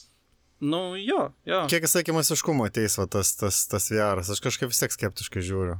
Nu, 0.63 0.95
jo, 0.97 1.27
jo. 1.45 1.65
Kiek 1.69 1.85
jisai 1.85 2.01
masiškumo 2.15 2.65
ateis 2.71 2.97
va, 2.97 3.05
tas, 3.11 3.35
tas, 3.37 3.67
tas 3.69 3.91
VRas, 3.91 4.33
aš 4.33 4.41
kažkaip 4.41 4.73
vis 4.73 4.81
tiek 4.81 4.95
skeptiškai 4.95 5.45
žiūriu. 5.45 5.77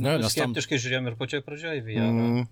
Ne, 0.00 0.16
nes 0.18 0.32
skeptiškai 0.32 0.78
tam... 0.78 0.82
žiūrėjom 0.86 1.08
ir 1.10 1.16
pačioj 1.20 1.44
pradžioje 1.44 1.84
VR. 1.84 2.08
Mm. 2.08 2.46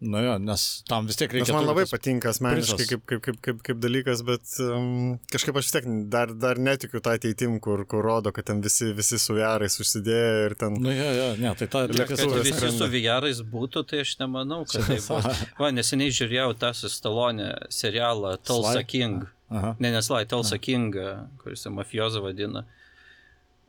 Nu 0.00 0.20
jo, 0.20 0.34
nes 0.38 0.62
tam 0.88 1.06
vis 1.08 1.16
tiek 1.16 1.32
reikia. 1.32 1.48
Nes 1.48 1.56
man 1.56 1.64
labai 1.70 1.86
patinka 1.88 2.28
asmeniškai 2.28 2.84
kaip, 2.90 3.04
kaip, 3.08 3.20
kaip, 3.24 3.38
kaip, 3.46 3.60
kaip 3.64 3.78
dalykas, 3.80 4.20
bet 4.28 4.50
um, 4.60 5.14
kažkaip 5.32 5.56
aš 5.56 5.70
vis 5.70 5.72
tiek 5.72 5.86
dar, 6.12 6.34
dar 6.36 6.60
netikiu 6.60 7.00
tą 7.00 7.14
ateitim, 7.16 7.54
kur, 7.64 7.86
kur 7.88 8.04
rodo, 8.04 8.32
kad 8.36 8.44
ten 8.50 8.60
visi, 8.64 8.90
visi 8.96 9.16
su 9.22 9.38
vėjarais 9.38 9.78
užsidėję 9.80 10.34
ir 10.50 10.56
ten... 10.60 10.76
Nu 10.84 10.92
jo, 10.92 11.08
jo, 11.16 11.30
ne, 11.40 11.54
tai 11.56 11.70
ta... 11.72 11.86
Kad 11.88 12.12
visi 12.44 12.72
su 12.76 12.90
vėjarais 12.92 13.40
būtų, 13.56 13.86
tai 13.88 14.04
aš 14.04 14.18
nemanau, 14.20 14.66
kad 14.68 14.84
tai 14.84 15.00
būtų. 15.06 15.50
Va, 15.62 15.72
neseniai 15.72 16.12
žiūrėjau 16.20 16.52
tą 16.60 16.74
su 16.76 16.92
Stalonė 16.92 17.54
serialą 17.72 18.36
Tulsa? 18.44 18.84
King. 18.84 19.24
Aha. 19.48 19.74
Ne, 19.80 19.94
neslai, 19.96 20.26
Tulsa 20.28 20.60
King, 20.60 20.92
kuris 21.40 21.64
mafijozą 21.72 22.20
vadina. 22.20 22.66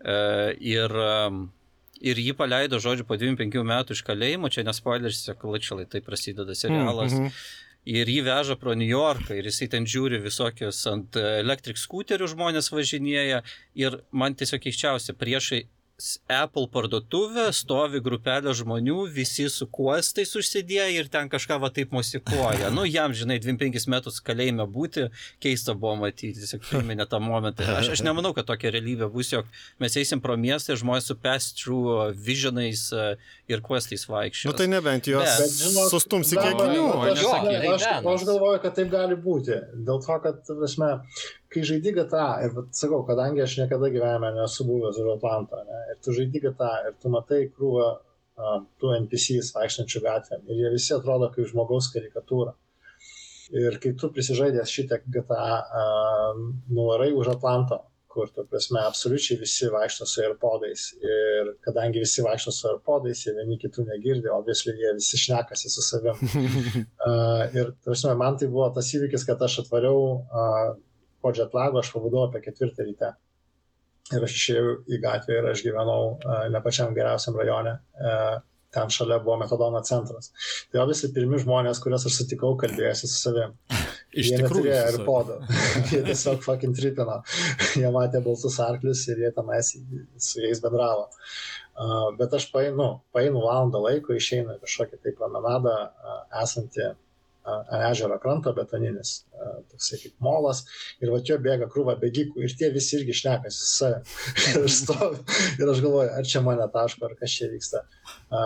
Uh, 0.03 0.51
ir 0.59 0.91
um, 0.91 1.47
ir 2.01 2.19
jį 2.21 2.33
paleido, 2.37 2.79
žodžiu, 2.83 3.05
po 3.07 3.17
25 3.19 3.63
metų 3.67 3.95
iš 3.97 4.03
kalėjimo, 4.07 4.51
čia 4.53 4.65
nespoileris, 4.67 5.23
sekulačilai, 5.27 5.87
tai 5.89 6.01
prasideda 6.05 6.55
serialas. 6.55 7.13
Mm 7.13 7.25
-hmm. 7.25 7.47
Ir 7.87 8.09
jį 8.11 8.21
veža 8.25 8.55
pro 8.59 8.73
New 8.75 8.87
Yorką 8.87 9.37
ir 9.37 9.45
jisai 9.47 9.69
ten 9.71 9.85
žiūri 9.87 10.19
visokius 10.19 10.87
ant 10.87 11.15
elektrik 11.15 11.77
skuterių 11.79 12.27
žmonės 12.27 12.67
važinėja. 12.71 13.43
Ir 13.75 14.01
man 14.11 14.35
tiesiog 14.35 14.59
keiščiausia, 14.59 15.13
priešai 15.13 15.61
Apple 16.29 16.67
parduotuvė, 16.69 17.47
stovi 17.57 17.97
grupelė 18.05 18.51
žmonių, 18.53 19.07
visi 19.09 19.47
su 19.49 19.65
kuostais 19.73 20.29
užsidėję 20.37 20.91
ir 20.93 21.07
ten 21.09 21.25
kažką 21.31 21.57
va 21.63 21.71
taip 21.73 21.95
musikuoja. 21.95 22.69
Nu, 22.69 22.83
jam, 22.85 23.15
žinai, 23.17 23.39
25 23.41 23.87
metus 23.89 24.19
kalėjime 24.21 24.67
būti, 24.69 25.07
keista 25.41 25.73
buvo 25.73 25.95
matyti, 26.03 26.35
tiesiog 26.37 26.67
priminė 26.69 27.07
tą 27.09 27.17
momentą. 27.23 27.65
Aš, 27.79 27.89
aš 27.95 28.03
nemanau, 28.05 28.35
kad 28.37 28.45
tokia 28.45 28.69
realybė 28.75 29.09
bus, 29.09 29.31
jog 29.33 29.49
mes 29.81 29.97
eisim 29.97 30.21
pro 30.21 30.37
miestą 30.37 30.75
ir 30.75 30.83
žmonės 30.83 31.09
su 31.09 31.17
pass-through 31.17 32.13
visionais 32.29 32.85
e, 32.93 33.07
ir 33.49 33.65
kuostais 33.65 34.05
vaikščios. 34.05 34.51
Nu 34.51 34.57
tai 34.59 34.69
nebent 34.69 35.09
jos 35.09 35.25
bet, 35.25 35.57
žinot, 35.63 35.89
sustums 35.95 36.35
iki 36.35 36.45
akinių. 36.45 36.85
Aš, 37.07 37.25
aš, 37.73 37.89
aš 37.97 38.29
galvoju, 38.29 38.61
kad 38.67 38.77
taip 38.77 38.93
gali 38.93 39.17
būti. 39.17 39.57
Dėl 39.89 40.05
to, 40.05 40.21
kad, 40.21 40.45
prasme, 40.45 40.93
kai 41.53 41.63
žaidi 41.67 41.93
GTA, 41.95 42.27
ir 42.45 42.53
vat, 42.55 42.69
sakau, 42.75 43.01
kadangi 43.07 43.43
aš 43.43 43.57
niekada 43.61 43.89
gyvenime 43.93 44.33
nesu 44.35 44.65
buvęs 44.67 44.99
už 45.01 45.09
Atlantą, 45.17 45.63
ne, 45.67 45.81
ir 45.93 45.99
tu 46.03 46.15
žaidi 46.15 46.43
GTA, 46.43 46.71
ir 46.89 46.95
tu 47.01 47.11
matai 47.13 47.41
krūvą 47.49 47.89
uh, 47.97 48.55
tų 48.81 48.93
NPCs 49.01 49.53
vaikštančių 49.55 50.03
gatvėm, 50.05 50.47
ir 50.47 50.63
jie 50.63 50.71
visi 50.75 50.95
atrodo 50.97 51.31
kaip 51.33 51.49
žmogaus 51.51 51.91
karikatūra. 51.95 52.55
Ir 53.55 53.77
kai 53.79 53.93
tu 53.95 54.09
prisižaidęs 54.11 54.71
šitą 54.73 54.99
GTA, 55.07 55.51
uh, 55.61 56.41
nuvarai 56.67 57.13
už 57.15 57.31
Atlanto, 57.37 57.85
kur, 58.17 58.31
tu 58.33 58.43
prasme, 58.49 58.81
absoliučiai 58.81 59.37
visi 59.39 59.69
vaikšto 59.71 60.07
su 60.09 60.23
AirPodais. 60.25 60.87
Ir 61.05 61.51
kadangi 61.65 62.01
visi 62.01 62.23
vaikšto 62.25 62.53
su 62.55 62.67
AirPodais, 62.71 63.21
jie 63.23 63.35
vieni 63.37 63.59
kitų 63.61 63.85
negirdi, 63.87 64.31
o 64.33 64.41
vis 64.47 64.63
jie 64.65 64.93
visi 64.97 65.19
šnekasi 65.21 65.71
su 65.71 65.85
savim. 65.85 66.17
uh, 67.07 67.45
ir, 67.55 67.71
prasme, 67.85 68.17
man 68.19 68.39
tai 68.41 68.49
buvo 68.51 68.67
tas 68.75 68.89
įvykis, 68.97 69.27
kad 69.29 69.43
aš 69.47 69.61
atvariau 69.63 70.01
uh, 70.17 70.73
po 71.27 71.33
jetlago 71.35 71.81
aš 71.83 71.91
pabudau 71.95 72.27
apie 72.27 72.43
ketvirtą 72.45 72.87
ryte. 72.87 73.13
Ir 74.15 74.23
aš 74.23 74.35
išėjau 74.39 74.75
į 74.87 75.01
gatvę 75.03 75.41
ir 75.41 75.49
aš 75.51 75.65
gyvenau 75.65 76.13
uh, 76.15 76.45
ne 76.51 76.61
pačiam 76.63 76.93
geriausiam 76.95 77.35
rajone. 77.35 77.73
Uh, 77.99 78.37
ten 78.71 78.91
šalia 78.93 79.19
buvo 79.23 79.37
metodono 79.41 79.81
centras. 79.83 80.31
Tai 80.71 80.85
visi 80.87 81.09
pirmi 81.15 81.39
žmonės, 81.41 81.81
kuriuos 81.83 82.07
aš 82.07 82.21
sutikau, 82.21 82.53
kalbėjosi 82.59 83.09
su 83.09 83.19
savim. 83.19 83.55
Iš 84.17 84.31
jie 84.31 84.39
tikrųjų. 84.41 84.69
Jie 84.69 84.79
ir 84.93 84.97
podo. 85.07 85.37
jie 85.91 86.01
tiesiog 86.07 86.43
fucking 86.45 86.75
tripino. 86.77 87.19
jie 87.79 87.91
matė 87.95 88.23
balsus 88.23 88.59
arklius 88.63 89.03
ir 89.11 89.25
jie 89.25 89.33
tenais 89.35 89.73
su 90.29 90.43
jais 90.43 90.63
bendravo. 90.63 91.09
Uh, 91.77 92.09
bet 92.17 92.31
aš 92.33 92.47
painu, 92.53 92.89
painu 93.13 93.43
valandą 93.43 93.83
laiko, 93.83 94.15
išeinu 94.17 94.55
į 94.55 94.63
kažkokią 94.63 95.03
tai 95.03 95.13
promenadą 95.19 95.75
uh, 95.87 96.23
esantį 96.43 96.93
ežero 97.89 98.17
kranto 98.23 98.53
betoninis, 98.57 99.13
toksai 99.71 99.99
kaip 100.03 100.15
molas, 100.23 100.63
ir 101.01 101.11
va 101.13 101.21
čia 101.29 101.39
bėga 101.43 101.69
krūva 101.73 101.97
bėgikų 102.01 102.43
ir 102.43 102.55
tie 102.59 102.71
visi 102.73 102.97
irgi 102.99 103.15
šnekasi 103.21 103.59
su 103.59 103.69
savimi. 103.73 104.17
ir, 104.63 104.67
stovi, 104.79 105.21
ir 105.61 105.73
aš 105.73 105.83
galvoju, 105.85 106.11
ar 106.19 106.31
čia 106.33 106.43
mane 106.45 106.67
taško, 106.73 107.07
ar 107.09 107.15
kas 107.19 107.37
čia 107.39 107.51
vyksta. 107.53 107.83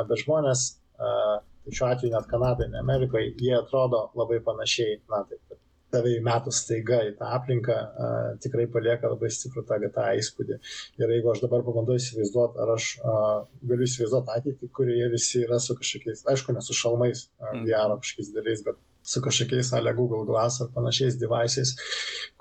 Bet 0.09 0.25
žmonės, 0.25 0.67
tai 0.97 1.77
šiuo 1.77 1.89
atveju 1.89 2.13
net 2.13 2.29
Kanadai, 2.29 2.69
ne 2.73 2.81
Amerikoje, 2.81 3.33
jie 3.41 3.55
atrodo 3.57 4.07
labai 4.17 4.41
panašiai, 4.45 4.99
na 5.11 5.23
taip, 5.29 5.57
tave 5.91 6.13
įmetus 6.15 6.61
staiga 6.63 7.01
į 7.07 7.15
tą 7.19 7.29
aplinką, 7.35 7.75
uh, 7.75 8.19
tikrai 8.43 8.67
palieka 8.71 9.11
labai 9.11 9.31
stiprų 9.33 9.65
tą, 9.67 9.79
tą 9.95 10.05
įspūdį. 10.21 10.59
Ir 11.01 11.15
jeigu 11.17 11.33
aš 11.33 11.43
dabar 11.43 11.65
pabandau 11.67 11.97
įsivaizduoti, 11.99 12.61
ar 12.63 12.73
aš 12.77 12.87
uh, 13.01 13.33
galiu 13.67 13.87
įsivaizduoti 13.87 14.35
ateitį, 14.37 14.71
kurioje 14.77 15.09
visi 15.15 15.43
yra 15.45 15.59
su 15.63 15.75
kažkokiais, 15.79 16.23
aišku, 16.31 16.55
ne 16.55 16.63
su 16.65 16.77
šalmais, 16.77 17.27
uh, 17.41 17.51
mm. 17.57 17.67
Kažkokiais 18.01 18.31
dėliais, 18.37 18.63
bet 18.67 18.79
su 19.03 19.21
kažkokiais 19.21 19.73
ale 19.77 19.93
Google 19.97 20.25
Glass 20.29 20.61
ar 20.61 20.69
panašiais 20.75 21.17
devices, 21.21 21.75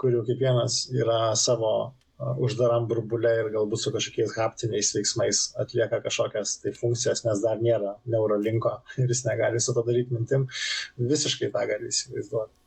kurių 0.00 0.24
kiekvienas 0.28 0.82
yra 0.96 1.22
savo 1.36 1.72
uždaram 2.44 2.86
burbulė 2.88 3.32
ir 3.40 3.50
galbūt 3.54 3.80
su 3.80 3.92
kažkokiais 3.94 4.36
haptiniais 4.36 4.92
veiksmais 4.96 5.42
atlieka 5.62 6.02
kažkokias 6.04 6.58
tai 6.62 6.74
funkcijas, 6.76 7.24
nes 7.24 7.40
dar 7.44 7.62
nėra 7.64 7.96
neurolinko 8.12 8.74
ir 9.00 9.12
jis 9.14 9.24
negali 9.28 9.60
su 9.60 9.74
to 9.76 9.84
daryti 9.86 10.16
mintim, 10.16 10.48
visiškai 11.12 11.52
tą 11.54 11.64
gali 11.72 11.88
įsivaizduoti. 11.92 12.59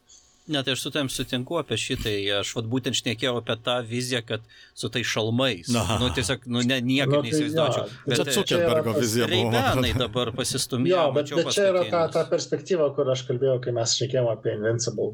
Net 0.47 0.65
tai 0.67 0.73
aš 0.75 0.81
su 0.83 0.91
tam 0.91 1.07
sutinku 1.09 1.55
apie 1.55 1.77
šitai, 1.79 2.17
aš 2.41 2.49
vat 2.57 2.65
būtent 2.67 2.97
šnekėjau 2.99 3.37
apie 3.39 3.55
tą 3.63 3.77
viziją, 3.87 4.19
kad 4.27 4.43
su 4.75 4.89
tai 4.91 4.99
šalmais. 5.07 5.69
Na, 5.71 5.83
nu, 6.01 6.09
tiesiog, 6.11 6.43
nu, 6.51 6.59
ne, 6.67 6.81
nieko 6.83 7.13
nu, 7.13 7.21
tai 7.21 7.29
neįsivaizduočiau. 7.29 7.85
Ja, 7.85 8.01
bet 8.09 8.19
čia 8.19 8.35
Zuckerbergo 8.35 8.95
vizija 8.97 9.29
buvo. 9.31 9.53
Reibenai 9.53 9.93
dabar 9.95 10.33
pasistumėjo. 10.35 10.97
Jo, 10.97 11.05
bet, 11.15 11.31
bet 11.39 11.51
čia 11.55 11.69
yra 11.69 11.85
ta, 11.93 12.01
ta 12.11 12.25
perspektyva, 12.27 12.89
kur 12.97 13.13
aš 13.13 13.23
kalbėjau, 13.29 13.61
kai 13.63 13.75
mes 13.77 13.95
šnekėjome 14.01 14.33
apie 14.35 14.57
Invincible 14.57 15.13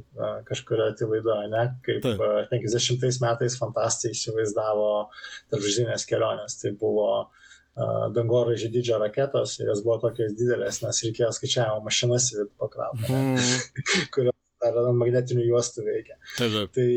kažkurioje 0.50 0.98
tai 0.98 1.12
laidoje, 1.14 1.52
ne? 1.54 1.68
Kaip 1.86 2.08
Taip. 2.08 2.26
50 2.56 3.22
metais 3.28 3.60
fantastai 3.62 4.16
įsivaizdavo 4.16 4.90
tarpžinės 5.54 6.10
kelionės. 6.10 6.58
Tai 6.64 6.74
buvo 6.82 7.12
dangoraižį 8.18 8.74
didžio 8.74 8.98
raketos 9.00 9.60
ir 9.60 9.70
jos 9.70 9.86
buvo 9.86 10.00
tokios 10.02 10.34
didelės, 10.36 10.82
nes 10.84 11.06
reikėjo 11.06 11.30
skaičiavimo 11.38 11.86
mašinas 11.86 12.32
pakrauti, 12.60 13.06
mm. 13.08 13.78
kurio 14.16 14.34
ar 14.68 14.80
ant 14.84 15.00
magnetinių 15.00 15.46
juostų 15.50 15.86
veikia. 15.88 16.18
Taip, 16.38 16.56
taip. 16.56 16.72
Tai, 16.76 16.88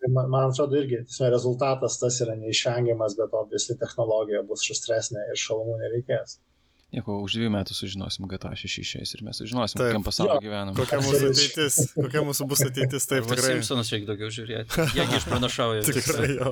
tai 0.00 0.12
man, 0.16 0.30
man 0.32 0.50
atrodo 0.50 0.78
irgi 0.80 1.02
tasme, 1.06 1.32
rezultatas 1.34 1.98
tas 2.00 2.20
yra 2.24 2.36
neišvengiamas, 2.40 3.16
bet 3.18 3.34
obviously 3.36 3.76
technologija 3.80 4.44
bus 4.48 4.64
šustresnė 4.66 5.26
ir 5.32 5.42
šalmų 5.44 5.80
nereikės. 5.82 6.38
Nieko, 6.90 7.20
už 7.22 7.36
dviejų 7.36 7.50
metų 7.54 7.74
sužinosim 7.76 8.24
GTA 8.26 8.50
6 8.58 8.80
išėjęs 8.82 9.12
ir 9.14 9.20
mes 9.22 9.38
sužinosim, 9.38 9.78
taip. 9.78 9.92
kokiam 9.92 10.02
pasaulyje 10.02 10.40
gyvenam. 10.42 10.74
Kokia 10.74 10.98
mūsų 11.04 11.28
ateitis, 11.28 11.76
kokia 11.94 12.22
mūsų 12.26 12.46
bus 12.50 12.62
ateitis, 12.66 13.04
taip 13.06 13.28
tikrai. 13.30 13.52
Simpsonus 13.52 13.92
reikia 13.94 14.08
daugiau 14.08 14.30
žiūrėti. 14.34 14.86
Jie 14.98 15.04
išpranašauja. 15.20 15.84
tikrai, 16.00 16.30
jo. 16.32 16.50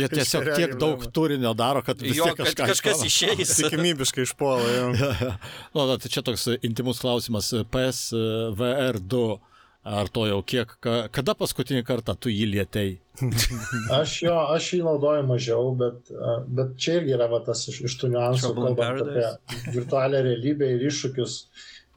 Jie 0.00 0.08
tiesiog 0.14 0.48
tiek 0.56 0.72
daug 0.80 1.04
turinio 1.12 1.52
daro, 1.58 1.82
kad 1.84 2.00
vis 2.00 2.16
jo, 2.16 2.30
tiek 2.30 2.40
kažkas, 2.40 2.72
kažkas 2.72 3.04
išeis. 3.04 3.52
Tikimybiškai 3.60 4.24
išpuola. 4.24 4.70
ja, 4.72 5.12
ja. 5.20 5.34
Nu, 5.76 5.84
tai 5.92 6.08
čia 6.08 6.24
toks 6.24 6.48
intimus 6.56 7.02
klausimas. 7.04 7.52
PSVR 7.68 9.02
2 9.04 9.55
Ar 9.86 10.08
to 10.10 10.24
jau 10.26 10.40
kiek, 10.42 10.72
ka, 10.82 10.94
kada 11.14 11.36
paskutinį 11.38 11.84
kartą 11.86 12.16
tu 12.18 12.30
jį 12.32 12.48
lietei? 12.56 12.96
aš 14.00 14.14
jo, 14.24 14.34
aš 14.56 14.72
jį 14.74 14.80
naudoju 14.82 15.26
mažiau, 15.28 15.68
bet, 15.78 16.10
bet 16.58 16.74
čia 16.82 16.98
irgi 17.00 17.14
yra 17.14 17.28
va, 17.30 17.38
tas 17.46 17.62
iš, 17.70 17.84
iš 17.86 17.94
tų 18.00 18.10
niuansų, 18.16 18.50
kalbant 18.56 18.82
apie 19.06 19.70
virtualią 19.76 20.24
realybę 20.26 20.72
ir 20.74 20.82
iššūkius 20.90 21.38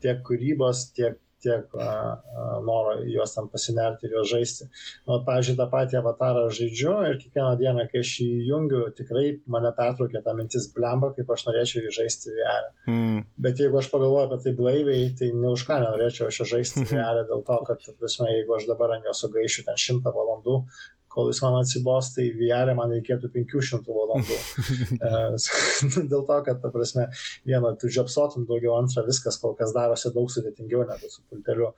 tiek 0.05 0.21
kūrybos, 0.27 0.85
tiek 0.99 1.17
tiek 1.43 1.75
a, 1.75 1.85
a, 1.85 2.47
noro 2.65 2.97
juos 3.07 3.33
tam 3.35 3.49
pasinerti 3.51 4.07
ir 4.07 4.15
juos 4.17 4.29
žaisti. 4.31 4.67
Nu, 5.07 5.19
pavyzdžiui, 5.27 5.55
tą 5.59 5.67
patį 5.71 5.99
avatarą 6.01 6.45
žaidžiu 6.55 6.95
ir 7.09 7.17
kiekvieną 7.21 7.53
dieną, 7.61 7.87
kai 7.91 8.03
aš 8.03 8.13
jį 8.23 8.29
jungiu, 8.49 8.83
tikrai 8.97 9.25
mane 9.55 9.71
pertraukia 9.77 10.23
ta 10.25 10.35
mintis 10.37 10.69
blemba, 10.75 11.11
kaip 11.17 11.31
aš 11.35 11.47
norėčiau 11.49 11.85
jį 11.85 11.95
žaisti 12.01 12.35
VR. 12.35 12.69
Mm. 12.91 13.25
Bet 13.47 13.63
jeigu 13.63 13.81
aš 13.81 13.91
pagalvoju 13.93 14.27
apie 14.27 14.41
tai 14.45 14.55
blaiviai, 14.59 15.09
tai 15.19 15.31
ne 15.35 15.55
už 15.55 15.65
ką 15.69 15.81
nenorėčiau 15.83 16.29
aš 16.29 16.43
žaisti 16.53 16.85
VR 16.91 17.23
dėl 17.29 17.43
to, 17.47 17.59
kad, 17.67 17.91
prasme, 17.99 18.29
jeigu 18.35 18.57
aš 18.59 18.69
dabar 18.69 18.97
ant 18.97 19.09
jo 19.09 19.15
sugaišiu 19.23 19.67
ten 19.67 19.79
šimtą 19.79 20.15
valandų, 20.15 20.63
kol 21.11 21.29
jis 21.31 21.41
man 21.43 21.59
atsibos, 21.59 22.11
tai 22.15 22.27
VR 22.37 22.73
man 22.77 22.93
reikėtų 22.95 23.31
500 23.33 23.93
valandų. 23.95 24.39
Dėl 26.11 26.25
to, 26.27 26.39
kad, 26.47 26.59
ta 26.63 26.71
prasme, 26.73 27.07
vieną, 27.49 27.75
tu 27.81 27.91
žiopsotum 27.93 28.47
daugiau, 28.49 28.75
antrą, 28.79 29.05
viskas 29.07 29.39
kol 29.41 29.55
kas 29.59 29.73
darosi 29.75 30.13
daug 30.15 30.29
sudėtingiau 30.33 30.85
negu 30.89 31.09
su 31.11 31.25
pulteliu, 31.29 31.71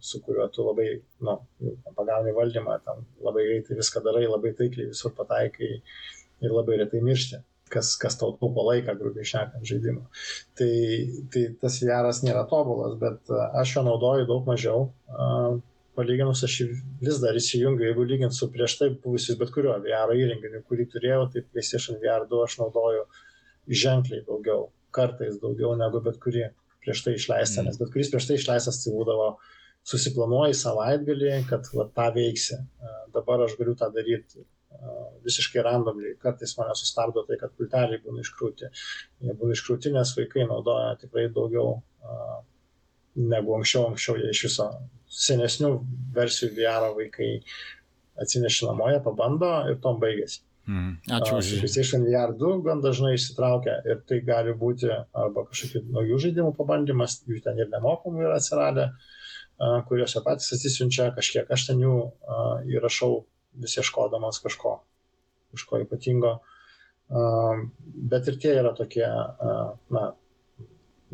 su 0.00 0.22
kuriuo 0.24 0.46
tu 0.52 0.64
labai, 0.64 0.88
na, 1.24 1.36
nu, 1.60 1.74
pagauni 1.98 2.32
valdymą, 2.36 2.78
tam 2.86 3.04
labai 3.24 3.44
greitai 3.50 3.76
viską 3.82 4.00
darai, 4.06 4.24
labai 4.30 4.54
taikliai 4.56 4.94
visur 4.94 5.12
pataikai 5.16 5.74
ir 5.76 6.56
labai 6.56 6.80
retai 6.80 7.02
miršti 7.04 7.42
kas, 7.72 7.94
kas 8.00 8.18
tau 8.18 8.34
taupo 8.40 8.64
laiką, 8.68 8.94
grubiai 8.98 9.26
šnekant, 9.26 9.64
žaidimą. 9.66 10.04
Tai, 10.58 10.72
tai 11.32 11.44
tas 11.60 11.78
VR 11.82 12.10
nėra 12.26 12.44
tobulas, 12.50 12.94
bet 13.00 13.32
aš 13.60 13.76
jo 13.76 13.86
naudoju 13.88 14.28
daug 14.28 14.46
mažiau. 14.48 14.86
Palyginus 15.96 16.44
aš 16.44 16.58
vis 17.02 17.20
dar 17.22 17.36
įsijungiu, 17.38 17.86
jeigu 17.88 18.04
lygint 18.08 18.36
su 18.36 18.50
prieš 18.52 18.76
tai 18.80 18.90
buvusiu 18.92 19.38
bet 19.40 19.52
kuriuo 19.54 19.78
VR 19.84 20.12
įrenginiu, 20.16 20.62
kurį 20.68 20.88
turėjau, 20.92 21.26
tai 21.32 21.44
PlayStation 21.46 22.00
VR 22.02 22.26
2 22.30 22.42
aš 22.44 22.58
naudoju 22.60 23.04
ženkliai 23.82 24.24
daugiau, 24.26 24.68
kartais 24.94 25.38
daugiau 25.42 25.74
negu 25.78 26.02
bet 26.04 26.18
kurį 26.22 26.50
prieš 26.84 27.04
tai 27.04 27.16
išleistą, 27.18 27.62
mm. 27.62 27.70
nes 27.70 27.80
bet 27.80 27.94
kuris 27.94 28.12
prieš 28.12 28.28
tai 28.28 28.36
išleistas 28.38 28.82
tai 28.82 28.92
būdavo 28.94 29.30
susiplanuoji 29.86 30.58
savaitgalį, 30.58 31.32
kad 31.50 31.70
va, 31.74 31.88
tą 31.96 32.10
veiksi. 32.14 32.58
Dabar 33.14 33.46
aš 33.46 33.56
galiu 33.58 33.74
tą 33.78 33.88
daryti 33.94 34.44
visiškai 35.26 35.62
randomliai. 35.66 36.16
Kartais 36.22 36.54
mane 36.58 36.74
sustabdo 36.78 37.24
tai, 37.26 37.38
kad 37.40 37.54
pulteliai 37.58 38.02
būna 38.02 38.22
iškrūti. 38.22 38.70
Jie 39.24 39.34
būna 39.38 39.56
iškrūti, 39.56 39.94
nes 39.94 40.12
vaikai 40.18 40.46
naudoja 40.50 40.94
tikrai 41.00 41.26
daugiau 41.34 41.80
negu 43.16 43.56
anksčiau. 43.56 43.90
Anksčiau 43.90 44.18
jie 44.20 44.32
iš 44.32 44.44
viso 44.48 44.68
senesnių 45.16 45.72
versijų 46.16 46.52
VR 46.56 46.90
vaikai 46.96 47.30
atsineši 48.20 48.68
namoje, 48.68 49.00
pabando 49.04 49.50
ir 49.70 49.80
tom 49.84 50.00
baigėsi. 50.02 50.42
Mm, 50.66 50.96
ačiū 51.14 51.36
už. 51.38 51.50
PlayStation 51.62 52.02
VR 52.02 52.32
2 52.34 52.56
gan 52.66 52.80
dažnai 52.82 53.12
išsitraukia 53.14 53.76
ir 53.86 54.00
tai 54.08 54.18
gali 54.26 54.54
būti 54.58 54.90
arba 54.90 55.44
kažkokių 55.46 55.84
naujų 55.94 56.18
žaidimų 56.24 56.56
pabandymas, 56.58 57.20
jų 57.28 57.38
ten 57.44 57.60
ir 57.62 57.70
nemokamų 57.70 58.24
yra 58.24 58.40
atsiradę, 58.40 58.88
kuriuose 59.86 60.24
patys 60.26 60.50
atsisiunčia, 60.56 61.12
kažkiek 61.14 61.52
aš 61.54 61.68
ten 61.68 61.84
jų 61.84 61.94
įrašau 62.74 63.12
vis 63.62 63.78
ieškodamas 63.78 64.42
kažko, 64.42 64.74
kažko 65.54 65.84
ypatingo. 65.86 66.34
Bet 68.10 68.26
ir 68.26 68.40
tie 68.42 68.56
yra 68.58 68.74
tokie, 68.74 69.06
na, 69.06 70.04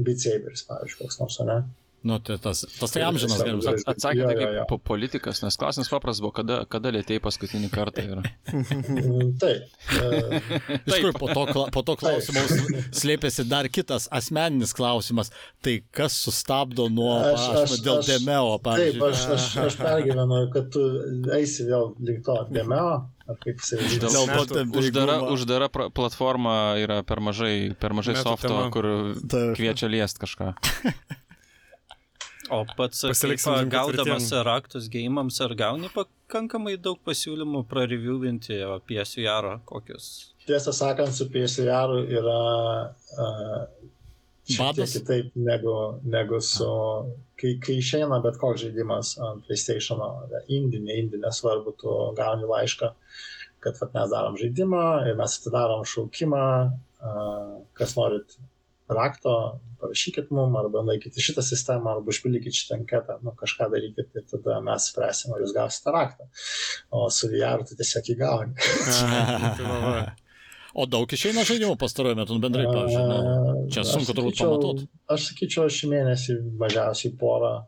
Beat 0.00 0.24
Saberis, 0.24 0.64
pavyzdžiui, 0.64 1.02
koks 1.02 1.20
nors, 1.20 1.36
ne? 1.44 1.58
Nu, 2.02 2.18
tai 2.18 2.38
tas, 2.42 2.64
tas 2.80 2.90
tai 2.90 3.04
amžinas 3.06 3.38
galimas. 3.38 3.84
Atsakė 3.86 4.24
tai 4.26 4.34
kaip 4.38 4.56
po 4.70 4.78
politikas, 4.82 5.38
nes 5.44 5.54
klausimas 5.58 5.90
paprastas 5.92 6.22
buvo, 6.24 6.32
kada, 6.34 6.62
kada 6.70 6.90
lėtėjai 6.96 7.22
paskutinį 7.22 7.70
kartą 7.70 8.02
yra. 8.02 8.24
Taip. 9.42 9.70
Iš 10.82 10.98
kur 11.04 11.14
po 11.20 11.30
to, 11.30 11.66
po 11.76 11.84
to 11.86 11.96
klausimo 12.00 12.42
slėpėsi 12.90 13.46
dar 13.46 13.70
kitas 13.70 14.08
asmeninis 14.10 14.74
klausimas. 14.74 15.30
Tai 15.62 15.76
kas 15.94 16.18
sustabdo 16.26 16.88
nuo 16.90 17.14
aš, 17.20 17.46
aš, 17.62 17.78
dėl 17.86 18.02
aš, 18.02 18.10
Demeo, 18.10 18.58
pavyzdžiui? 18.66 18.98
Taip, 18.98 19.08
aš, 19.12 19.24
aš, 19.38 19.48
aš 19.68 19.80
pergyvenu, 19.84 20.42
kad 20.58 20.70
tu 20.74 20.84
eisi 21.38 21.70
vėl 21.70 21.92
link 22.02 22.26
to 22.26 22.38
Demeo. 22.50 23.02
To 23.32 24.10
uždara, 24.76 25.20
uždara 25.30 25.70
platforma 25.70 26.74
yra 26.82 27.00
per 27.06 27.22
mažai, 27.22 27.72
per 27.78 27.94
mažai 27.94 28.18
softo, 28.18 28.58
kur 28.74 28.90
kviečia 29.54 29.88
liest 29.92 30.18
kažką. 30.22 30.50
O 32.52 32.64
pats 32.76 33.00
kaip, 33.08 33.44
gaudamas 33.72 34.28
raktus 34.44 34.88
gėjimams, 34.92 35.38
ar 35.44 35.54
gauni 35.56 35.88
pakankamai 35.94 36.74
daug 36.86 36.98
pasiūlymų 37.06 37.62
prareviewinti 37.70 38.58
apie 38.74 38.98
SVR 39.04 39.54
kokius? 39.68 40.08
Tiesą 40.44 40.74
sakant, 40.76 41.14
su 41.16 41.28
PSVR 41.32 41.94
yra 42.18 42.42
uh, 42.92 43.56
tiek 44.44 44.92
kitaip 44.92 45.32
negu, 45.48 45.76
negu 46.04 46.42
su, 46.44 46.68
kai, 47.40 47.54
kai 47.62 47.78
išeina 47.80 48.20
bet 48.24 48.36
koks 48.42 48.66
žaidimas 48.66 49.14
ant 49.22 49.46
PlayStation, 49.48 50.02
indie, 50.48 50.82
ne 50.82 50.98
indie, 51.00 51.20
nesvarbu, 51.22 51.76
tu 51.80 51.96
gauni 52.18 52.48
laišką, 52.50 52.92
kad 53.64 53.80
vat, 53.80 53.96
mes 53.96 54.12
darom 54.12 54.36
žaidimą 54.40 54.86
ir 55.08 55.16
mes 55.20 55.40
atidarom 55.40 55.86
šaukimą, 55.88 56.46
uh, 56.68 57.60
kas 57.78 57.96
norit 57.96 58.36
rakto, 58.96 59.34
parašykit 59.82 60.30
mum, 60.34 60.54
arba 60.60 60.82
nueikit 60.86 61.16
į 61.18 61.24
šitą 61.26 61.44
sistemą, 61.46 61.96
arba 61.96 62.12
užpildykit 62.12 62.56
šitą 62.56 62.78
anketą, 62.80 63.18
nu, 63.26 63.34
kažką 63.38 63.68
darykit 63.72 64.18
ir 64.18 64.26
tada 64.30 64.60
mes 64.64 64.88
spręsim, 64.92 65.34
ar 65.34 65.42
jūs 65.42 65.54
gausite 65.56 65.94
raktą. 65.94 66.28
O 66.94 67.08
su 67.10 67.30
VR 67.32 67.64
tu 67.66 67.78
tiesiog 67.78 68.12
įgauni. 68.14 68.68
o 70.80 70.86
daug 70.88 71.16
išeina 71.18 71.44
žaidimų 71.48 71.76
pastaruoju 71.80 72.20
metu, 72.20 72.38
nu, 72.38 72.44
bendrai, 72.44 72.68
pavyzdžiui, 72.70 73.66
čia 73.74 73.84
sunku 73.88 74.14
turbūt 74.14 74.40
pamatot. 74.44 74.86
Aš 75.12 75.32
sakyčiau, 75.32 75.68
šį 75.72 75.92
mėnesį 75.96 76.38
mažiausiai 76.62 77.14
porą 77.20 77.58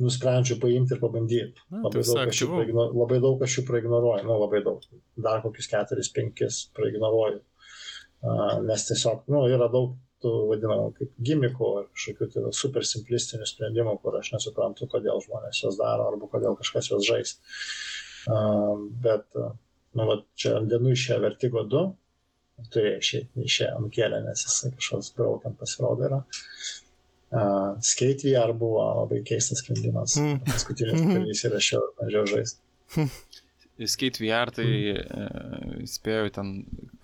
nusprendžiu 0.00 0.56
paimti 0.60 0.96
ir 0.96 1.00
pabandyti. 1.02 1.64
Labai, 1.74 2.02
tai 2.06 2.28
daug 2.32 2.94
labai 2.96 3.20
daug 3.20 3.42
aš 3.44 3.58
jų 3.58 3.66
praignoruoju, 3.68 4.24
nu 4.24 4.36
labai 4.40 4.62
daug, 4.64 4.84
dar 5.20 5.42
kokius 5.44 5.68
keturis, 5.70 6.08
penkis 6.16 6.62
praignoruoju. 6.76 7.42
Uh, 8.20 8.58
nes 8.68 8.84
tiesiog, 8.88 9.24
nu, 9.32 9.46
yra 9.48 9.68
daug 9.72 9.94
tų 10.24 10.32
vadinamų 10.50 10.90
kaip 10.98 11.12
gimikų 11.28 11.70
ar 11.80 11.86
kažkokių 11.94 12.28
tai 12.34 12.52
super 12.56 12.86
simplistinių 12.86 13.48
sprendimų, 13.48 13.96
kur 14.02 14.18
aš 14.20 14.32
nesuprantu, 14.34 14.88
kodėl 14.90 15.22
žmonės 15.24 15.62
juos 15.64 15.78
daro 15.80 16.10
arba 16.10 16.28
kodėl 16.32 16.58
kažkas 16.60 16.90
juos 16.92 17.06
žais. 17.08 17.36
Uh, 18.28 18.76
bet, 19.04 19.24
uh, 19.40 19.54
nu, 19.96 20.06
va, 20.10 20.18
čia 20.36 20.58
dienų 20.68 20.92
išėjo 20.96 21.20
Vertigo 21.24 21.64
2, 21.72 21.84
turėjo 22.74 23.00
išėti, 23.00 23.30
neišėjo, 23.40 23.78
nukėlė, 23.86 24.20
nes 24.26 24.44
jis 24.44 24.58
kažkoks 24.76 25.12
broken 25.16 25.56
pasirodė 25.60 26.10
yra. 26.10 26.20
Uh, 27.30 27.78
Skate 27.86 28.26
VR 28.26 28.52
buvo 28.58 28.82
labai 29.00 29.22
keistas 29.26 29.62
sprendimas. 29.62 30.16
Mm. 30.18 30.40
Paskutinis 30.48 31.00
mm 31.00 31.16
-hmm. 31.16 31.56
aš 31.56 31.72
jau 31.72 31.82
mažiau 32.02 32.26
žaisti. 32.26 32.58
Skate 33.88 34.20
VR, 34.20 34.50
tai 34.52 34.66
e, 34.92 35.84
spėjau 35.88 36.28
ten 36.34 36.50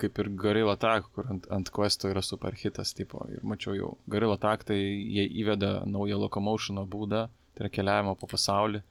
kaip 0.01 0.19
ir 0.21 0.29
Gorilla 0.37 0.75
Tag, 0.81 1.07
kur 1.15 1.31
ant, 1.33 1.47
ant 1.53 1.71
Questo 1.73 2.11
yra 2.13 2.21
super 2.25 2.57
hitas 2.59 2.93
tipo. 2.97 3.23
Ir 3.33 3.45
mačiau 3.47 3.77
jau, 3.77 3.95
Gorilla 4.13 4.37
Tag 4.41 4.67
tai 4.69 4.77
jie 4.77 5.25
įveda 5.43 5.87
naują 5.89 6.19
locomotiono 6.27 6.85
būdą, 6.91 7.27
tai 7.57 7.65
yra 7.65 7.73
keliavimo 7.73 8.17
po 8.21 8.29
pasaulį. 8.29 8.83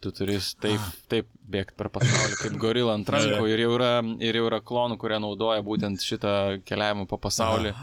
Tu 0.00 0.08
turi 0.16 0.38
taip, 0.62 0.84
taip 1.12 1.26
bėgti 1.52 1.76
per 1.76 1.90
pasaulį 1.92 2.38
kaip 2.40 2.54
gorila 2.62 2.94
ant 2.96 3.10
rankų 3.12 3.50
ir 3.52 3.60
jau, 3.66 3.74
yra, 3.76 3.90
ir 4.24 4.38
jau 4.38 4.46
yra 4.48 4.62
klonų, 4.64 4.96
kurie 5.02 5.18
naudoja 5.20 5.60
būtent 5.66 6.00
šitą 6.00 6.32
keliavimą 6.64 7.04
po 7.10 7.18
pasaulį. 7.20 7.74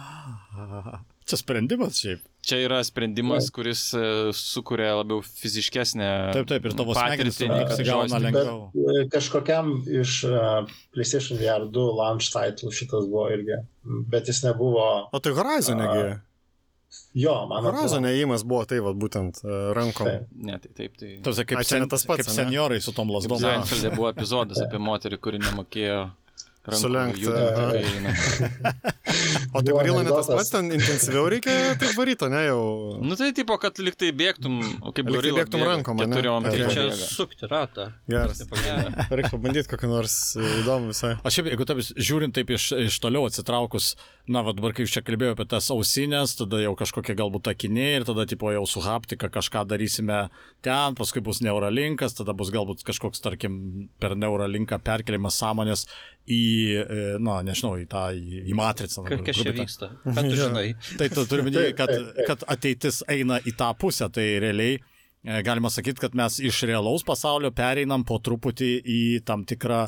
Čia 1.28 1.38
sprendimas 1.44 2.00
šiaip. 2.02 2.24
Čia 2.48 2.62
yra 2.64 2.78
sprendimas, 2.84 3.50
kuris 3.52 3.82
e, 3.92 4.02
sukuria 4.36 4.94
labiau 4.96 5.20
fiziškesnę. 5.20 6.08
Taip, 6.36 6.46
taip, 6.48 6.68
ir 6.70 6.76
tavo 6.80 6.94
smegenys 6.96 7.42
apsigauna 7.44 8.22
lengviau. 8.24 8.62
E, 8.72 9.02
kažkokiam 9.12 9.74
iš 9.84 10.22
uh, 10.30 10.70
PlayStation 10.96 11.42
VR 11.42 11.66
2 11.68 11.84
launch 11.98 12.30
title 12.32 12.72
šitas 12.72 13.10
buvo 13.12 13.26
irgi, 13.36 13.60
bet 14.14 14.32
jis 14.32 14.40
nebuvo. 14.46 14.86
O 15.12 15.22
tai 15.24 15.34
Horizon 15.36 15.82
negi. 15.84 16.06
Uh, 16.06 17.02
jo, 17.20 17.36
man 17.50 17.60
atrodo. 17.60 17.82
Horizon 17.82 18.08
įėjimas 18.14 18.48
buvo 18.48 18.64
tai, 18.70 18.80
va, 18.86 18.96
būtent 18.96 19.44
rankom. 19.76 20.08
Taip. 20.14 20.32
Ne, 20.48 20.62
tai 20.64 20.72
taip, 20.72 20.96
tai. 21.02 21.12
Tarsi 21.28 21.48
kaip, 21.52 21.60
A, 21.60 21.68
sen, 21.68 21.90
tas 21.92 22.08
pats, 22.08 22.30
kaip 22.30 22.38
seniorai 22.38 22.80
su 22.80 22.96
tom 22.96 23.12
lasdom. 23.12 23.44
Seinfeldė 23.44 23.92
buvo 23.98 24.08
epizodas 24.14 24.64
apie 24.64 24.80
moterį, 24.88 25.20
kuri 25.20 25.44
nemokėjo 25.44 26.00
Sulenkti. 26.76 27.28
o 29.56 29.62
tai 29.64 29.74
gorila 29.74 30.04
ne 30.04 30.12
tas 30.12 30.28
pats, 30.28 30.50
ten 30.52 30.68
intensyviau 30.76 31.30
reikia 31.32 31.76
taip 31.80 31.96
varyti, 31.96 32.28
ne 32.32 32.42
jau. 32.48 32.62
Nu 33.04 33.16
tai 33.20 33.32
tipo, 33.38 33.56
kad 33.62 33.80
liktai 33.80 34.12
bėgtum, 34.18 34.60
kaip 34.92 35.08
gorila. 35.08 35.44
Bėgtum 35.44 35.64
rankom, 35.64 36.02
ne? 36.02 36.08
Keturiom. 36.12 36.48
Tai 36.48 36.68
čia 36.74 36.84
sukti 37.00 37.48
ratą. 37.48 37.92
Geras. 38.12 38.44
Reikia 39.08 39.32
pabandyti 39.32 39.72
kokį 39.72 39.92
nors 39.92 40.16
įdomų 40.42 40.92
visai. 40.92 41.14
Aš 41.24 41.40
šiaip, 41.40 41.52
jeigu 41.54 41.70
taip 41.70 41.80
žiūrint 41.86 42.36
taip 42.36 42.52
iš, 42.58 42.64
iš 42.90 43.00
toliau 43.04 43.30
atsitraukus, 43.30 43.94
na, 44.28 44.44
vad 44.44 44.60
dabar 44.60 44.76
kaip 44.76 44.92
čia 44.92 45.04
kalbėjau 45.08 45.38
apie 45.38 45.48
tas 45.54 45.72
ausinės, 45.74 46.36
tada 46.40 46.60
jau 46.62 46.74
kažkokie 46.80 47.16
galbūt 47.18 47.48
akiniai 47.54 48.02
ir 48.02 48.08
tada 48.08 48.28
tipo 48.30 48.52
jau 48.52 48.66
su 48.68 48.84
haptika 48.84 49.32
kažką 49.32 49.64
darysime 49.72 50.26
ten, 50.66 50.98
paskui 51.00 51.24
bus 51.24 51.40
neuralinkas, 51.46 52.18
tada 52.18 52.36
bus 52.38 52.52
galbūt 52.54 52.84
kažkoks, 52.88 53.24
tarkim, 53.24 53.54
per 54.02 54.18
neuralinką 54.20 54.82
perkeliamas 54.84 55.40
sąmonės 55.40 55.88
į, 56.28 56.44
e, 56.84 57.06
na, 57.24 57.40
nežinau, 57.46 57.76
į 57.80 57.88
tą, 57.92 58.08
į, 58.16 58.44
į 58.52 58.58
matricą. 58.58 59.06
Kas 59.08 59.40
čia 59.40 59.54
vyksta? 59.56 59.92
Ką 60.04 60.26
tu 60.26 60.36
žinai? 60.42 60.68
tai 61.00 61.10
tu 61.14 61.24
turime 61.30 61.52
minėti, 61.52 61.76
kad, 61.78 61.94
kad 62.28 62.44
ateitis 62.56 63.02
eina 63.12 63.40
į 63.48 63.56
tą 63.60 63.72
pusę, 63.80 64.10
tai 64.14 64.28
realiai 64.44 64.76
e, 64.78 65.40
galima 65.48 65.72
sakyti, 65.74 66.04
kad 66.04 66.18
mes 66.18 66.42
iš 66.44 66.66
realaus 66.70 67.06
pasaulio 67.08 67.54
pereinam 67.56 68.04
po 68.08 68.20
truputį 68.24 68.74
į 68.84 69.02
tam 69.28 69.48
tikrą 69.48 69.86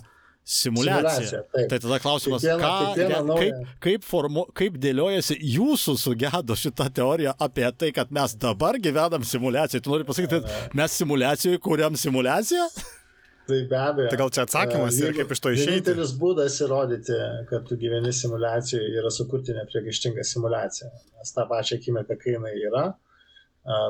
simulaciją. 0.50 1.28
simulacija 1.28 1.68
tai 1.70 1.80
tada 1.80 1.98
klausimas, 2.02 2.42
kiekviena, 2.42 2.70
ką, 2.70 2.94
kiekviena 2.96 3.36
kaip, 3.38 3.74
kaip, 3.86 4.06
formu, 4.08 4.46
kaip 4.58 4.80
dėliojasi 4.82 5.38
jūsų 5.58 5.98
sugedo 6.00 6.58
šitą 6.58 6.88
teoriją 6.96 7.36
apie 7.38 7.68
tai, 7.78 7.92
kad 7.94 8.10
mes 8.16 8.34
dabar 8.40 8.80
gyvenam 8.82 9.28
simulacijoje. 9.28 9.84
Tu 9.86 9.94
nori 9.94 10.08
pasakyti, 10.08 10.40
kad 10.40 10.80
mes 10.80 10.96
simulacijoje 11.04 11.62
kuriam 11.68 12.00
simulaciją? 12.00 12.66
Tai 13.50 13.60
be 13.70 13.78
abejo. 13.82 14.10
Tai 14.14 14.20
gal 14.22 14.32
čia 14.36 14.44
atsakymas 14.46 14.98
ir 15.02 15.16
kaip 15.18 15.32
iš 15.34 15.42
to 15.42 15.52
išeiti? 15.56 15.70
Vienintelis 15.72 16.16
būdas 16.22 16.58
įrodyti, 16.66 17.20
kad 17.50 17.66
tu 17.70 17.78
gyveni 17.82 18.12
simulacijoje, 18.14 18.90
yra 19.02 19.12
sukurti 19.14 19.56
nepriekaištingą 19.58 20.26
simulaciją. 20.32 20.90
Nes 21.18 21.34
tą 21.34 21.48
pačią 21.50 21.80
akimirką, 21.80 22.18
kai 22.22 22.36
jinai 22.36 22.54
yra, 22.70 22.84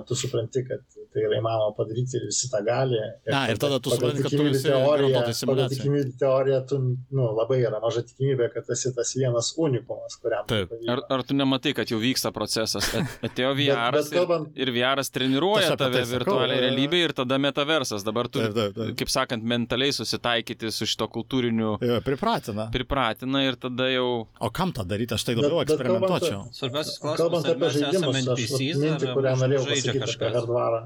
tu 0.08 0.16
supranti, 0.18 0.64
kad 0.68 0.82
tai 1.14 1.24
yra 1.24 1.38
įmanoma 1.40 1.72
padaryti 1.78 2.18
ir 2.20 2.26
visi 2.28 2.50
tą 2.52 2.60
gali. 2.66 2.98
Ir, 3.00 3.32
Na, 3.32 3.44
ir 3.52 3.60
tada 3.62 3.78
tu 3.80 3.94
supranti, 3.94 4.24
kad 4.26 4.34
tu 4.34 4.48
esi 4.50 4.66
teorija, 4.66 5.22
pagal 5.48 5.70
tikimybių 5.72 6.16
teoriją, 6.20 6.60
tu, 6.70 6.80
nu, 7.16 7.28
labai 7.38 7.62
yra 7.62 7.80
maža 7.84 8.04
tikimybė, 8.08 8.50
kad 8.54 8.70
esi 8.76 8.92
tas 8.96 9.14
vienas 9.18 9.54
unikumas, 9.62 10.18
kuriam. 10.22 10.48
Taip. 10.50 10.74
Ar, 10.90 11.04
ar 11.16 11.24
tu 11.26 11.38
nematai, 11.38 11.74
kad 11.78 11.92
jau 11.94 12.00
vyksta 12.02 12.34
procesas? 12.36 12.90
Atėjo 13.26 13.54
VR 13.58 13.94
bet, 13.96 14.10
bet 14.10 14.18
kalbant, 14.18 14.50
ir, 14.58 14.74
ir 14.74 14.74
VR 14.76 15.04
treniruoja 15.16 15.78
tave 15.80 16.04
virtualiai 16.10 16.66
realybėje 16.66 17.10
ir 17.10 17.16
tada 17.22 17.40
metaversas. 17.42 18.04
Dabar 18.08 18.28
tu, 18.28 18.42
taip, 18.44 18.58
taip, 18.58 18.76
taip. 18.76 18.94
kaip 19.00 19.14
sakant, 19.14 19.46
mentaliai 19.54 19.96
susitaikyti 19.96 20.74
su 20.76 20.90
šito 20.90 21.08
kultūriniu. 21.14 21.78
Jo, 21.86 22.02
pripratina. 22.06 22.68
Pripratina 22.74 23.46
ir 23.48 23.60
tada 23.62 23.90
jau. 23.94 24.10
O 24.44 24.52
kam 24.54 24.74
tą 24.76 24.86
daryti, 24.90 25.16
aš 25.16 25.30
tai 25.30 25.38
labiau 25.40 25.64
eksperimentuočiau. 25.64 26.44
Svarbiausias 26.56 27.00
klausimas, 27.02 27.24
kalbant 27.24 27.50
apie 27.54 27.72
žaidimus, 27.78 28.32
aš 28.36 28.46
mintį, 28.84 29.12
kurią 29.16 29.36
norėjau 29.40 29.59
pasakyti 29.66 30.06
apie 30.06 30.30
hardvarą. 30.36 30.84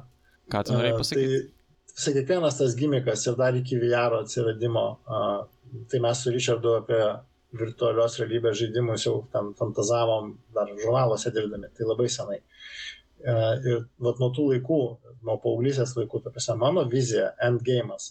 Ką 0.54 0.64
tu 0.68 0.78
norėjai 0.78 0.98
pasakyti? 1.00 1.42
Tai 1.94 2.00
visai 2.00 2.14
kiekvienas 2.16 2.58
tas 2.58 2.76
gimikas 2.80 3.28
ir 3.30 3.38
dar 3.38 3.58
iki 3.60 3.78
VR 3.82 4.18
atsiradimo, 4.22 4.88
tai 5.92 6.02
mes 6.02 6.24
su 6.24 6.34
Richardu 6.34 6.74
apie 6.80 7.04
virtualios 7.54 8.18
realybės 8.18 8.58
žaidimus 8.64 9.06
jau 9.06 9.20
tam 9.34 9.52
fantazavom 9.60 10.34
dar 10.56 10.72
žurnaluose 10.74 11.32
dirbdami, 11.36 11.70
tai 11.78 11.86
labai 11.86 12.10
senai. 12.10 12.40
Ir 13.24 13.86
vat, 14.04 14.18
nuo 14.20 14.32
tų 14.36 14.50
laikų, 14.56 14.80
nuo 15.24 15.38
paauglysės 15.44 15.94
laikų, 16.00 16.24
ta 16.26 16.34
prasme, 16.34 16.58
mano 16.66 16.84
vizija, 16.90 17.30
endgame'as, 17.46 18.10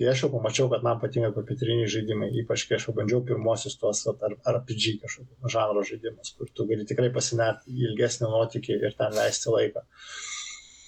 kai 0.00 0.08
aš 0.10 0.24
jau 0.24 0.32
pamačiau, 0.32 0.66
kad 0.72 0.82
man 0.86 0.98
patinka 1.02 1.30
kompiuteriniai 1.36 1.92
žaidimai, 1.92 2.32
ypač 2.42 2.64
kai 2.66 2.78
aš 2.80 2.88
jau 2.88 2.96
bandžiau 2.96 3.20
pirmosius 3.28 3.76
tuos 3.78 4.02
ar 4.10 4.34
RPG 4.56 4.96
kažkokio 5.04 5.54
žanro 5.54 5.84
žaidimus, 5.86 6.32
kur 6.38 6.50
tu 6.56 6.66
gali 6.72 6.88
tikrai 6.88 7.12
pasinerti 7.14 7.76
į 7.76 7.90
ilgesnį 7.90 8.32
nuotykį 8.32 8.80
ir 8.80 8.96
ten 8.98 9.14
leisti 9.20 9.52
laiką. 9.52 9.84
Uh, 9.84 10.30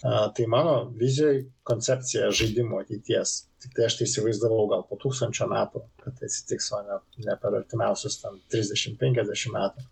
Tai 0.02 0.46
mano 0.48 0.72
vizijai 0.98 1.44
koncepcija 1.62 2.30
žaidimo 2.34 2.80
ateities, 2.82 3.34
tik 3.62 3.76
tai 3.76 3.84
aš 3.86 4.00
tai 4.00 4.06
įsivaizdavau 4.08 4.64
gal 4.72 4.82
po 4.88 4.98
tūkstančio 4.98 5.46
metų, 5.52 5.84
kad 6.02 6.16
tai 6.18 6.26
atsitiks, 6.26 6.72
o 6.74 6.80
ne, 6.88 6.96
ne 7.22 7.36
per 7.38 7.58
artimiausius 7.60 8.18
30-50 8.24 9.54
metų. 9.54 9.86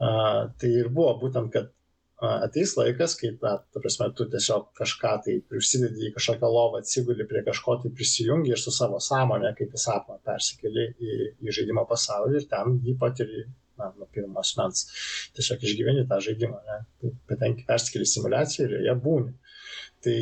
Tai 0.00 0.72
ir 0.72 0.90
buvo 0.90 1.12
būtent, 1.22 1.52
kad 1.54 1.70
ateis 2.18 2.74
laikas, 2.78 3.14
kai, 3.18 3.30
na, 3.42 3.54
ta 3.72 3.82
prasme, 3.82 4.08
tu 4.18 4.26
tiesiog 4.30 4.72
kažką 4.78 5.12
tai 5.26 5.36
prisidedi 5.50 6.08
į 6.08 6.12
kažkokią 6.16 6.50
lovą, 6.50 6.80
atsiguli 6.82 7.26
prie 7.30 7.44
kažko 7.46 7.78
tai 7.82 7.92
prisijungi 7.94 8.50
ir 8.50 8.58
su 8.58 8.74
savo 8.74 8.98
sąmonė, 9.02 9.52
kaip 9.58 9.74
į 9.74 9.82
sapną 9.82 10.18
persikeli 10.26 10.88
į, 10.98 11.18
į 11.46 11.54
žaidimo 11.60 11.86
pasaulį 11.90 12.40
ir 12.40 12.48
ten 12.50 12.80
jį 12.86 12.96
patiri 12.98 13.44
na, 13.78 13.92
nuo 13.94 14.08
pirmo 14.14 14.42
asmens. 14.42 14.88
Tiesiog 15.38 15.62
išgyveni 15.62 16.08
tą 16.10 16.18
žaidimą, 16.24 16.58
ne? 16.66 17.12
patenki 17.30 17.66
persikeli 17.68 18.08
simulaciją 18.08 18.66
ir 18.66 18.76
joje 18.80 18.96
būni. 19.04 19.36
Tai 20.02 20.18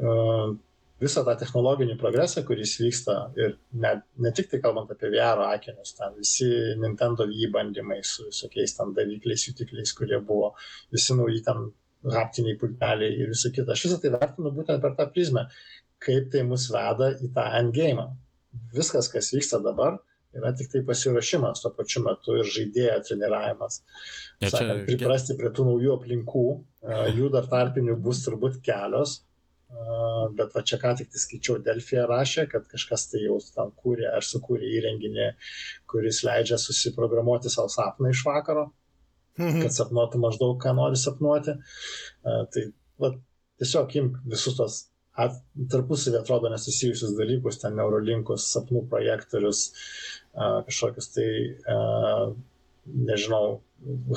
uh, 0.00 0.56
visą 1.02 1.24
tą 1.26 1.34
technologinį 1.38 1.96
progresą, 2.00 2.42
kuris 2.46 2.74
vyksta 2.82 3.16
ir 3.38 3.56
ne, 3.82 3.92
ne 4.18 4.32
tik 4.34 4.50
tai 4.50 4.60
kalbant 4.62 4.90
apie 4.92 5.10
VR 5.12 5.44
akinius, 5.48 5.94
ten 5.98 6.16
visi 6.18 6.48
Nintendo 6.80 7.26
jį 7.28 7.50
bandymai 7.54 8.00
su 8.06 8.26
visokiais 8.28 8.74
ten 8.78 8.94
davikliais, 8.96 9.46
jutikliais, 9.50 9.94
kurie 9.98 10.18
buvo, 10.18 10.54
visi 10.94 11.16
nauji 11.18 11.44
ten 11.46 11.68
haptiniai 12.14 12.58
pulteliai 12.58 13.14
ir 13.22 13.30
visą 13.34 13.52
kitą. 13.54 13.74
Aš 13.74 13.86
visą 13.88 14.00
tai 14.02 14.12
vertinu 14.14 14.52
būtent 14.54 14.82
per 14.82 14.96
tą 14.98 15.08
prizmę, 15.14 15.46
kaip 16.02 16.30
tai 16.34 16.44
mus 16.46 16.68
veda 16.74 17.12
į 17.14 17.32
tą 17.34 17.46
endgame. 17.60 18.10
Viskas, 18.74 19.10
kas 19.12 19.30
vyksta 19.34 19.60
dabar, 19.62 19.98
yra 20.34 20.52
tik 20.56 20.70
tai 20.72 20.82
pasiruošimas 20.86 21.62
tuo 21.62 21.72
pačiu 21.76 22.02
metu 22.04 22.36
ir 22.38 22.48
žaidėjo 22.48 22.98
treniravimas. 23.06 23.80
Ja, 24.38 24.48
čia... 24.48 24.56
Sakant, 24.56 24.84
priprasti 24.88 25.38
prie 25.38 25.50
tų 25.54 25.66
naujų 25.70 25.94
aplinkų, 25.98 26.46
jų 27.16 27.30
dar 27.34 27.48
tarpinių 27.50 27.98
bus 28.02 28.22
turbūt 28.26 28.60
kelios, 28.66 29.20
bet 30.38 30.54
va 30.56 30.62
čia 30.64 30.78
ką 30.80 30.94
tik 30.98 31.10
tai 31.12 31.20
skaičiau, 31.20 31.58
Delfija 31.64 32.06
rašė, 32.08 32.46
kad 32.52 32.66
kažkas 32.70 33.08
tai 33.12 33.22
jau 33.26 33.38
tam 33.54 33.72
kūrė 33.76 34.08
ar 34.14 34.24
sukūrė 34.24 34.68
įrenginį, 34.78 35.30
kuris 35.90 36.22
leidžia 36.26 36.58
susiprogramuoti 36.60 37.52
savo 37.52 37.68
sapną 37.72 38.12
iš 38.14 38.24
vakaro, 38.26 38.68
mhm. 39.38 39.64
kad 39.64 39.76
sapnuotų 39.76 40.22
maždaug, 40.24 40.56
ką 40.62 40.74
nori 40.78 41.00
sapnuoti. 41.00 41.58
Tai 42.24 42.64
va, 43.02 43.12
tiesiog 43.60 43.98
imk 44.00 44.22
visus 44.32 44.56
tos 44.58 44.80
tarpusavį 45.18 46.20
atrodo 46.20 46.50
nesusijusius 46.52 47.16
dalykus, 47.18 47.58
ten 47.62 47.74
neurolinkus, 47.76 48.46
sapnų 48.54 48.84
projektorius, 48.90 49.64
kažkokius 50.38 51.10
tai, 51.16 51.30
nežinau, 52.86 53.58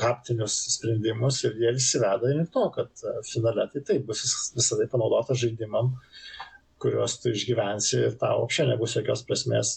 haptinius 0.01 0.55
sprendimus 0.75 1.43
ir 1.45 1.57
jie 1.61 1.71
visi 1.77 2.01
veda 2.01 2.31
link 2.31 2.51
to, 2.53 2.65
kad 2.75 3.03
finale 3.29 3.67
tai 3.73 3.83
taip 3.87 4.05
bus 4.07 4.23
visą 4.55 4.79
tai 4.79 4.87
panaudota 4.91 5.37
žaidimam, 5.37 5.93
kuriuos 6.81 7.19
tu 7.21 7.33
išgyvensi 7.35 7.99
ir 8.07 8.17
tau 8.21 8.45
apšia 8.45 8.67
nebus 8.71 8.97
jokios 8.97 9.25
prasmės 9.27 9.75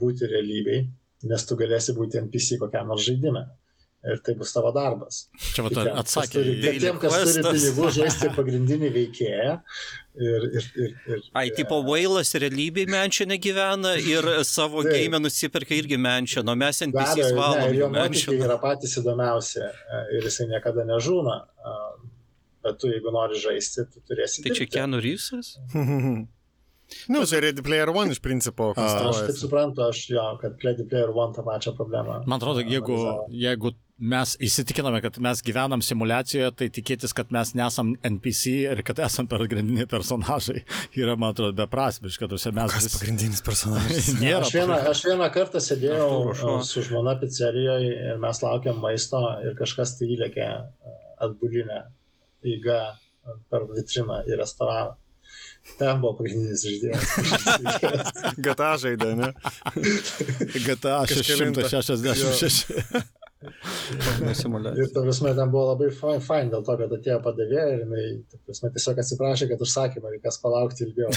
būti 0.00 0.28
realybei, 0.32 0.82
nes 1.30 1.46
tu 1.48 1.56
galėsi 1.56 1.96
būti 1.96 2.20
NPC 2.20 2.60
kokiam 2.60 2.92
nors 2.92 3.06
žaidime 3.08 3.46
ir 4.12 4.20
tai 4.24 4.34
bus 4.38 4.52
tavo 4.54 4.70
darbas. 4.74 5.26
Čia 5.54 5.66
vat 5.66 5.78
atsakė. 6.02 6.42
Bet 6.62 6.78
tiem, 6.82 6.98
kas 7.02 7.16
turi 7.24 7.44
pinigų 7.46 7.92
žaisti 7.96 8.30
pagrindinį 8.36 8.90
veikėją. 8.94 9.54
Ir, 10.16 10.44
ir, 10.48 10.68
ir, 10.80 10.92
ir, 11.12 11.24
Ai, 11.36 11.50
tipo 11.52 11.82
Vailas 11.84 12.30
realybėje 12.40 12.88
menčia 12.88 13.26
negyvena 13.28 13.96
ir 14.00 14.28
savo 14.48 14.80
tai, 14.80 14.94
gėjimę 14.94 15.20
nusipirka 15.20 15.76
irgi 15.76 15.98
menčia, 16.00 16.44
nuo 16.46 16.54
mes 16.56 16.80
NPCs 16.86 17.34
valom. 17.36 17.66
Ne, 17.66 17.82
jo 17.82 17.90
nuotykiai 17.92 18.46
yra 18.46 18.56
patys 18.62 18.96
įdomiausi 19.02 19.60
e, 19.60 20.00
ir 20.16 20.30
jisai 20.30 20.48
niekada 20.54 20.86
nežūna. 20.88 21.36
Bet 22.66 22.80
tu, 22.82 22.88
jeigu 22.90 23.12
nori 23.14 23.36
žaisti, 23.38 23.84
tu 23.92 24.00
turėsi. 24.08 24.42
Tai 24.46 24.56
čia 24.56 24.70
Kenu 24.78 25.02
Rysas? 25.04 25.54
Nu, 27.10 27.24
tai 27.26 27.40
Ready 27.42 27.62
Player 27.66 27.90
One 27.90 28.14
iš 28.14 28.20
principo. 28.22 28.68
Aš 28.78 29.24
taip 29.26 29.38
suprantu, 29.38 29.82
aš 29.90 30.04
jo, 30.10 30.26
kad 30.38 30.60
Ready 30.62 30.84
Player 30.86 31.10
One 31.10 31.34
tą 31.34 31.42
pačią 31.42 31.72
problemą. 31.74 32.20
Man 32.30 32.38
atrodo, 32.38 32.62
jeigu, 32.62 32.98
jeigu 33.34 33.72
mes 33.96 34.34
įsitikiname, 34.44 34.98
kad 35.00 35.16
mes 35.24 35.40
gyvenam 35.44 35.80
simulacijoje, 35.84 36.50
tai 36.58 36.66
tikėtis, 36.72 37.14
kad 37.16 37.30
mes 37.32 37.54
nesam 37.56 37.94
NPC 38.04 38.52
ir 38.66 38.82
kad 38.86 38.98
esam 39.06 39.28
pagrindiniai 39.30 39.86
personažai 39.88 40.60
yra, 40.98 41.16
man 41.16 41.32
atrodo, 41.32 41.54
beprasmiška. 41.62 42.28
Mes 42.28 42.72
Kas 42.74 42.84
vis... 42.84 42.96
pagrindinis 42.98 43.40
personažas? 43.46 44.10
Nėra. 44.20 44.42
Aš 44.44 44.52
vieną, 44.58 44.76
aš 44.92 45.00
vieną 45.08 45.30
kartą 45.32 45.58
sėdėjau 45.64 46.60
su 46.66 46.78
žmona 46.84 47.14
pizzerijoje 47.22 47.90
ir 48.12 48.16
mes 48.22 48.36
laukiam 48.44 48.76
maisto 48.84 49.18
ir 49.46 49.52
kažkas 49.58 49.88
tai 49.98 50.06
įlėkė 50.12 50.46
atbulinę 51.24 51.80
įgą 52.46 52.80
per 53.50 53.60
vitriną 53.72 54.16
į 54.28 54.32
restoraną. 54.42 54.94
Ten 55.80 55.94
buvo 55.98 56.12
pagrindinis 56.20 56.62
žaidėjas. 56.62 57.04
GTA 58.38 58.72
žaidė, 58.84 59.08
ne? 59.18 59.28
GTA 60.62 61.00
666. 61.10 62.70
ir 64.80 64.90
ta 64.94 65.02
prasme, 65.02 65.32
ten 65.36 65.50
buvo 65.52 65.70
labai 65.70 65.90
fine, 65.94 66.20
fine 66.24 66.50
dėl 66.52 66.64
to, 66.66 66.76
kad 66.80 66.94
atėjo 66.96 67.18
padavėja 67.24 67.66
ir 67.74 67.82
jinai, 67.84 68.04
prasme, 68.48 68.70
tiesiog 68.74 69.00
atsiprašė, 69.02 69.48
kad 69.52 69.64
užsakymą 69.66 70.12
reikės 70.14 70.40
palaukti 70.42 70.86
ilgiau. 70.86 71.10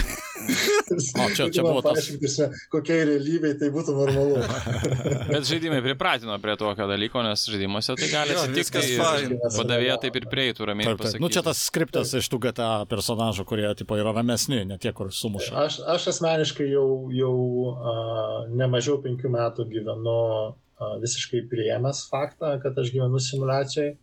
o 1.23 1.27
čia, 1.35 1.49
čia 1.53 1.65
buvo 1.65 1.83
tas. 1.85 2.09
Prasme, 2.21 2.49
kokiai 2.73 3.07
realybei 3.09 3.55
tai 3.59 3.71
būtų 3.73 3.95
normalu. 3.97 4.43
Bet 5.33 5.47
žaidimai 5.49 5.81
pripratino 5.85 6.37
prie 6.43 6.55
tokio 6.59 6.87
dalyko, 6.89 7.23
nes 7.25 7.45
žaidimuose 7.49 7.97
tai 7.99 8.11
gali 8.13 8.37
atsitikti, 8.37 8.99
padavėja 9.57 9.99
taip 10.05 10.21
ir 10.21 10.29
prieitų 10.31 10.69
ramiai. 10.71 10.91
Taip, 10.91 11.03
taip. 11.05 11.19
Nu, 11.23 11.31
čia 11.33 11.43
tas 11.45 11.61
skriptas 11.69 12.13
taip. 12.13 12.23
iš 12.23 12.31
tų 12.31 12.41
GTA 12.47 12.71
personažų, 12.89 13.45
kurie 13.49 13.67
tipo, 13.79 13.97
yra 13.99 14.13
ramesni, 14.15 14.63
ne 14.69 14.79
tie, 14.81 14.93
kur 14.95 15.13
sumuša. 15.15 15.53
Aš, 15.65 15.81
aš 15.97 16.09
asmeniškai 16.15 16.69
jau, 16.71 16.87
jau 17.13 17.35
uh, 17.73 18.49
nemažiau 18.53 18.99
penkių 19.03 19.31
metų 19.35 19.67
gyvenu 19.73 20.17
visiškai 20.79 21.43
priėmęs 21.51 22.05
faktą, 22.11 22.53
kad 22.63 22.77
aš 22.79 22.93
gyvenu 22.95 23.19
simulacijai. 23.23 23.95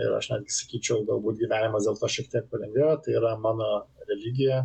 Ir 0.00 0.14
aš 0.16 0.30
netgi 0.32 0.54
sakyčiau, 0.56 1.02
galbūt 1.08 1.42
gyvenimas 1.42 1.84
dėl 1.84 1.98
to 2.00 2.08
šiek 2.08 2.30
tiek 2.32 2.46
palengvėjo, 2.52 2.94
tai 3.04 3.16
yra 3.18 3.34
mano 3.40 3.68
religija 4.08 4.62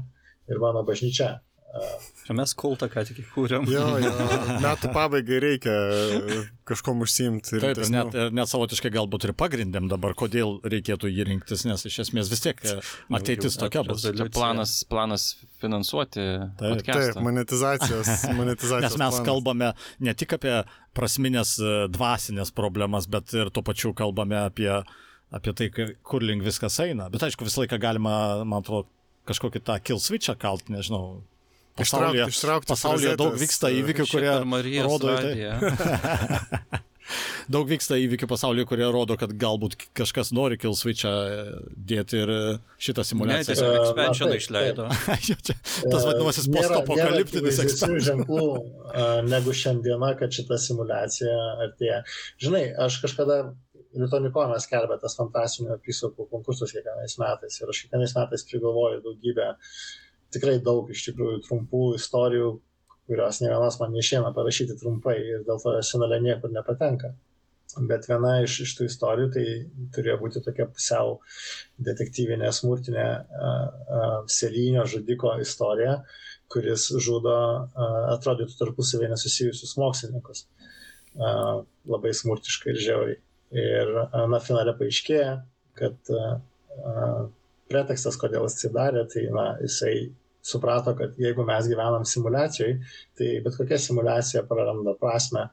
ir 0.48 0.62
mano 0.64 0.86
bažnyčia. 0.88 1.34
Mes 2.36 2.54
kultą 2.58 2.88
ką 2.90 3.04
tik 3.06 3.20
įkūrėm. 3.22 3.68
Jo, 3.70 3.84
jo, 4.02 4.12
metų 4.64 4.90
pabaigai 4.96 5.38
reikia 5.44 5.74
kažkom 6.66 7.04
užsiimti. 7.06 7.60
Taip, 7.62 7.82
ir 7.84 7.92
net, 7.94 8.16
ir 8.16 8.32
net 8.34 8.50
savotiškai 8.50 8.90
galbūt 8.96 9.28
ir 9.28 9.34
pagrindėm 9.38 9.90
dabar, 9.92 10.16
kodėl 10.18 10.56
reikėtų 10.66 11.12
jį 11.12 11.28
rinktis, 11.30 11.66
nes 11.70 11.86
iš 11.86 12.00
esmės 12.08 12.32
vis 12.32 12.42
tiek 12.46 12.64
e, 12.66 12.78
ateitis 13.20 13.60
tokia 13.62 13.84
bus. 13.86 14.08
Planas, 14.34 14.78
planas 14.90 15.28
finansuoti. 15.62 16.24
Taip, 16.58 16.80
podcastą. 16.80 17.20
taip 17.20 17.28
monetizacijos. 17.28 18.14
monetizacijos 18.40 18.88
nes 18.88 18.98
mes 18.98 19.20
planas. 19.20 19.22
kalbame 19.30 19.72
ne 20.08 20.18
tik 20.18 20.40
apie 20.40 20.58
prasminės 20.98 21.58
e, 21.60 21.76
dvasinės 21.94 22.56
problemas, 22.56 23.12
bet 23.12 23.36
ir 23.36 23.54
tuo 23.54 23.66
pačiu 23.68 23.94
kalbame 23.98 24.40
apie 24.48 24.72
apie 25.36 25.52
tai, 25.58 25.70
kur 26.06 26.24
link 26.24 26.46
viskas 26.46 26.80
eina. 26.80 27.10
Bet 27.12 27.26
aišku, 27.28 27.46
visą 27.46 27.66
laiką 27.66 27.80
galima, 27.82 28.18
man 28.48 28.64
atrodo, 28.64 28.88
kažkokį 29.30 29.62
tą 29.68 29.80
kill 29.84 30.02
switchą 30.02 30.38
kalt, 30.40 30.70
nežinau. 30.72 31.26
Pasaulyje, 31.76 32.24
ištraukti, 32.24 32.36
ištraukti 32.38 32.72
pasaulyje 32.72 33.16
daug 33.20 33.34
vyksta 33.40 33.72
įvykių, 33.76 34.08
kurie 34.08 34.82
rodo 34.86 35.16
tai. 35.20 36.84
daug 37.52 37.68
vyksta 37.70 37.98
įvykių 38.02 38.30
pasaulyje, 38.30 38.66
kurie 38.70 38.86
rodo, 38.92 39.18
kad 39.20 39.34
galbūt 39.42 39.76
kažkas 39.98 40.32
nori 40.36 40.58
kill 40.62 40.76
switchą 40.78 41.12
dėti 41.76 42.22
ir 42.24 42.32
šitą 42.82 43.06
simulaciją. 43.08 43.44
Ne, 43.44 43.50
tiesiog 43.50 43.76
expansion 43.82 44.34
išleido. 44.38 44.88
tas 45.92 46.08
vadinamasis 46.08 46.50
postapokaliptinis 46.56 47.62
expansion. 47.66 48.02
ženklų 48.10 48.48
negu 49.34 49.54
šiandiena, 49.60 50.14
kad 50.20 50.34
šita 50.36 50.60
simulacija 50.62 51.38
artėja. 51.68 52.02
Žinai, 52.42 52.66
aš 52.88 53.02
kažkada 53.04 53.44
Litonikonas 53.96 54.66
skelbia 54.68 54.98
tas 55.00 55.14
fantastinių 55.16 55.78
apysakų 55.78 56.26
konkursus 56.32 56.74
kiekvienais 56.76 57.16
metais 57.22 57.62
ir 57.62 57.70
aš 57.72 57.86
kiekvienais 57.86 58.16
metais 58.18 58.44
prigalvoju 58.50 59.00
daugybę, 59.06 59.54
tikrai 60.34 60.58
daug 60.64 60.90
iš 60.92 61.10
tikrųjų 61.10 61.44
trumpų 61.46 61.84
istorijų, 62.00 62.50
kurios 63.06 63.42
ne 63.42 63.52
vienos 63.52 63.78
man 63.82 63.94
neišėna 63.94 64.34
parašyti 64.36 64.78
trumpai 64.82 65.16
ir 65.22 65.46
dėl 65.46 65.62
to 65.62 65.76
jos 65.78 65.92
finale 65.94 66.20
niekur 66.24 66.54
nepatenka. 66.54 67.14
Bet 67.90 68.06
viena 68.08 68.38
iš, 68.46 68.60
iš 68.64 68.74
tų 68.78 68.86
istorijų 68.88 69.30
tai 69.34 69.46
turėjo 69.96 70.16
būti 70.22 70.42
tokia 70.46 70.68
pusiau 70.72 71.18
detektyvinė, 71.88 72.52
smurtinė 72.56 73.08
selinio 74.32 74.86
žudiko 74.88 75.34
istorija, 75.44 75.98
kuris 76.52 76.88
žudo, 77.04 77.36
atrodytų 78.14 78.56
tarpusavėje 78.62 79.12
nesusijusius 79.12 79.76
mokslininkus. 79.82 80.46
Labai 81.16 82.14
smurtiškai 82.16 82.72
ir 82.72 82.82
žiauriai. 82.86 83.20
Ir 83.56 83.92
na, 84.32 84.40
finale 84.44 84.76
paaiškėja, 84.78 85.36
kad 85.80 86.14
pretekstas, 87.72 88.18
kodėl 88.22 88.46
jis 88.48 88.62
tai 89.14 89.26
na, 89.34 89.48
jisai 89.64 89.96
suprato, 90.46 90.94
kad 90.98 91.18
jeigu 91.18 91.46
mes 91.48 91.68
gyvenam 91.70 92.06
simulacijai, 92.06 92.78
tai 93.18 93.30
bet 93.46 93.58
kokia 93.58 93.80
simulacija 93.82 94.46
praranda 94.50 94.94
prasme, 95.00 95.48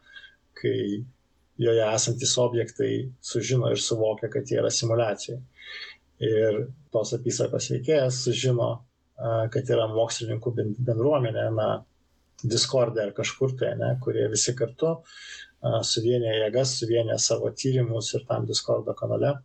kai 0.59 1.03
joje 1.63 1.87
esantis 1.87 2.35
objektai 2.39 2.93
sužino 3.25 3.71
ir 3.73 3.81
suvokia, 3.81 4.29
kad 4.33 4.49
jie 4.49 4.59
yra 4.61 4.71
simulacijai. 4.73 5.39
Ir 6.23 6.59
tos 6.93 7.15
apysakos 7.17 7.71
veikėjas 7.73 8.21
sužino, 8.27 8.69
kad 9.55 9.71
yra 9.73 9.89
mokslininkų 9.93 10.53
bendruomenė, 10.59 11.49
na, 11.57 11.71
Discord'e 12.43 12.99
ar 13.05 13.13
kažkur 13.15 13.53
tai, 13.55 13.69
ne, 13.79 13.93
kurie 14.03 14.25
visi 14.33 14.51
kartu 14.59 14.97
suvienė 15.87 16.33
jėgas, 16.41 16.73
suvienė 16.81 17.15
savo 17.23 17.53
tyrimus 17.55 18.09
ir 18.17 18.25
tam 18.27 18.49
Discord'o 18.49 18.97
kanale 18.99 19.37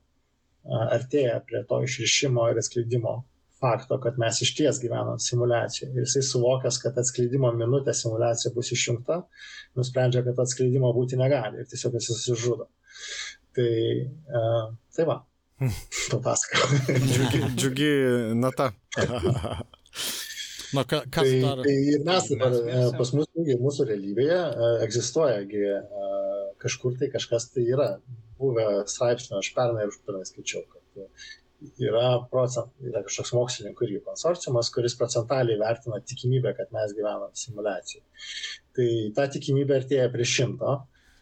artėja 0.67 1.39
prie 1.47 1.63
to 1.69 1.81
išrišimo 1.85 2.47
ir 2.51 2.61
atskleidimo 2.61 3.17
fakto, 3.61 3.97
kad 4.01 4.19
mes 4.21 4.41
iš 4.45 4.53
ties 4.57 4.79
gyvenam 4.81 5.19
simulacijoje. 5.21 5.93
Ir 5.95 6.05
jisai 6.05 6.23
suvokęs, 6.27 6.77
kad 6.83 6.97
atskleidimo 7.01 7.51
minutė 7.57 7.95
simulacija 7.97 8.53
bus 8.55 8.69
išjungta, 8.75 9.21
nusprendžia, 9.79 10.21
kad 10.27 10.43
atskleidimo 10.43 10.91
būti 10.93 11.17
negali 11.19 11.63
ir 11.63 11.71
tiesiog 11.71 11.97
jis 11.97 12.11
susižudo. 12.11 12.69
Tai, 13.57 13.71
uh, 14.37 14.67
tai 14.93 15.07
va, 15.09 15.17
papasakau. 16.13 16.69
džiugi, 16.93 17.43
džiugi 17.57 17.91
nata. 18.37 18.71
Na, 20.75 20.83
ka, 20.83 20.99
kas 21.07 21.23
tai, 21.23 21.39
dar? 21.41 21.61
Tai 21.63 21.73
ir 21.93 22.01
mes 22.03 22.25
dabar, 22.33 22.55
mes, 22.67 22.89
pas 22.99 23.11
mus, 23.15 23.27
mūsų 23.39 23.85
realybėje 23.87 24.39
egzistuoja 24.83 25.37
kažkur 26.59 26.97
tai 26.99 27.07
kažkas 27.13 27.47
tai 27.53 27.63
yra. 27.71 27.93
Buvę 28.37 28.67
straipsnio, 28.89 29.41
aš 29.41 29.51
pernai 29.55 29.85
ir 29.85 29.93
užpernai 29.93 30.25
skaičiau, 30.27 30.63
kad 30.71 31.05
yra, 31.81 32.09
procent, 32.31 32.73
yra 32.85 33.01
kažkoks 33.05 33.33
mokslininkų 33.37 33.87
irgi 33.87 34.03
konsorciumas, 34.05 34.69
kuris 34.73 34.97
procentaliai 34.99 35.57
vertina 35.61 35.99
tikimybę, 36.05 36.53
kad 36.57 36.69
mes 36.75 36.93
gyvenam 36.97 37.33
simulacijai. 37.37 38.03
Tai 38.77 38.91
ta 39.17 39.25
tikimybė 39.33 39.81
artėja 39.81 40.11
prie 40.13 40.27
šimto. 40.27 40.77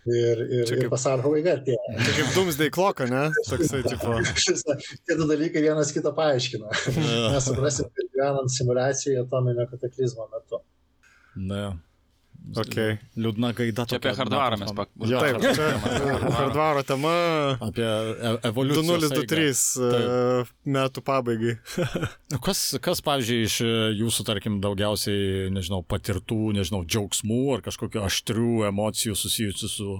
Ir, 0.05 0.37
ir, 0.53 0.67
kaip, 0.69 0.83
ir 0.83 0.89
pasaulio 0.91 1.23
pabaiga 1.25 1.55
artėja. 1.55 1.79
Tai 1.97 2.11
kaip 2.13 2.35
Doomsday 2.35 2.69
Clock, 2.69 2.99
ne? 3.09 3.23
Toksai, 3.47 3.79
tipo. 3.87 4.19
Tie 5.07 5.15
du 5.17 5.25
dalykai 5.25 5.63
vienas 5.65 5.89
kitą 5.95 6.11
paaiškina. 6.13 6.69
Mes 7.33 7.47
suprasim, 7.47 7.89
kad 7.89 8.11
gyvenam 8.13 8.51
simulacijoje 8.53 9.23
atominio 9.23 9.65
kataklizmo 9.71 10.27
metu. 10.29 10.61
Na. 11.49 11.63
Okay. 12.53 12.97
Liūdna 13.17 13.49
gaida. 13.57 13.85
Čia 13.89 13.97
apie 13.97 14.11
hardvarą 14.15 14.57
mes 14.61 14.73
pakalbėjome. 14.77 15.39
Taip, 15.41 15.57
čia 15.57 16.35
hardvaro 16.37 16.83
tema. 16.87 17.13
Apie 17.65 17.85
e, 17.85 18.33
evoliuciją. 18.49 18.97
2023 19.01 19.47
uh, 19.81 20.51
metų 20.77 21.03
pabaigai. 21.05 21.55
kas, 22.45 22.63
kas, 22.85 23.01
pavyzdžiui, 23.05 23.39
iš 23.47 23.57
jūsų, 23.99 24.27
tarkim, 24.29 24.59
daugiausiai, 24.63 25.47
nežinau, 25.55 25.81
patirtų, 25.89 26.53
nežinau, 26.59 26.83
džiaugsmų 26.85 27.41
ar 27.57 27.65
kažkokių 27.65 28.03
aštrių 28.05 28.51
emocijų 28.69 29.17
susijusių 29.19 29.71
su 29.71 29.97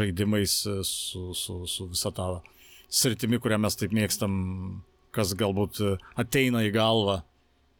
žaidimais, 0.00 0.56
su, 0.88 1.26
su, 1.36 1.58
su 1.68 1.90
visa 1.92 2.14
ta 2.14 2.30
sritimi, 2.92 3.40
kurią 3.42 3.60
mes 3.62 3.78
taip 3.78 3.94
mėgstam, 3.96 4.32
kas 5.12 5.36
galbūt 5.38 5.82
ateina 6.18 6.64
į 6.66 6.72
galvą 6.74 7.20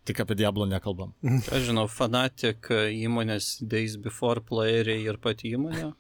Tik 0.03 0.21
apie 0.25 0.35
Diablo 0.35 0.67
nekalbam. 0.67 1.13
Aš 1.55 1.69
žinau, 1.69 1.87
Fanatic 1.91 2.73
įmonės 2.73 3.61
Days 3.63 3.95
Before 4.03 4.43
playeriai 4.43 5.05
ir 5.07 5.19
pati 5.23 5.53
įmonė. 5.55 5.93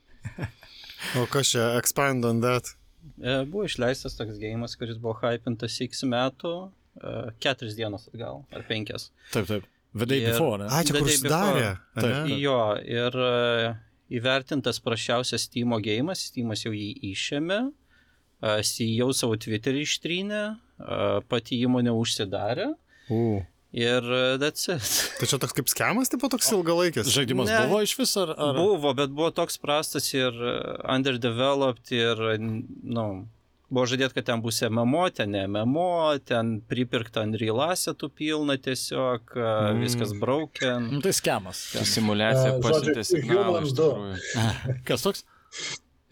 o 1.20 1.26
kas 1.30 1.52
čia, 1.54 1.68
expand 1.78 2.26
on 2.26 2.40
that? 2.42 2.72
E, 3.22 3.42
buvo 3.46 3.66
išleistas 3.68 4.18
toks 4.18 4.40
gėjimas, 4.42 4.74
kuris 4.78 4.98
buvo 5.02 5.14
hypintas 5.20 5.78
X 5.86 6.02
metų, 6.10 6.54
e, 6.98 7.14
keturias 7.42 7.78
dienas 7.78 8.08
atgal, 8.10 8.42
ar 8.50 8.66
penkias. 8.66 9.10
Taip, 9.34 9.46
taip. 9.50 9.70
The 9.94 10.08
day 10.08 10.22
ir, 10.24 10.32
before, 10.32 10.58
ne? 10.58 10.66
A, 10.72 10.82
čia 10.88 10.96
kur 10.96 11.10
sudarė. 11.12 11.70
Jo, 12.40 12.58
ir 12.80 13.16
uh, 13.20 13.74
įvertintas 14.08 14.80
prašiausias 14.82 15.44
Steam 15.46 15.74
gėjimas, 15.84 16.22
Steamas 16.30 16.64
jau 16.64 16.72
jį 16.72 16.94
išėmė, 17.12 17.58
jau 18.88 19.08
savo 19.12 19.36
Twitterį 19.36 19.84
ištrynė, 19.84 20.42
pati 21.28 21.60
įmonė 21.60 21.92
užsidarė. 21.92 22.70
Uh. 23.12 23.44
Ir 23.72 24.04
uh, 24.04 24.36
that's 24.36 24.68
it. 24.68 24.84
Tai 25.18 25.26
čia 25.30 25.38
toks 25.40 25.56
kaip 25.56 25.70
schemas, 25.72 26.10
tipo 26.12 26.28
toks 26.28 26.50
ilgalaikis. 26.52 27.08
Žaidimas 27.08 27.48
ne, 27.48 27.60
buvo 27.70 27.80
iš 27.80 27.94
vis 27.96 28.12
ar, 28.20 28.34
ar? 28.36 28.58
Buvo, 28.58 28.92
bet 28.98 29.14
buvo 29.16 29.30
toks 29.32 29.56
prastas 29.62 30.10
ir 30.12 30.36
uh, 30.36 30.76
underdeveloped 30.92 31.88
ir, 31.96 32.20
nu, 32.36 33.06
buvo 33.72 33.86
žadėt, 33.88 34.12
kad 34.12 34.28
ten 34.28 34.42
bus 34.44 34.60
MMO, 34.68 35.06
ten 35.16 35.32
ne 35.32 35.46
MMO, 35.48 36.18
ten 36.28 36.58
pripirkta 36.68 37.24
Unreal 37.24 37.62
Assetų 37.70 38.10
pilna 38.12 38.58
tiesiog, 38.60 39.32
uh, 39.38 39.46
mm. 39.72 39.80
viskas 39.86 40.12
broken. 40.20 40.90
Nu, 40.98 41.00
tai 41.04 41.14
schemas. 41.16 41.64
Simulacija 41.88 42.58
pasiuntė 42.60 43.06
signalą. 43.08 43.64
Kas 44.88 45.08
toks? 45.08 45.24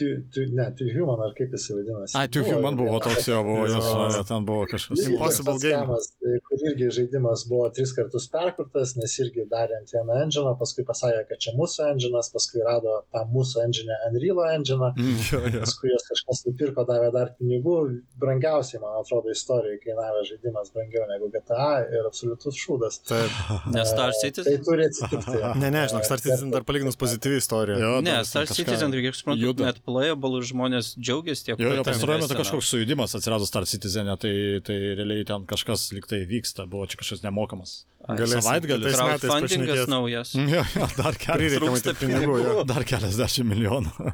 Tu, 0.00 0.08
tu, 0.32 0.44
ne, 0.56 0.66
tu 0.78 0.88
Human, 0.94 1.20
ar 1.26 1.34
kaip 1.36 1.52
jis 1.56 1.66
vadinasi. 1.74 2.16
Ai, 2.16 2.26
tu 2.32 2.42
Human 2.46 2.76
buvo 2.78 2.98
toks 3.04 3.28
jo, 3.28 3.40
buvo, 3.44 3.66
jos, 3.68 3.88
jo, 4.16 4.22
ten 4.28 4.46
buvo 4.48 4.64
kažkas. 4.70 5.02
Impossible 5.12 5.56
Game. 5.62 5.98
Tai, 6.22 6.36
kur 6.46 6.64
irgi 6.70 6.88
žaidimas 6.98 7.44
buvo 7.50 7.68
tris 7.76 7.92
kartus 7.96 8.28
perkurtas, 8.32 8.94
nes 9.00 9.16
irgi 9.24 9.44
darė 9.50 9.76
ant 9.80 9.92
vieno 9.92 10.16
engine, 10.22 10.54
paskui 10.60 10.86
pasakė, 10.88 11.26
kad 11.28 11.42
čia 11.44 11.54
mūsų 11.58 11.86
engine'as, 11.90 12.30
paskui 12.34 12.64
rado 12.64 13.00
tą 13.12 13.24
mūsų 13.34 13.64
engine 13.66 13.98
Unreal 14.08 14.40
engine, 14.54 14.90
mm, 14.94 15.20
jo, 15.28 15.42
jo. 15.44 15.62
paskui 15.66 15.92
jos 15.92 16.08
kažkas 16.08 16.44
nupirko, 16.48 16.86
davė 16.88 17.12
dar 17.16 17.34
pinigų, 17.38 17.76
brangiausiai, 18.22 18.80
man 18.82 18.96
atrodo, 19.02 19.32
istorijoje 19.34 19.82
kainavė 19.84 20.24
žaidimas 20.30 20.72
brangiau 20.74 21.04
negu 21.10 21.30
GTA 21.34 21.70
ir 21.98 22.08
absoliutus 22.08 22.58
šūdas. 22.60 23.00
Taip. 23.10 23.38
Nes 23.74 23.92
Star 23.92 24.14
Citizen. 24.16 24.48
Tai 24.48 24.64
turi 24.66 24.88
atsitikti. 24.88 25.36
ne, 25.60 25.72
ne, 25.74 25.84
žinok, 25.92 26.08
Star 26.08 26.22
Citizen 26.22 26.52
dar 26.54 26.64
palyginus 26.68 26.98
pozityvi 27.00 27.40
istorija. 27.40 27.78
Jo, 27.80 27.94
ne, 28.04 28.18
Star 28.28 28.48
Citizen, 28.50 28.94
reikia 28.94 29.12
suprantu, 29.16 29.54
net 29.66 29.80
playable 29.90 30.40
žmonės 30.46 30.94
džiaugiasi 30.96 31.48
tiek. 31.48 31.60
Jo, 31.60 31.74
jo 31.80 31.84
pastaruoju 31.86 32.24
metu 32.24 32.38
kažkoks 32.38 32.70
sujudimas 32.72 33.16
atsirado 33.18 33.48
Star 33.48 33.66
Citizen, 33.68 34.10
tai, 34.22 34.32
tai 34.66 34.78
realiai 34.98 35.26
ten 35.28 35.46
kažkas 35.50 35.90
liktai 35.96 36.22
vyksta, 36.30 36.68
buvo 36.70 36.86
čia 36.90 37.00
kažkas 37.00 37.24
nemokamas. 37.26 37.80
Galės 38.06 38.40
savaitgalis. 38.40 38.96
Crowdfundingas 38.96 39.86
naujas. 39.90 40.34
Jo, 40.50 40.64
jo, 40.74 40.88
dar 40.96 41.16
keliasdešimt 41.20 42.00
pinigų, 42.00 42.40
jo. 42.42 42.56
dar 42.68 42.86
keliasdešimt 42.88 43.50
milijonų. 43.52 43.92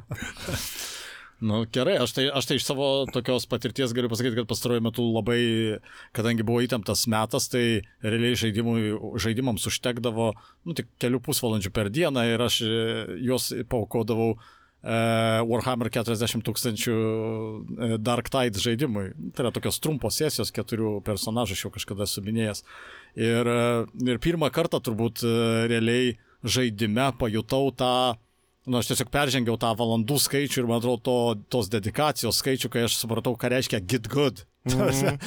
Nu, 1.36 1.66
gerai, 1.68 1.98
aš 2.00 2.14
tai, 2.16 2.22
aš 2.32 2.46
tai 2.48 2.56
iš 2.56 2.64
savo 2.64 2.86
tokios 3.12 3.44
patirties 3.50 3.92
galiu 3.92 4.08
pasakyti, 4.08 4.38
kad 4.38 4.48
pastaruoju 4.48 4.84
metu 4.86 5.04
labai, 5.04 5.40
kadangi 6.16 6.46
buvo 6.48 6.62
įtemptas 6.64 7.02
metas, 7.12 7.50
tai 7.52 7.82
realiai 8.00 8.38
žaidimams 8.40 9.68
užtekdavo, 9.68 10.30
nu, 10.64 10.76
tik 10.78 10.88
kelių 11.02 11.20
pusvalandžių 11.26 11.72
per 11.76 11.92
dieną 11.92 12.24
ir 12.30 12.44
aš 12.46 12.62
juos 13.20 13.50
paukodavau 13.68 14.38
Warhammer 14.86 15.90
40 15.90 16.44
tūkstančių 16.46 16.96
uh, 16.96 17.96
Dark 17.98 18.30
Tide 18.30 18.60
žaidimui. 18.62 19.08
Tai 19.34 19.46
yra 19.46 19.52
tokios 19.54 19.80
trumpos 19.82 20.20
sesijos, 20.20 20.52
keturių 20.54 21.00
personažų, 21.06 21.56
aš 21.56 21.64
jau 21.66 21.72
kažkada 21.74 22.06
suminėjęs. 22.10 22.62
Ir, 23.18 23.50
uh, 23.50 24.06
ir 24.06 24.22
pirmą 24.22 24.52
kartą 24.54 24.78
turbūt 24.84 25.24
realiai 25.70 26.14
žaidime 26.46 27.10
pajutau 27.18 27.72
tą, 27.74 27.94
nu, 28.66 28.78
aš 28.78 28.92
tiesiog 28.92 29.10
peržengiau 29.14 29.58
tą 29.60 29.72
valandų 29.78 30.18
skaičių 30.22 30.62
ir, 30.62 30.68
man 30.70 30.78
atrodo, 30.80 31.00
to, 31.02 31.16
tos 31.56 31.70
dedikacijos 31.72 32.38
skaičių, 32.42 32.70
kai 32.72 32.86
aš 32.86 33.00
supratau, 33.00 33.34
ką 33.38 33.50
reiškia 33.56 33.82
get 33.82 34.06
good. 34.12 34.44
Mm. 34.76 35.18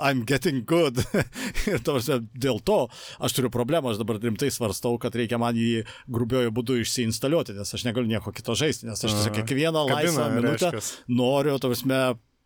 I'm 0.00 0.24
getting 0.26 0.64
good. 0.66 0.98
ir 1.70 1.82
tarsi, 1.86 2.18
dėl 2.34 2.58
to 2.66 2.78
aš 3.22 3.36
turiu 3.36 3.50
problemą, 3.52 3.92
aš 3.92 4.00
dabar 4.00 4.18
rimtai 4.22 4.50
svarstau, 4.52 4.98
kad 5.00 5.14
reikia 5.14 5.38
man 5.40 5.58
jį 5.58 5.84
grubiojų 6.10 6.52
būdų 6.56 6.80
išsiinstaliuoti, 6.82 7.54
nes 7.58 7.74
aš 7.78 7.84
negaliu 7.86 8.10
nieko 8.10 8.32
kito 8.34 8.56
žaisti, 8.58 8.88
nes 8.88 8.98
aš 8.98 9.14
tiesiog 9.14 9.38
kiekvieną 9.40 9.84
laisvą 9.90 10.28
minutę 10.34 10.72
noriu, 11.08 11.58
tarsi, 11.62 11.86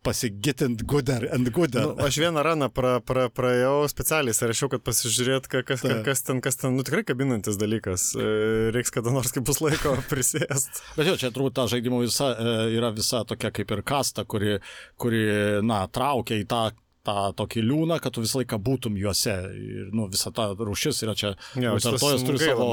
pasigitint 0.03 0.83
gooder 0.83 1.29
and 1.33 1.49
gooder. 1.55 1.87
Nu, 1.87 2.05
aš 2.05 2.17
vieną 2.21 2.43
raną 2.43 2.69
pra, 2.73 2.97
pra, 3.05 3.29
praėjau 3.31 3.87
specialiai, 3.91 4.35
rašiau, 4.51 4.69
kad 4.73 4.83
pasižiūrėt, 4.85 5.47
kas, 5.51 5.63
kas, 5.67 5.85
kas 6.05 6.25
ten, 6.27 6.41
kas 6.43 6.59
ten, 6.59 6.75
nu 6.77 6.85
tikrai 6.85 7.05
kabinantis 7.07 7.57
dalykas. 7.61 8.11
E, 8.17 8.27
reiks 8.75 8.93
kada 8.93 9.13
nors, 9.15 9.31
kai 9.33 9.43
bus 9.45 9.63
laiko 9.63 9.95
prisėst. 10.11 10.83
Bet 10.97 11.09
jau 11.11 11.17
čia 11.19 11.31
turbūt 11.33 11.57
ta 11.59 11.67
žaidimo 11.71 12.03
visa 12.03 12.33
e, 12.35 12.55
yra 12.77 12.91
visa 12.95 13.23
tokia 13.27 13.53
kaip 13.55 13.71
ir 13.77 13.83
kasta, 13.87 14.27
kuri, 14.27 14.59
kuri 14.99 15.25
na, 15.65 15.85
traukia 15.91 16.41
į 16.43 16.47
tą 16.51 16.69
tą 17.03 17.33
tokį 17.35 17.65
liūną, 17.67 17.97
kad 17.99 18.15
tu 18.15 18.21
visą 18.23 18.39
laiką 18.39 18.55
būtum 18.63 18.95
juose. 18.95 19.33
Ir, 19.59 19.89
nu, 19.95 20.07
visa 20.11 20.31
ta 20.35 20.45
rūšis 20.55 21.03
yra 21.03 21.15
čia. 21.19 21.33
Ja, 21.59 21.73
Tartojas 21.75 22.23
turi 22.23 22.39
savo 22.39 22.69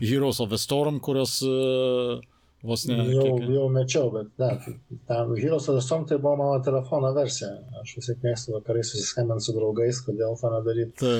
Heroes 0.00 0.40
of 0.40 0.48
the 0.54 0.60
Storm, 0.60 1.02
kurios 1.04 1.36
uh, 1.44 2.22
Vos 2.64 2.86
ne. 2.88 2.96
Jau, 3.12 3.26
kiek... 3.36 3.50
jau 3.52 3.64
mečiau, 3.72 4.10
bet 4.14 4.30
ne, 4.40 4.76
ten 5.08 5.32
Heroes 5.36 5.68
of 5.68 5.76
the 5.76 5.82
Storm 5.84 6.06
tai 6.08 6.16
buvo 6.22 6.38
mano 6.40 6.62
telefono 6.64 7.10
versija. 7.16 7.50
Aš 7.82 7.98
vis 7.98 8.08
tiek 8.08 8.24
mėgstu 8.24 8.54
vakarai 8.56 8.84
susiskambinti 8.86 9.44
su 9.44 9.56
draugais, 9.56 10.00
kodėl 10.06 10.38
to 10.40 10.52
nedaryti. 10.54 10.94
Tai, 11.02 11.18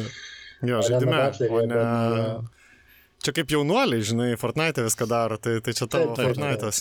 jo, 0.70 0.80
žaidime. 0.88 1.20
O 1.50 1.60
ne... 1.68 1.82
Bet, 1.82 2.64
čia 3.26 3.36
kaip 3.36 3.52
jaunuoliai, 3.56 4.06
žinai, 4.08 4.30
Fortnite 4.40 4.86
viską 4.86 5.08
daro, 5.10 5.36
tai, 5.36 5.58
tai 5.64 5.76
čia 5.76 5.90
tavo 5.92 6.16
Fortnite'as. 6.16 6.80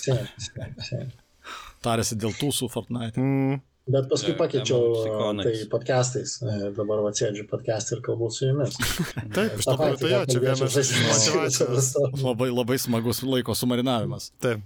Tarėsi 1.84 2.16
dėl 2.16 2.32
tų 2.40 2.54
su 2.56 2.72
Fortnite. 2.72 3.20
Mm. 3.20 3.60
Bet 3.84 4.06
paskui 4.08 4.32
pakeičiau 4.40 5.40
tai 5.44 5.54
podcastais. 5.72 6.38
E, 6.40 6.70
dabar 6.78 7.02
va 7.04 7.10
sėdžiu 7.12 7.44
podcast'ai 7.50 7.98
ir 7.98 8.04
kalbu 8.06 8.30
su 8.32 8.46
jumis. 8.48 8.78
Taip, 9.36 9.58
iš 9.60 9.68
tikrųjų, 9.68 9.98
tai 10.00 10.22
čia 10.30 10.44
vienas 10.44 10.78
iš 10.80 10.92
motivacijos. 11.04 11.90
Labai, 12.22 12.48
labai 12.54 12.78
smagus 12.80 13.20
laiko 13.28 13.56
sumarinavimas. 13.60 14.30
Taip. 14.44 14.64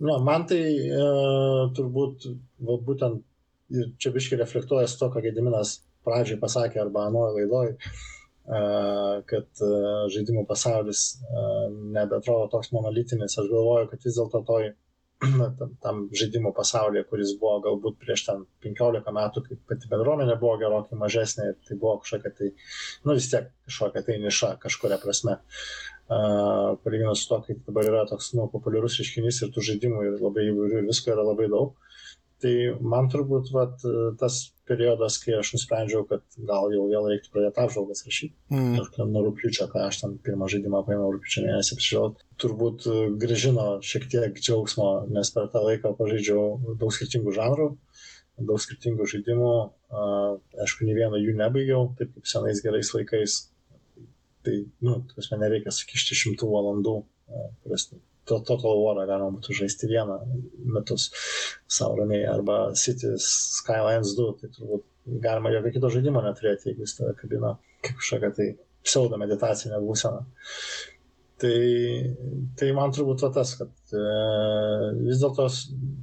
Nu, 0.00 0.18
man 0.24 0.44
tai 0.48 0.60
uh, 0.92 1.70
turbūt, 1.76 2.28
va, 2.68 2.76
būtent, 2.84 3.24
ir 3.72 3.88
čia 4.00 4.12
biškai 4.12 4.42
reflektuoja 4.42 4.88
su 4.88 5.00
to, 5.00 5.08
ką 5.14 5.24
Gediminas 5.24 5.78
pradžiai 6.04 6.40
pasakė 6.40 6.82
arba 6.84 7.06
anoje 7.08 7.32
laidoje, 7.38 7.74
uh, 7.80 9.20
kad 9.28 9.64
uh, 9.64 10.04
žaidimų 10.12 10.44
pasaulis 10.48 11.06
uh, 11.16 11.66
nebetrodo 11.96 12.52
toks 12.52 12.74
monolitinis. 12.76 13.40
Aš 13.40 13.48
galvoju, 13.48 13.88
kad 13.88 14.04
vis 14.04 14.20
dėlto 14.20 14.44
toj 14.52 14.70
tam, 15.58 15.76
tam 15.84 16.02
žaidimų 16.16 16.54
pasaulyje, 16.56 17.04
kuris 17.10 17.34
buvo 17.40 17.58
galbūt 17.66 18.00
prieš 18.00 18.26
ten 18.28 18.46
15 18.64 19.14
metų, 19.16 19.44
kai 19.46 19.58
pati 19.68 19.90
bendruomenė 19.92 20.38
buvo 20.40 20.56
gerokai 20.62 20.98
mažesnė 21.00 21.52
ir 21.52 21.56
tai 21.68 21.76
buvo 21.76 21.98
kažkokia 22.04 22.34
tai, 22.38 22.52
nu 23.04 23.16
vis 23.18 23.30
tiek 23.32 23.52
kažkokia 23.68 24.04
tai 24.06 24.18
niša 24.24 24.54
kažkuria 24.64 25.00
prasme. 25.02 25.40
Uh, 26.10 26.76
palyginus 26.84 27.22
su 27.22 27.28
to, 27.28 27.38
kaip 27.46 27.58
dabar 27.66 27.86
yra 27.86 28.06
toks 28.10 28.32
nu, 28.34 28.48
populiarus 28.50 28.98
reiškinys 28.98 29.44
ir 29.44 29.52
tų 29.54 29.62
žaidimų 29.68 30.06
ir 30.08 30.16
labai 30.18 30.48
įvairių 30.50 30.80
ir 30.80 30.88
visko 30.88 31.12
yra 31.14 31.22
labai 31.22 31.46
daug. 31.52 31.76
Tai 32.40 32.54
man 32.80 33.10
turbūt 33.12 33.52
vat, 33.52 33.84
tas 34.18 34.40
periodas, 34.70 35.18
kai 35.22 35.34
aš 35.38 35.52
nusprendžiau, 35.56 36.04
kad 36.08 36.22
gal 36.48 36.70
jau 36.74 36.86
vėl 36.90 37.08
reiktų 37.10 37.32
pradėti 37.34 37.62
apžvalgas 37.64 38.04
rašyti. 38.06 38.34
Mm. 38.54 38.78
Nuo 39.10 39.24
rūpiučio, 39.26 39.66
kai 39.72 39.84
aš 39.88 40.02
ten 40.04 40.16
pirmą 40.24 40.48
žaidimą 40.52 40.82
paėmiau 40.86 41.12
rūpiučio 41.16 41.44
mėnesį 41.46 41.76
apsižiūrėjau, 41.76 42.08
turbūt 42.42 42.88
e, 42.88 42.96
gražino 43.22 43.66
šiek 43.86 44.08
tiek 44.12 44.40
džiaugsmo, 44.40 44.90
nes 45.12 45.32
per 45.34 45.50
tą 45.52 45.64
laiką 45.66 45.94
pažaidžiau 45.98 46.76
daug 46.80 46.94
skirtingų 46.96 47.36
žanrų, 47.36 47.70
daug 48.50 48.60
skirtingų 48.62 49.08
žaidimų. 49.14 49.54
Aišku, 50.64 50.86
nei 50.88 50.96
vieno 50.96 51.20
jų 51.20 51.34
nebaigiau, 51.38 51.88
taip 51.98 52.14
kaip 52.16 52.28
senais 52.30 52.62
gerais 52.64 52.92
laikais. 52.96 53.40
Tai, 54.46 54.54
nu, 54.86 55.02
tas 55.10 55.26
man 55.32 55.42
nereikia 55.44 55.72
sakyšti 55.74 56.16
šimtų 56.16 56.48
valandų, 56.48 56.94
kurias 57.60 57.90
Total 58.38 58.78
War 58.84 59.02
galima 59.02 59.30
būtų 59.36 59.56
žaisti 59.62 59.90
vieną 59.90 60.20
metus 60.76 61.08
savo 61.70 61.98
ramiai, 62.00 62.24
arba 62.30 62.60
Cities 62.78 63.26
Skylines 63.58 64.14
2, 64.18 64.30
tai 64.40 64.52
turbūt 64.54 64.86
galima 65.24 65.52
jokio 65.54 65.74
kito 65.74 65.92
žaidimo 65.96 66.22
neturėti, 66.24 66.70
jeigu 66.70 66.86
jis 66.86 66.96
tave 66.98 67.14
kabina 67.18 67.56
kaip 67.84 67.98
kažkokia 68.00 68.32
tai 68.36 68.48
pseudo 68.84 69.18
meditacinė 69.20 69.80
būsena. 69.84 70.24
Tai, 71.40 71.58
tai 72.60 72.66
man 72.76 72.92
turbūt 72.92 73.22
va 73.24 73.30
tas, 73.32 73.54
kad 73.56 73.94
e, 73.96 74.00
vis 75.06 75.22
dėlto 75.22 75.46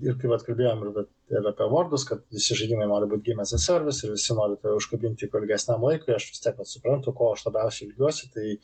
ir 0.07 0.15
kaip 0.17 0.33
atkalbėjom 0.33 0.81
ir, 0.88 1.03
ir 1.35 1.49
apie 1.51 1.67
vardus, 1.69 2.07
kad 2.09 2.23
visi 2.33 2.57
žaidimai 2.57 2.88
nori 2.89 3.09
būti 3.11 3.29
game 3.29 3.45
as 3.45 3.53
a 3.53 3.59
service 3.61 4.01
ir 4.01 4.15
visi 4.15 4.33
nori 4.33 4.57
tai 4.63 4.73
užkabinti 4.73 5.29
kuo 5.29 5.43
ilgesniam 5.43 5.85
laikui, 5.85 6.15
aš 6.15 6.31
vis 6.31 6.41
tiek 6.41 6.57
suprantu, 6.65 7.13
ko 7.19 7.29
aš 7.35 7.45
labiausiai 7.45 7.91
ilgiuosi, 7.91 8.31
tai 8.33 8.57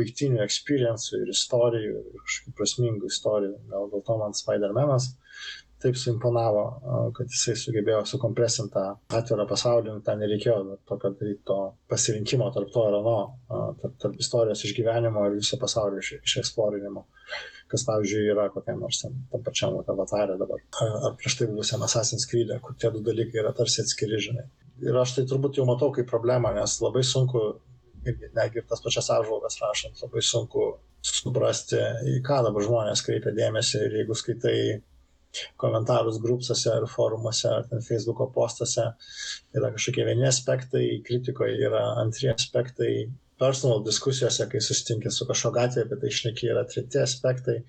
baigtinių 0.00 0.42
experience 0.42 1.14
ir 1.14 1.30
istorijų 1.30 2.02
ir 2.02 2.24
kažkokių 2.24 2.56
prasmingų 2.58 3.12
istorijų. 3.14 3.54
Gal 3.70 3.90
dėl 3.94 4.06
to 4.10 4.18
man 4.24 4.34
Spider-Man'as 4.40 5.12
taip 5.80 5.96
suimponavo, 5.98 6.64
kad 7.16 7.30
jisai 7.32 7.54
sugebėjo 7.58 8.02
sukompresinti 8.08 8.72
tą 8.74 8.84
atvirą 9.18 9.46
pasaulį, 9.48 9.94
nu, 9.96 10.02
ten 10.04 10.20
nereikėjo 10.22 10.76
tokio 10.88 11.12
daryti 11.16 11.42
to 11.48 11.58
pasirinkimo 11.90 12.50
tarp 12.54 12.72
to 12.74 12.84
ir 12.90 12.98
ano, 12.98 13.16
tarp, 13.80 13.94
tarp 14.02 14.18
istorijos 14.20 14.64
išgyvenimo 14.68 15.24
ir 15.28 15.38
viso 15.38 15.58
pasaulio 15.60 16.02
iš, 16.02 16.12
išeksplorinimo, 16.20 17.04
kas, 17.72 17.86
pavyzdžiui, 17.88 18.26
yra 18.34 18.48
kokiam 18.52 18.82
nors 18.84 19.00
ten, 19.04 19.16
tam 19.32 19.44
pačiam 19.46 19.78
avatarė 19.80 20.36
dabar, 20.40 20.60
ar 20.84 21.16
prieš 21.20 21.40
tai 21.40 21.48
buvusiam 21.52 21.86
Assassin's 21.86 22.28
Creed, 22.28 22.52
kur 22.64 22.76
tie 22.76 22.92
du 22.94 23.02
dalykai 23.06 23.40
yra 23.44 23.54
tarsi 23.56 23.84
atskiri, 23.84 24.20
žinai. 24.28 24.46
Ir 24.84 24.96
aš 24.96 25.16
tai 25.16 25.26
turbūt 25.28 25.60
jau 25.60 25.66
matau 25.68 25.90
kaip 25.96 26.08
problemą, 26.10 26.52
nes 26.56 26.76
labai 26.84 27.02
sunku, 27.06 27.42
netgi 28.04 28.62
ir 28.62 28.68
tas 28.68 28.80
pačias 28.84 29.10
apžvalgas 29.12 29.60
rašant, 29.60 30.00
labai 30.04 30.22
sunku 30.24 30.70
suprasti, 31.04 31.80
į 32.12 32.20
ką 32.24 32.42
dabar 32.44 32.64
žmonės 32.64 33.02
kreipia 33.04 33.32
dėmesį 33.36 33.84
ir 33.86 33.98
jeigu 34.00 34.16
skaitai 34.16 34.56
komentarus 35.60 36.20
grupsuose 36.22 36.72
ar 36.72 36.86
forumuose 36.90 37.48
ar 37.48 37.66
ten 37.70 37.84
Facebook'o 37.86 38.30
postuose 38.34 38.86
yra 39.56 39.72
kažkokie 39.74 40.06
vieni 40.08 40.26
aspektai, 40.28 40.84
kritikoje 41.06 41.58
yra 41.68 41.84
antri 42.02 42.30
aspektai, 42.32 42.94
personal 43.40 43.84
diskusijose, 43.86 44.48
kai 44.52 44.60
susitinkė 44.64 45.12
su 45.14 45.26
kažko 45.28 45.52
gatvėje, 45.56 45.86
apie 45.86 46.00
tai 46.00 46.12
išneki 46.12 46.50
yra 46.52 46.66
treti 46.68 47.00
aspektai. 47.00 47.60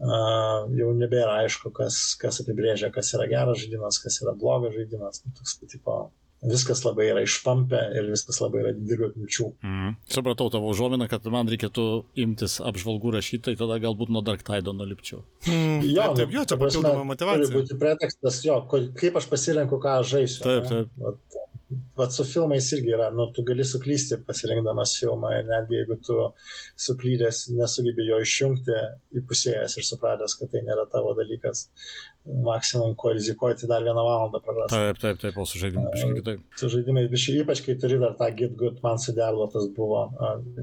Uh, 0.00 0.68
jau 0.78 0.92
nebėra 0.96 1.42
aišku, 1.42 1.72
kas, 1.76 2.14
kas 2.20 2.40
apibrėžia, 2.40 2.88
kas 2.94 3.12
yra 3.16 3.26
geras 3.28 3.60
žaidimas, 3.60 3.98
kas 4.00 4.16
yra 4.22 4.32
blogas 4.32 4.72
žaidimas. 4.72 5.20
Nu, 5.26 5.34
toks, 5.36 5.58
tipo, 5.68 5.96
viskas 6.42 6.84
labai 6.86 7.10
yra 7.10 7.24
išpampę 7.24 7.80
ir 7.96 8.08
viskas 8.12 8.40
labai 8.40 8.62
yra 8.62 8.72
didelių 8.76 9.10
apimčių. 9.10 9.48
Mm. 9.66 9.96
Supratau 10.10 10.48
tavo 10.52 10.70
užuominą, 10.72 11.08
kad 11.10 11.26
man 11.32 11.50
reikėtų 11.52 11.86
imtis 12.24 12.58
apžvalgų 12.64 13.14
rašytai, 13.18 13.56
tada 13.60 13.80
galbūt 13.82 14.12
nuo 14.14 14.24
Dark 14.24 14.44
Tide 14.46 14.72
nulipčiau. 14.76 15.22
Mm. 15.46 15.84
Jo, 15.90 16.08
taip, 16.10 16.22
taip, 16.22 16.34
jo, 16.38 16.46
čia 16.48 16.60
papildoma 16.60 17.04
motivacija. 17.12 17.50
Turi 17.50 17.60
būti 17.60 17.78
pretekstas, 17.80 18.40
jo, 18.46 18.60
kaip 18.70 19.20
aš 19.20 19.28
pasirenku, 19.32 19.80
ką 19.82 20.00
aš 20.00 20.14
žaisiu. 20.14 20.42
Taip, 20.46 20.70
taip. 20.70 20.96
Ne? 20.96 21.16
Vat, 21.94 22.10
su 22.10 22.24
filmais 22.26 22.66
irgi 22.74 22.90
yra, 22.96 23.10
nu, 23.14 23.28
tu 23.34 23.44
gali 23.46 23.62
suklysti 23.66 24.16
pasirinkdamas 24.26 24.96
filmą 24.98 25.30
ir 25.36 25.44
netgi 25.46 25.76
jeigu 25.76 25.96
tu 26.02 26.16
suklydęs 26.84 27.44
nesugebi 27.54 28.06
jo 28.08 28.16
išjungti, 28.24 28.78
įpusėjęs 29.20 29.76
ir 29.78 29.86
supratęs, 29.86 30.34
kad 30.40 30.50
tai 30.50 30.64
nėra 30.66 30.88
tavo 30.90 31.12
dalykas, 31.18 31.68
maksimum, 32.48 32.96
ko 32.98 33.12
rizikuoti, 33.14 33.68
dar 33.70 33.86
vieną 33.86 34.02
valandą 34.02 34.40
prarasti. 34.42 34.80
Taip, 34.80 34.98
taip, 35.04 35.20
taip, 35.22 35.38
o 35.38 35.46
su 35.46 35.60
žaidimais 35.62 35.92
biškai 35.94 36.16
kitaip. 36.16 36.40
Su 36.58 36.72
žaidimais 36.72 37.06
biškai, 37.12 37.36
ypač 37.44 37.62
kai 37.66 37.76
turi 37.84 38.00
dar 38.02 38.16
tą 38.18 38.32
Get 38.40 38.56
Good, 38.58 38.82
man 38.86 38.98
su 38.98 39.14
Diablo 39.14 39.46
tas 39.54 39.70
buvo, 39.76 40.02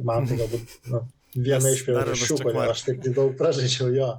man 0.09 0.27
tai 0.27 0.41
galbūt, 0.41 0.75
nu, 0.91 1.03
viena 1.47 1.71
iš 1.71 1.85
priežasčių, 1.87 2.41
kodėl 2.41 2.73
aš 2.73 2.83
taip 2.89 3.07
daug 3.15 3.31
pražaičiau 3.39 3.87
jo, 3.95 4.11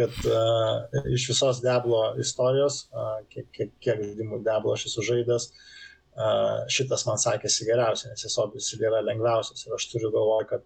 kad 0.00 0.16
uh, 0.30 1.04
iš 1.12 1.28
visos 1.34 1.60
Diablo 1.60 2.06
istorijos, 2.24 2.86
uh, 2.96 3.20
kiek, 3.28 3.50
kiek, 3.52 3.76
kiek 3.84 4.02
žaidimų 4.06 4.40
Diablo 4.48 4.78
aš 4.78 4.88
esu 4.88 5.04
žaidęs, 5.12 5.50
uh, 5.52 5.78
šitas 6.72 7.06
man 7.08 7.20
sakėsi 7.20 7.66
geriausiai, 7.68 8.12
nes 8.12 8.24
jis 8.26 8.38
obviously 8.42 8.84
yra 8.84 9.00
lengviausias 9.04 9.66
ir 9.66 9.76
aš 9.76 9.88
turiu 9.92 10.10
galvoje, 10.12 10.48
kad 10.50 10.64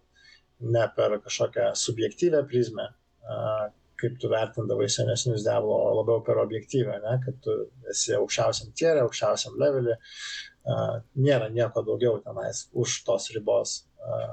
ne 0.61 0.87
per 0.97 1.19
kažkokią 1.23 1.71
subjektyvę 1.79 2.43
prizmę, 2.51 2.89
kaip 4.01 4.19
tu 4.21 4.29
vertindavai 4.29 4.89
senesnius 4.93 5.45
Diablo, 5.47 5.77
o 5.89 5.93
labiau 6.01 6.23
per 6.25 6.41
objektyvę, 6.43 6.99
ne? 7.05 7.17
kad 7.25 7.39
tu 7.45 7.55
esi 7.93 8.17
aukščiausiam 8.17 8.73
tierė, 8.77 9.05
aukščiausiam 9.07 9.57
levelį, 9.61 9.97
nėra 11.29 11.49
nieko 11.55 11.85
daugiau 11.87 12.19
tenais 12.25 12.67
už 12.75 13.03
tos 13.07 13.31
ribos. 13.37 13.85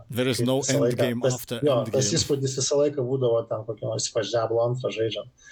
There 0.10 0.30
is 0.30 0.42
no 0.42 0.60
end 0.70 0.82
laiką, 0.84 0.98
game 1.00 1.22
tas, 1.24 1.38
after. 1.40 1.62
Jo, 1.66 1.80
end 1.86 1.94
tas 1.96 2.10
įspūdis 2.18 2.58
visą 2.60 2.80
laiką 2.82 3.06
būdavo 3.08 3.44
ten 3.50 3.64
kokį 3.70 3.88
nors 3.88 4.10
ypač 4.12 4.34
Diablo 4.34 4.66
antrą 4.66 4.92
žaidžiant, 4.94 5.48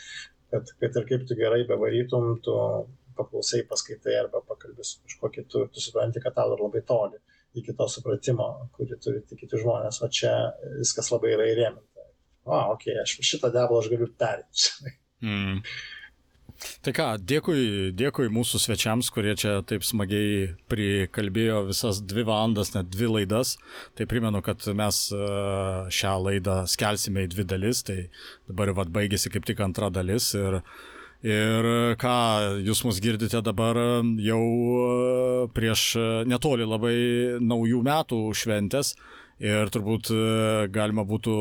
kad, 0.53 0.73
kad 0.81 0.99
ir 0.99 1.07
kaip 1.09 1.23
tu 1.29 1.37
gerai 1.39 1.63
bevarytum, 1.69 2.35
tu 2.45 2.57
paklausai, 3.17 3.63
paskaitai 3.69 4.17
arba 4.19 4.41
pakalbė 4.47 4.85
su 4.87 4.99
kažkuo 5.03 5.31
kitu, 5.35 5.67
tu 5.73 5.83
supranti, 5.83 6.23
kad 6.23 6.35
tau 6.37 6.51
dar 6.53 6.63
labai 6.63 6.83
toli 6.87 7.21
iki 7.59 7.75
to 7.75 7.87
supratimo, 7.91 8.49
kurį 8.75 8.97
turi 9.03 9.23
tik 9.27 9.43
kiti 9.43 9.59
žmonės, 9.59 10.01
o 10.03 10.09
čia 10.19 10.33
viskas 10.79 11.11
labai 11.11 11.33
yra 11.35 11.47
įrėminta. 11.51 12.05
O, 12.47 12.57
okei, 12.73 12.95
okay, 12.95 13.01
aš 13.03 13.17
šitą 13.27 13.51
deblą 13.53 13.81
aš 13.81 13.89
galiu 13.91 14.07
perėti. 14.17 14.93
Mm. 15.21 15.59
Tai 16.85 16.91
ką, 16.93 17.05
dėkui, 17.29 17.61
dėkui 17.97 18.27
mūsų 18.33 18.59
svečiams, 18.61 19.09
kurie 19.13 19.33
čia 19.37 19.55
taip 19.67 19.85
smagiai 19.85 20.51
prikalbėjo 20.69 21.63
visas 21.71 22.01
dvi 22.05 22.25
valandas, 22.27 22.73
net 22.75 22.89
dvi 22.93 23.09
laidas. 23.09 23.55
Tai 23.97 24.07
primenu, 24.09 24.43
kad 24.45 24.65
mes 24.77 25.03
e, 25.13 25.21
šią 25.93 26.15
laidą 26.27 26.57
skelsime 26.69 27.25
į 27.25 27.31
dvi 27.33 27.47
dalis, 27.53 27.81
tai 27.87 27.97
dabar 28.49 28.73
vad 28.77 28.93
baigėsi 28.93 29.33
kaip 29.33 29.47
tik 29.49 29.63
antra 29.65 29.89
dalis. 29.93 30.31
Ir, 30.37 30.61
ir 31.25 31.67
ką, 32.01 32.17
jūs 32.65 32.83
mus 32.87 32.99
girdite 33.03 33.41
dabar 33.45 33.77
jau 34.21 34.41
e, 34.41 35.47
prieš 35.53 35.85
netoli 36.29 36.67
labai 36.67 36.95
naujų 37.41 37.81
metų 37.85 38.21
šventės. 38.37 38.95
Ir 39.41 39.71
turbūt 39.73 40.11
e, 40.13 40.21
galima 40.73 41.05
būtų 41.07 41.35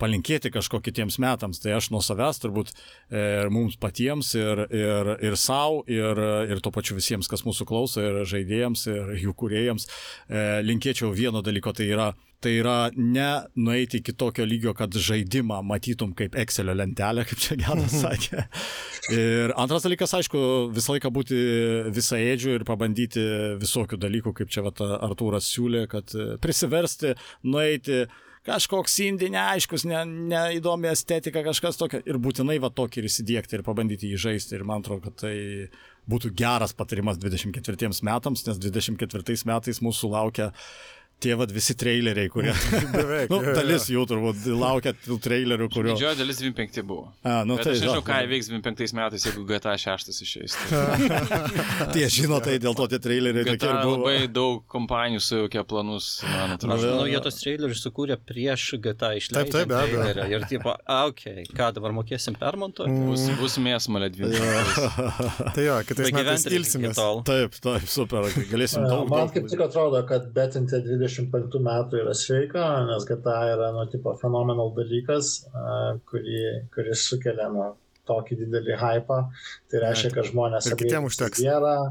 palinkėti 0.00 0.52
kažko 0.54 0.80
kitiems 0.84 1.18
metams. 1.22 1.62
Tai 1.62 1.76
aš 1.78 1.90
nuo 1.94 2.02
savęs 2.04 2.42
turbūt 2.44 2.72
e, 2.72 3.24
ir 3.42 3.52
mums 3.54 3.78
patiems, 3.80 4.34
ir, 4.38 4.64
ir, 4.74 5.12
ir 5.24 5.36
savo, 5.40 5.82
ir, 5.90 6.22
ir 6.48 6.62
to 6.64 6.72
pačiu 6.74 6.98
visiems, 6.98 7.30
kas 7.30 7.44
mūsų 7.46 7.68
klauso, 7.68 8.04
ir 8.04 8.22
žaidėjams, 8.28 8.86
ir 8.92 9.12
jų 9.24 9.36
kuriejams, 9.38 9.88
e, 10.28 10.48
linkėčiau 10.66 11.12
vieno 11.14 11.44
dalyko, 11.44 11.74
tai 11.76 11.90
yra 11.92 12.12
Tai 12.38 12.52
yra 12.54 12.90
ne 12.94 13.30
nueiti 13.58 13.98
iki 13.98 14.12
tokio 14.14 14.44
lygio, 14.46 14.70
kad 14.78 14.94
žaidimą 14.94 15.56
matytum 15.66 16.12
kaip 16.14 16.36
Excelio 16.38 16.76
lentelę, 16.78 17.24
kaip 17.26 17.40
čia 17.42 17.56
Genas 17.58 17.96
sakė. 18.04 18.44
Ir 19.10 19.54
antras 19.58 19.82
dalykas, 19.82 20.14
aišku, 20.20 20.42
visą 20.74 20.94
laiką 20.94 21.10
būti 21.14 21.38
visą 21.96 22.20
ėdžių 22.22 22.54
ir 22.60 22.66
pabandyti 22.68 23.24
visokių 23.58 23.98
dalykų, 24.04 24.36
kaip 24.38 24.54
čia 24.54 24.62
vat, 24.68 24.78
Artūras 24.78 25.50
siūlė, 25.50 25.88
kad 25.90 26.14
prisiversti, 26.44 27.16
nueiti, 27.42 28.04
kažkoks 28.48 28.96
indie 29.04 29.28
neaiškus, 29.34 29.84
ne, 29.88 30.02
neįdomi 30.32 30.90
estetika, 30.90 31.44
kažkas 31.46 31.78
tokio. 31.80 32.00
Ir 32.08 32.20
būtinai 32.22 32.58
va 32.62 32.72
tokį 32.74 33.02
ir 33.02 33.08
įsidėkti 33.10 33.58
ir 33.58 33.64
pabandyti 33.66 34.12
jį 34.12 34.20
žaisti. 34.28 34.56
Ir 34.58 34.66
man 34.68 34.84
atrodo, 34.84 35.08
kad 35.08 35.18
tai 35.24 35.34
būtų 36.08 36.32
geras 36.38 36.72
patarimas 36.76 37.20
24 37.20 37.90
metams, 38.06 38.46
nes 38.48 38.60
24 38.64 39.36
metais 39.50 39.82
mūsų 39.84 40.12
laukia 40.14 40.52
tie 41.18 41.34
vad 41.34 41.50
visi 41.52 41.74
traileriai, 41.74 42.28
kurie... 42.30 42.52
Beveik. 42.94 43.30
nu, 43.32 43.40
dalis 43.42 43.88
jų 43.90 44.04
turbūt 44.08 44.44
laukia 44.54 44.92
tų 44.94 45.18
trailerių, 45.22 45.68
kurio... 45.72 45.94
Didžioji 45.96 46.20
dalis 46.20 46.40
25 46.42 46.84
buvo. 46.86 47.08
A, 47.26 47.42
nu, 47.48 47.56
Bet 47.58 47.66
tai 47.66 47.74
aš 47.74 47.82
nežinau, 47.82 48.04
ką 48.06 48.18
įvyks 48.28 48.50
25 48.52 48.94
metais, 48.98 49.26
jeigu 49.26 49.44
GTA 49.48 49.74
6 49.82 50.12
išeis. 50.14 50.56
Tie 51.94 52.06
žino, 52.12 52.38
tai 52.44 52.58
dėl 52.62 52.76
to 52.78 52.86
tie 52.92 53.00
traileriai 53.02 53.46
tokie 53.48 53.66
ir 53.66 53.80
buvo. 53.82 53.96
Labai 54.04 54.28
daug 54.30 54.62
kompanijų 54.70 55.24
sujaukė 55.24 55.64
planus, 55.68 56.10
man 56.26 56.54
atrodo. 56.54 56.76
Aš 56.76 56.86
manau, 56.86 57.08
jie 57.10 57.22
tos 57.26 57.40
trailerius 57.42 57.82
sukūrė 57.86 58.18
prieš 58.28 58.68
GTA 58.84 59.14
išleidžiant. 59.18 59.54
Taip, 59.54 59.66
taip, 59.66 59.72
be 59.72 59.78
abejo. 60.04 60.28
Ir 60.38 60.46
tipo, 60.50 60.74
okei, 60.76 61.42
okay, 61.42 61.58
ką 61.58 61.72
dabar 61.78 61.96
mokėsim 61.96 62.38
permontuoti? 62.38 62.94
Mm. 62.94 63.10
Bus, 63.10 63.26
bus 63.40 63.58
mėsmalė 63.62 64.10
20. 64.14 65.52
tai 65.56 65.66
jo, 65.66 65.78
kitais 65.88 66.14
metais 66.14 66.46
ilsimės. 66.52 67.02
Taip, 67.26 67.58
taip, 67.64 67.88
super, 67.90 68.28
galėsim 68.52 68.86
daug. 68.86 69.08
Man 69.10 69.32
kaip 69.34 69.48
tik 69.50 69.62
atrodo, 69.66 70.02
kad 70.08 70.30
betinti 70.36 70.82
20 70.84 71.07
25 71.08 71.60
metų 71.64 72.02
yra 72.04 72.14
sveika, 72.16 72.68
nes 72.88 73.08
GTA 73.08 73.40
yra, 73.56 73.72
nu, 73.76 73.88
tipo, 73.92 74.14
fenomenal 74.20 74.72
dalykas, 74.76 75.34
kurį, 76.10 76.40
kuris 76.74 77.08
sukelia, 77.10 77.50
nu, 77.54 77.72
tokį 78.08 78.38
didelį 78.42 78.76
hypą. 78.80 79.18
Tai 79.68 79.80
reiškia, 79.82 80.10
kad 80.16 80.28
žmonės 80.30 80.68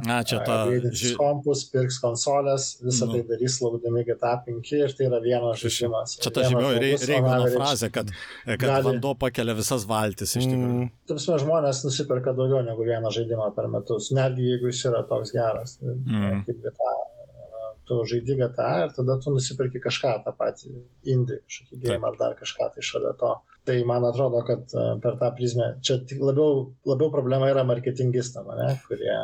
Na, 0.07 0.19
čia 0.27 0.41
ta. 0.45 0.59
Ži... 0.89 1.13
kompus, 1.19 1.65
pirks 1.73 1.99
konsolės, 2.03 2.69
visą 2.83 3.09
nu. 3.09 3.17
tai 3.17 3.23
darys 3.31 3.59
laukdami 3.63 4.05
GTA 4.07 4.33
5 4.47 4.73
ir 4.79 4.95
tai 4.97 5.09
yra 5.09 5.21
vienas 5.23 5.61
žaidimas. 5.61 6.17
Čia 6.23 6.33
ta 6.33 6.45
žymioji 6.47 6.95
Reigano 7.03 7.51
frazė, 7.53 7.91
kad, 7.93 8.13
kad 8.47 8.65
gali... 8.65 8.87
vanduo 8.91 9.13
pakelia 9.19 9.57
visas 9.57 9.85
valtis 9.89 10.33
iš 10.35 10.47
tikrųjų. 10.47 10.87
Mm. 10.87 10.93
Tarsi 11.11 11.37
žmonės 11.43 11.83
nusiperka 11.85 12.33
daugiau 12.37 12.63
negu 12.65 12.87
vieną 12.87 13.13
žaidimą 13.13 13.51
per 13.57 13.69
metus, 13.71 14.09
netgi 14.15 14.49
jeigu 14.53 14.73
jis 14.73 14.87
yra 14.89 15.03
toks 15.09 15.35
geras, 15.35 15.77
mm. 15.83 16.43
kaip 16.49 16.65
GTA 16.65 16.95
tu 17.87 17.97
žaidi 18.11 18.37
GTA 18.39 18.69
ir 18.85 18.93
tada 18.95 19.17
tu 19.23 19.33
nusipirki 19.33 19.81
kažką 19.83 20.13
tą 20.25 20.33
patį, 20.37 20.73
indį, 21.13 21.39
kažkokį 21.47 21.81
game 21.83 22.09
ar 22.09 22.19
dar 22.19 22.35
kažką 22.39 22.69
tai 22.75 22.85
šalia 22.85 23.13
to. 23.21 23.33
Tai 23.67 23.77
man 23.89 24.05
atrodo, 24.07 24.43
kad 24.47 24.63
e, 24.71 24.85
per 25.03 25.17
tą 25.21 25.31
prizmę, 25.35 25.73
čia 25.83 25.99
labiau, 26.21 26.69
labiau 26.87 27.11
problema 27.13 27.49
yra 27.51 27.65
marketingistam, 27.67 28.47
ne, 28.59 28.71
kurie 28.87 29.17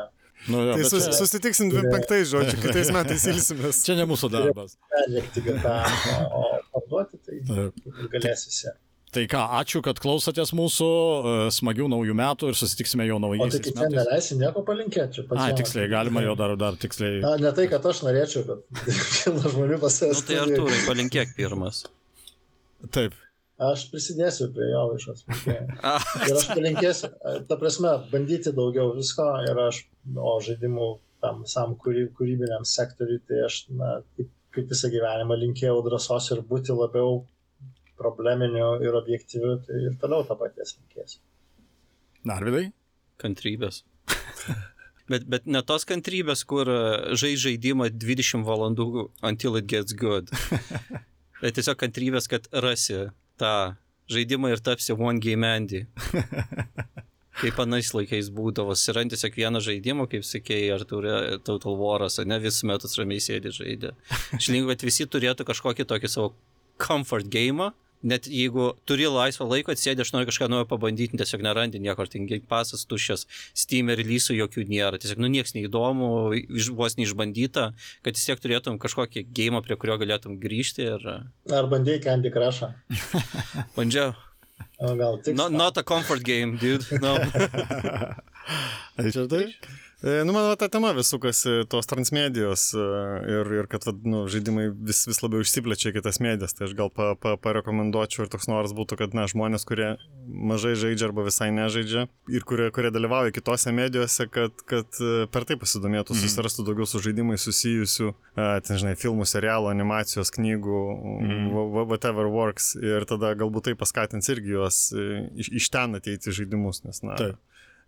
Nu, 0.47 0.59
jo, 0.67 0.73
tai 0.75 0.83
sus, 0.83 1.05
čia... 1.05 1.13
susitiksim 1.15 1.69
25 1.71 2.25
žodžiu, 2.27 2.57
kitais 2.65 2.89
metais 2.91 3.23
ilsimės. 3.31 3.79
Čia 3.85 3.95
ne 3.95 4.07
mūsų 4.09 4.27
darbas. 4.33 4.73
Perlėkti 4.91 5.43
GTA, 5.45 5.77
o 6.35 6.41
parduoti 6.73 7.19
tai 7.23 7.37
galės 8.11 8.43
visi. 8.49 8.73
Tai 9.13 9.23
ką, 9.29 9.41
ačiū, 9.59 9.79
kad 9.85 9.99
klausotės 10.01 10.51
mūsų, 10.57 10.85
e, 10.89 11.33
smagių 11.53 11.85
naujų 11.91 12.15
metų 12.17 12.49
ir 12.49 12.57
susitiksime 12.57 13.05
jau 13.05 13.19
naujais 13.21 13.43
metais. 13.45 13.59
O 13.69 13.75
tai 13.75 13.83
čia 13.83 13.89
neleisi 13.93 14.37
nieko 14.39 14.63
palinkėti. 14.65 15.25
A, 15.37 15.51
tiksliai, 15.53 15.89
galima 15.91 16.23
jau 16.25 16.33
dar, 16.39 16.55
dar 16.57 16.79
tiksliai. 16.81 17.19
Na, 17.21 17.35
ne 17.41 17.51
tai, 17.53 17.67
kad 17.69 17.85
aš 17.85 18.01
norėčiau, 18.07 18.41
bet 18.47 18.63
pilna 19.19 19.51
žmonių 19.53 19.77
pasės. 19.83 20.17
Nu, 20.17 20.25
tai 20.29 20.39
Artūrai, 20.41 20.79
palinkėk 20.87 21.35
pirmas. 21.37 21.83
Taip. 22.95 23.13
Aš 23.61 23.85
prisidėsiu 23.91 24.49
prie 24.55 24.71
jo 24.71 24.81
viešos. 24.95 25.21
ir 25.53 26.33
aš 26.39 26.47
palinkėsiu, 26.49 27.11
ta 27.49 27.57
prasme, 27.61 27.91
bandyti 28.09 28.53
daugiau 28.55 28.95
visko 28.97 29.27
ir 29.45 29.61
aš, 29.67 29.83
o 30.17 30.33
žaidimų 30.43 30.89
tam 31.23 31.43
visam 31.45 31.77
kūrybiniam 31.85 32.65
sektoriui, 32.65 33.21
tai 33.29 33.45
aš, 33.45 33.67
na, 33.77 33.99
kaip, 34.17 34.33
kaip 34.57 34.73
visą 34.73 34.89
gyvenimą 34.91 35.37
linkėjau 35.45 35.77
drąsos 35.85 36.31
ir 36.33 36.41
būti 36.49 36.73
labiau 36.75 37.21
probleminiu 37.99 38.75
ir 38.83 38.95
objektyviu, 38.97 39.57
tai 39.65 39.81
ir 39.89 39.97
toliau 40.01 40.25
tą 40.27 40.37
paties 40.39 40.77
linkėsiu. 40.77 41.21
Narvidai? 42.27 42.67
Kantrybės. 43.21 43.83
bet, 45.11 45.27
bet 45.29 45.45
ne 45.45 45.61
tos 45.67 45.85
kantrybės, 45.87 46.43
kur 46.47 46.69
e, 46.71 46.81
žai 47.19 47.35
žaidimą 47.39 47.91
20 47.93 48.45
valandų 48.47 49.09
until 49.21 49.59
it 49.59 49.69
gets 49.69 49.95
good. 49.97 50.31
bet 51.41 51.53
tiesiog 51.57 51.79
kantrybės, 51.83 52.29
kad 52.31 52.47
rasi 52.65 53.07
tą 53.41 53.75
žaidimą 54.11 54.53
ir 54.53 54.63
tapsi 54.63 54.95
one 54.95 55.19
game 55.23 55.47
Andy. 55.47 55.85
Kaip 57.41 57.57
anais 57.63 57.89
laikais 57.95 58.29
būdavo, 58.31 58.75
sirant 58.77 59.09
tiesiog 59.09 59.35
vieną 59.35 59.59
žaidimą, 59.65 60.05
kaip 60.05 60.21
sakėjai, 60.23 60.67
ar 60.75 60.83
turi 60.85 61.13
Total 61.43 61.73
Waras, 61.79 62.19
ne 62.29 62.37
vis 62.39 62.59
metus 62.63 62.93
ramiai 62.99 63.23
sėdi 63.25 63.49
žaidė. 63.51 63.95
Žinau, 64.37 64.67
kad 64.69 64.85
visi 64.85 65.07
turėtų 65.09 65.47
kažkokį 65.49 65.87
tokį 65.89 66.11
savo 66.13 66.35
comfort 66.77 67.25
game, 67.33 67.71
net 68.03 68.27
jeigu 68.27 68.71
turi 68.89 69.07
laisvą 69.09 69.47
laiko, 69.49 69.73
atsėdė, 69.73 70.03
aš 70.03 70.13
noriu 70.15 70.29
kažką 70.29 70.49
naujo 70.51 70.67
pabandyti, 70.69 71.17
tiesiog 71.19 71.43
nerandi 71.45 71.81
niekur, 71.83 72.09
tingi 72.11 72.41
pasas 72.49 72.85
tuščias, 72.89 73.25
Steam 73.57 73.91
ir 73.93 74.03
lysų 74.03 74.37
jokių 74.37 74.65
nėra, 74.69 74.99
tiesiog 75.01 75.23
nu 75.23 75.31
nieks 75.31 75.55
neįdomu, 75.57 76.09
vos 76.77 76.97
neišbandyta, 76.99 77.69
kad 78.05 78.19
vis 78.19 78.27
tiek 78.27 78.43
turėtum 78.43 78.79
kažkokį 78.81 79.25
game, 79.35 79.63
prie 79.65 79.79
kurio 79.79 79.97
galėtum 80.01 80.37
grįžti. 80.41 80.89
Ir... 80.93 81.07
Ar 81.53 81.71
bandėjai 81.71 82.03
Candy 82.07 82.33
Crush'ą? 82.33 82.73
Bandžiau. 83.77 84.13
O 84.83 84.95
gal 84.99 85.19
tik. 85.23 85.35
Not, 85.35 85.51
not 85.51 85.77
a 85.77 85.83
comfort 85.83 86.23
game, 86.23 86.57
dude. 86.57 86.83
No. 87.01 87.15
Ar 88.99 89.09
čia 89.09 89.25
tai? 89.31 89.45
E, 90.03 90.23
nu, 90.23 90.31
man 90.31 90.55
ta 90.59 90.67
tema 90.67 90.91
vis 90.91 91.07
sukasi 91.07 91.49
tos 91.71 91.87
transmedijos 91.87 92.73
e, 92.75 92.85
ir, 93.31 93.51
ir 93.55 93.67
kad 93.71 93.85
nu, 94.03 94.25
žaidimai 94.27 94.65
vis, 94.75 95.05
vis 95.07 95.21
labiau 95.23 95.45
išsiplečia 95.45 95.93
kitas 95.95 96.19
medijas. 96.19 96.51
Tai 96.57 96.65
aš 96.67 96.73
gal 96.75 96.89
pa, 96.91 97.13
pa, 97.15 97.37
parekomenduočiau 97.39 98.25
ir 98.25 98.31
toks 98.33 98.49
noras 98.51 98.73
būtų, 98.75 98.97
kad 98.99 99.15
na, 99.15 99.29
žmonės, 99.31 99.63
kurie 99.69 99.93
mažai 100.27 100.73
žaidžia 100.81 101.07
arba 101.07 101.23
visai 101.23 101.47
nežaidžia 101.55 102.03
ir 102.35 102.43
kurie, 102.49 102.67
kurie 102.75 102.91
dalyvauja 102.91 103.31
kitose 103.31 103.71
medijose, 103.71 104.27
kad, 104.27 104.65
kad 104.67 104.99
e, 104.99 105.23
per 105.31 105.47
tai 105.47 105.55
pasidomėtų, 105.61 106.17
mm. 106.17 106.25
susirastų 106.25 106.67
daugiau 106.67 106.89
su 106.89 106.99
žaidimai 107.07 107.39
susijusių, 107.39 108.11
ten, 108.35 108.81
žinai, 108.83 108.97
filmų, 108.99 109.29
serialų, 109.29 109.71
animacijos, 109.71 110.33
knygų, 110.35 110.83
mm. 111.29 111.47
whatever 111.93 112.27
works. 112.27 112.73
Ir 112.75 113.07
tada 113.07 113.31
galbūt 113.39 113.69
tai 113.69 113.79
paskatins 113.79 114.27
irgi 114.35 114.57
juos 114.57 114.83
iš, 114.91 115.53
iš 115.63 115.71
ten 115.71 115.95
ateiti 115.95 116.35
žaidimus, 116.35 116.83
nes, 116.83 116.99
na. 117.07 117.15
Taip. 117.15 117.39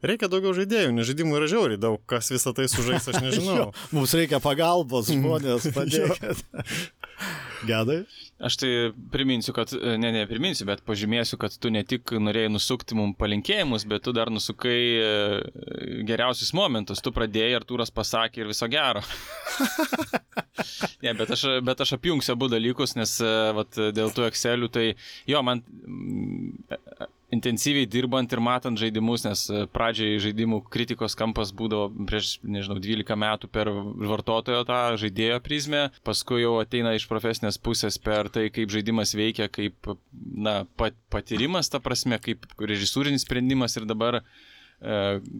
Reikia 0.03 0.27
daugiau 0.31 0.51
žaidėjų, 0.57 0.91
nes 0.97 1.07
žaidimų 1.07 1.37
yra 1.39 1.47
žiauriai 1.49 1.79
daug, 1.81 2.01
kas 2.09 2.27
visą 2.33 2.51
tai 2.57 2.67
sužais, 2.71 3.07
aš 3.07 3.21
nežinau. 3.25 3.55
jo, 3.57 3.67
mums 3.95 4.13
reikia 4.17 4.41
pagalbos, 4.43 5.11
žmonės, 5.13 5.69
padėkit. 5.75 6.43
Gedai? 7.65 8.03
Aš 8.45 8.57
tai 8.61 8.69
priminsiu, 9.11 9.53
kad, 9.55 9.71
ne, 9.73 10.11
ne, 10.11 10.25
priminsiu, 10.29 10.67
bet 10.69 10.83
pažymėsiu, 10.87 11.39
kad 11.41 11.55
tu 11.61 11.71
ne 11.73 11.81
tik 11.87 12.11
norėjai 12.19 12.51
nusukti 12.51 12.97
mums 12.97 13.17
palinkėjimus, 13.19 13.87
bet 13.89 14.05
tu 14.05 14.13
dar 14.15 14.31
nusukai 14.33 14.79
e, 14.99 15.09
geriausius 16.07 16.51
momentus. 16.57 17.03
Tu 17.03 17.13
pradėjai, 17.15 17.55
Artūras 17.61 17.93
pasakė 17.95 18.43
ir 18.43 18.51
viso 18.51 18.69
gero. 18.71 19.03
ne, 21.05 21.15
bet 21.15 21.31
aš, 21.37 21.47
bet 21.65 21.85
aš 21.85 21.95
apjungsiu 21.97 22.35
abu 22.35 22.51
dalykus, 22.51 22.97
nes 22.99 23.17
e, 23.23 23.35
vat, 23.55 23.81
dėl 23.95 24.13
tų 24.15 24.27
Excelių, 24.29 24.71
tai 24.73 24.87
jo, 25.31 25.43
man 25.45 25.63
intensyviai 27.33 27.87
dirbant 27.89 28.31
ir 28.31 28.41
matant 28.43 28.79
žaidimus, 28.79 29.25
nes 29.25 29.45
e, 29.49 29.63
pradžiai 29.71 30.19
žaidimų 30.21 30.61
kritikos 30.71 31.17
kampas 31.17 31.51
būdavo 31.57 31.89
prieš, 32.07 32.35
nežinau, 32.45 32.77
12 32.81 33.17
metų 33.25 33.49
per 33.51 33.71
vartotojo 33.71 34.63
tą 34.67 34.81
žaidėjo 35.01 35.39
prizmę, 35.45 35.83
paskui 36.07 36.43
jau 36.43 36.55
ateina 36.61 36.95
iš 36.95 37.07
profesinės 37.11 37.54
pusės 37.61 37.97
per 38.01 38.29
tai, 38.33 38.47
kaip 38.53 38.73
žaidimas 38.73 39.15
veikia, 39.17 39.47
kaip, 39.51 39.91
na, 40.13 40.63
pat, 40.79 40.97
patyrimas, 41.13 41.69
ta 41.71 41.81
prasme, 41.83 42.19
kaip 42.21 42.45
režisūrinis 42.59 43.25
sprendimas 43.27 43.77
ir 43.79 43.87
dabar 43.89 44.21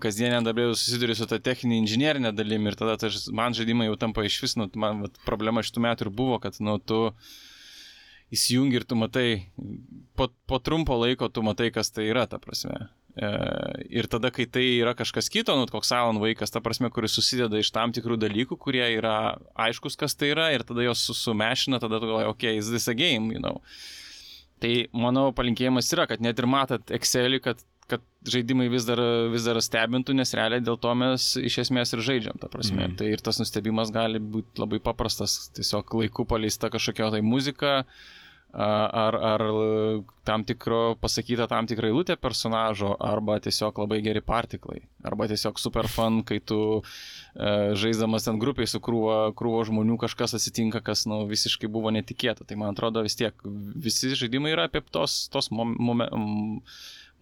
kasdienė 0.02 0.40
darbė 0.46 0.70
susiduri 0.74 1.16
su 1.18 1.28
ta 1.28 1.38
techninė 1.44 1.82
inžinierinė 1.82 2.32
dalimi 2.34 2.72
ir 2.72 2.78
tada 2.80 2.96
tas, 2.98 3.28
man 3.36 3.54
žaidimai 3.54 3.90
jau 3.90 3.98
tampa 4.00 4.24
iš 4.26 4.40
vis, 4.42 4.56
nu, 4.56 4.70
man 4.80 5.04
vat, 5.06 5.20
problema 5.28 5.64
šitų 5.66 5.84
metų 5.84 6.08
ir 6.08 6.12
buvo, 6.16 6.40
kad 6.42 6.58
nu, 6.64 6.78
tu 6.80 7.12
įsijungi 8.34 8.80
ir 8.80 8.88
tu 8.88 8.98
matai, 8.98 9.28
po, 10.16 10.30
po 10.48 10.60
trumpo 10.64 10.98
laiko 10.98 11.30
tu 11.30 11.44
matai, 11.46 11.70
kas 11.76 11.92
tai 11.92 12.08
yra, 12.10 12.26
ta 12.32 12.40
prasme. 12.42 12.88
E, 13.16 13.28
ir 13.96 14.10
tada, 14.12 14.28
kai 14.34 14.44
tai 14.52 14.64
yra 14.82 14.92
kažkas 14.98 15.30
kito, 15.32 15.56
nu, 15.56 15.68
koks 15.72 15.94
Alan 15.96 16.20
vaikas, 16.20 16.52
ta 16.52 16.60
prasme, 16.64 16.90
kuris 16.92 17.16
susideda 17.16 17.62
iš 17.62 17.72
tam 17.76 17.94
tikrų 17.96 18.18
dalykų, 18.20 18.58
kurie 18.60 18.84
yra 18.98 19.38
aiškus, 19.68 19.96
kas 20.00 20.18
tai 20.20 20.34
yra, 20.34 20.50
ir 20.52 20.66
tada 20.68 20.84
jos 20.84 21.06
sumešina, 21.22 21.80
tada 21.84 22.02
tu 22.02 22.10
galvoji, 22.10 22.32
okei, 22.34 22.58
okay, 22.58 22.60
is 22.60 22.72
this 22.74 22.90
a 22.92 22.96
game, 22.98 23.32
you 23.32 23.40
know. 23.40 23.62
Tai 24.60 24.74
mano 24.96 25.30
palinkėjimas 25.36 25.94
yra, 25.96 26.10
kad 26.12 26.24
net 26.24 26.40
ir 26.40 26.48
matot 26.52 26.92
Excelį, 26.98 27.40
kad, 27.44 27.64
kad 27.92 28.04
žaidimai 28.28 28.68
vis 28.74 28.88
dar, 28.88 29.00
vis 29.32 29.48
dar 29.48 29.62
stebintų, 29.64 30.18
nes 30.20 30.36
realiai 30.36 30.64
dėl 30.64 30.76
to 30.82 30.92
mes 31.00 31.30
iš 31.40 31.60
esmės 31.68 31.96
ir 31.96 32.04
žaidžiam, 32.04 32.40
ta 32.42 32.52
prasme. 32.52 32.84
Mm. 32.84 33.00
Tai 33.00 33.10
ir 33.16 33.24
tas 33.24 33.40
nustebimas 33.40 33.96
gali 33.96 34.20
būti 34.20 34.60
labai 34.60 34.82
paprastas, 34.84 35.54
tiesiog 35.56 35.96
laiku 36.02 36.28
paleista 36.28 36.72
kažkokia 36.74 37.14
tai 37.16 37.24
muzika, 37.24 37.78
uh, 37.86 38.25
ar, 38.56 39.16
ar 39.16 39.42
tam 40.24 40.44
tikro 40.48 40.96
pasakyta 41.02 41.48
tam 41.52 41.68
tikra 41.68 41.90
eilutė 41.92 42.16
personažo, 42.20 42.94
arba 43.04 43.38
tiesiog 43.44 43.78
labai 43.84 44.00
geri 44.06 44.24
partiklai, 44.26 44.80
arba 45.06 45.28
tiesiog 45.30 45.60
super 45.60 45.90
fun, 45.92 46.22
kai 46.28 46.40
tu 46.40 46.60
e, 46.80 47.76
žaisdamas 47.78 48.28
ten 48.28 48.40
grupiai 48.42 48.70
su 48.70 48.82
krūvo, 48.84 49.36
krūvo 49.38 49.64
žmonių 49.70 50.00
kažkas 50.06 50.38
atsitinka, 50.40 50.82
kas 50.86 51.06
nu, 51.10 51.24
visiškai 51.30 51.70
buvo 51.72 51.92
netikėta. 51.96 52.48
Tai 52.48 52.60
man 52.64 52.74
atrodo 52.74 53.04
vis 53.06 53.20
tiek 53.20 53.36
visi 53.46 54.16
žaidimai 54.16 54.56
yra 54.56 54.70
apie 54.70 54.84
tos, 54.88 55.26
tos 55.34 55.52
mom, 55.52 55.76
mom, 55.76 56.06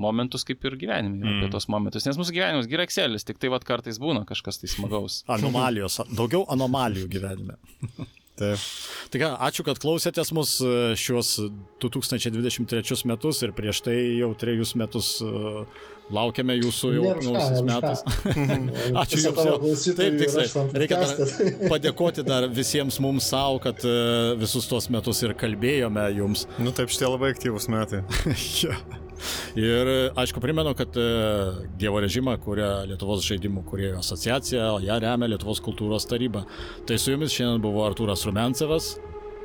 momentus 0.02 0.46
kaip 0.48 0.64
ir 0.70 0.78
gyvenime, 0.80 1.18
mm. 1.20 1.38
apie 1.38 1.54
tos 1.54 1.70
momentus. 1.72 2.06
Nes 2.08 2.20
mūsų 2.20 2.38
gyvenimas 2.38 2.72
yra 2.72 2.86
Excelis, 2.88 3.26
tik 3.26 3.42
tai 3.42 3.52
vad 3.54 3.66
kartais 3.68 4.02
būna 4.02 4.24
kažkas 4.30 4.62
tai 4.62 4.72
smagaus. 4.72 5.24
Anomalijos, 5.34 6.02
daugiau 6.14 6.46
anomalijų 6.54 7.10
gyvenime. 7.18 7.58
Taip. 8.34 8.62
Tai 9.14 9.20
ką, 9.22 9.28
ačiū, 9.46 9.64
kad 9.68 9.78
klausėtės 9.78 10.32
mus 10.34 10.56
e, 10.66 10.94
šios 10.98 11.36
2023 11.84 13.04
metus 13.06 13.42
ir 13.46 13.54
prieš 13.54 13.84
tai 13.86 13.98
jau 14.18 14.32
trejus 14.40 14.74
metus 14.80 15.10
uh, 15.22 15.62
laukiame 16.14 16.56
jūsų 16.58 16.92
jau 16.96 17.14
naujaisiais 17.14 17.62
metais. 17.68 18.02
ačiū 19.04 19.22
Jums. 19.22 19.86
Taip, 20.00 20.18
tiksliai. 20.24 20.66
Reikia 20.82 21.04
dar 21.04 21.70
padėkoti 21.76 22.26
dar 22.26 22.50
visiems 22.50 22.98
mums 23.04 23.30
savo, 23.30 23.62
kad 23.64 23.86
uh, 23.86 24.34
visus 24.42 24.66
tuos 24.72 24.90
metus 24.94 25.22
ir 25.22 25.38
kalbėjome 25.38 26.10
Jums. 26.18 26.48
Nu 26.58 26.74
taip, 26.74 26.90
šitie 26.94 27.10
labai 27.10 27.36
aktyvūs 27.36 27.70
metai. 27.74 28.02
ja. 28.66 28.78
Ir 29.60 29.90
aišku, 30.20 30.42
primenu, 30.44 30.74
kad 30.78 30.96
e, 31.00 31.08
Dievo 31.80 32.02
režimą 32.04 32.36
kuria 32.44 32.84
Lietuvos 32.90 33.26
žaidimų 33.28 33.64
kuriejų 33.70 33.98
asociacija, 34.02 34.70
o 34.76 34.82
ją 34.84 35.00
remia 35.04 35.30
Lietuvos 35.32 35.62
kultūros 35.64 36.08
taryba. 36.10 36.46
Tai 36.90 37.00
su 37.00 37.14
jumis 37.14 37.36
šiandien 37.36 37.64
buvo 37.64 37.86
Artūras 37.88 38.26
Rumencevas. 38.28 38.96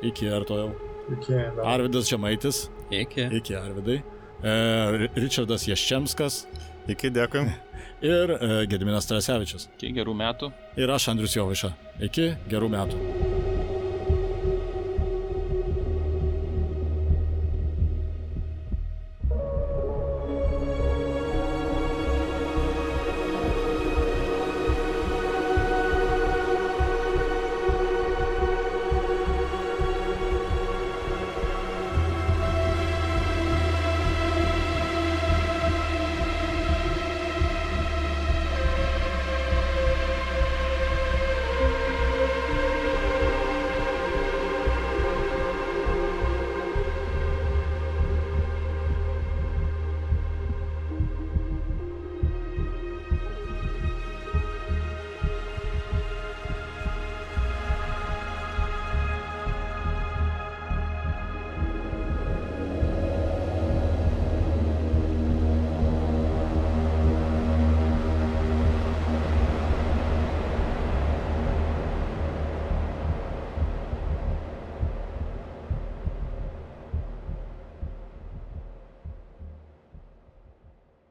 Iki 0.05 0.31
ar 0.33 0.47
to 0.47 0.61
jau? 0.61 0.69
Iki. 1.17 1.33
Da. 1.57 1.67
Arvidas 1.73 2.09
Žemaitis. 2.11 2.67
Iki. 2.91 3.29
Iki 3.41 3.57
Arvidai. 3.59 3.99
E, 4.43 5.09
Richardas 5.19 5.67
Jaščemskas. 5.67 6.45
Iki, 6.89 7.11
dėkui. 7.17 7.45
Ir 8.13 8.35
e, 8.37 8.53
Gediminas 8.71 9.09
Trasevičius. 9.09 9.67
Iki 9.77 9.93
gerų 9.99 10.15
metų. 10.21 10.53
Ir 10.79 10.95
aš 10.95 11.11
Andrius 11.13 11.35
Joviša. 11.37 11.75
Iki 12.09 12.31
gerų 12.49 12.71
metų. 12.77 13.38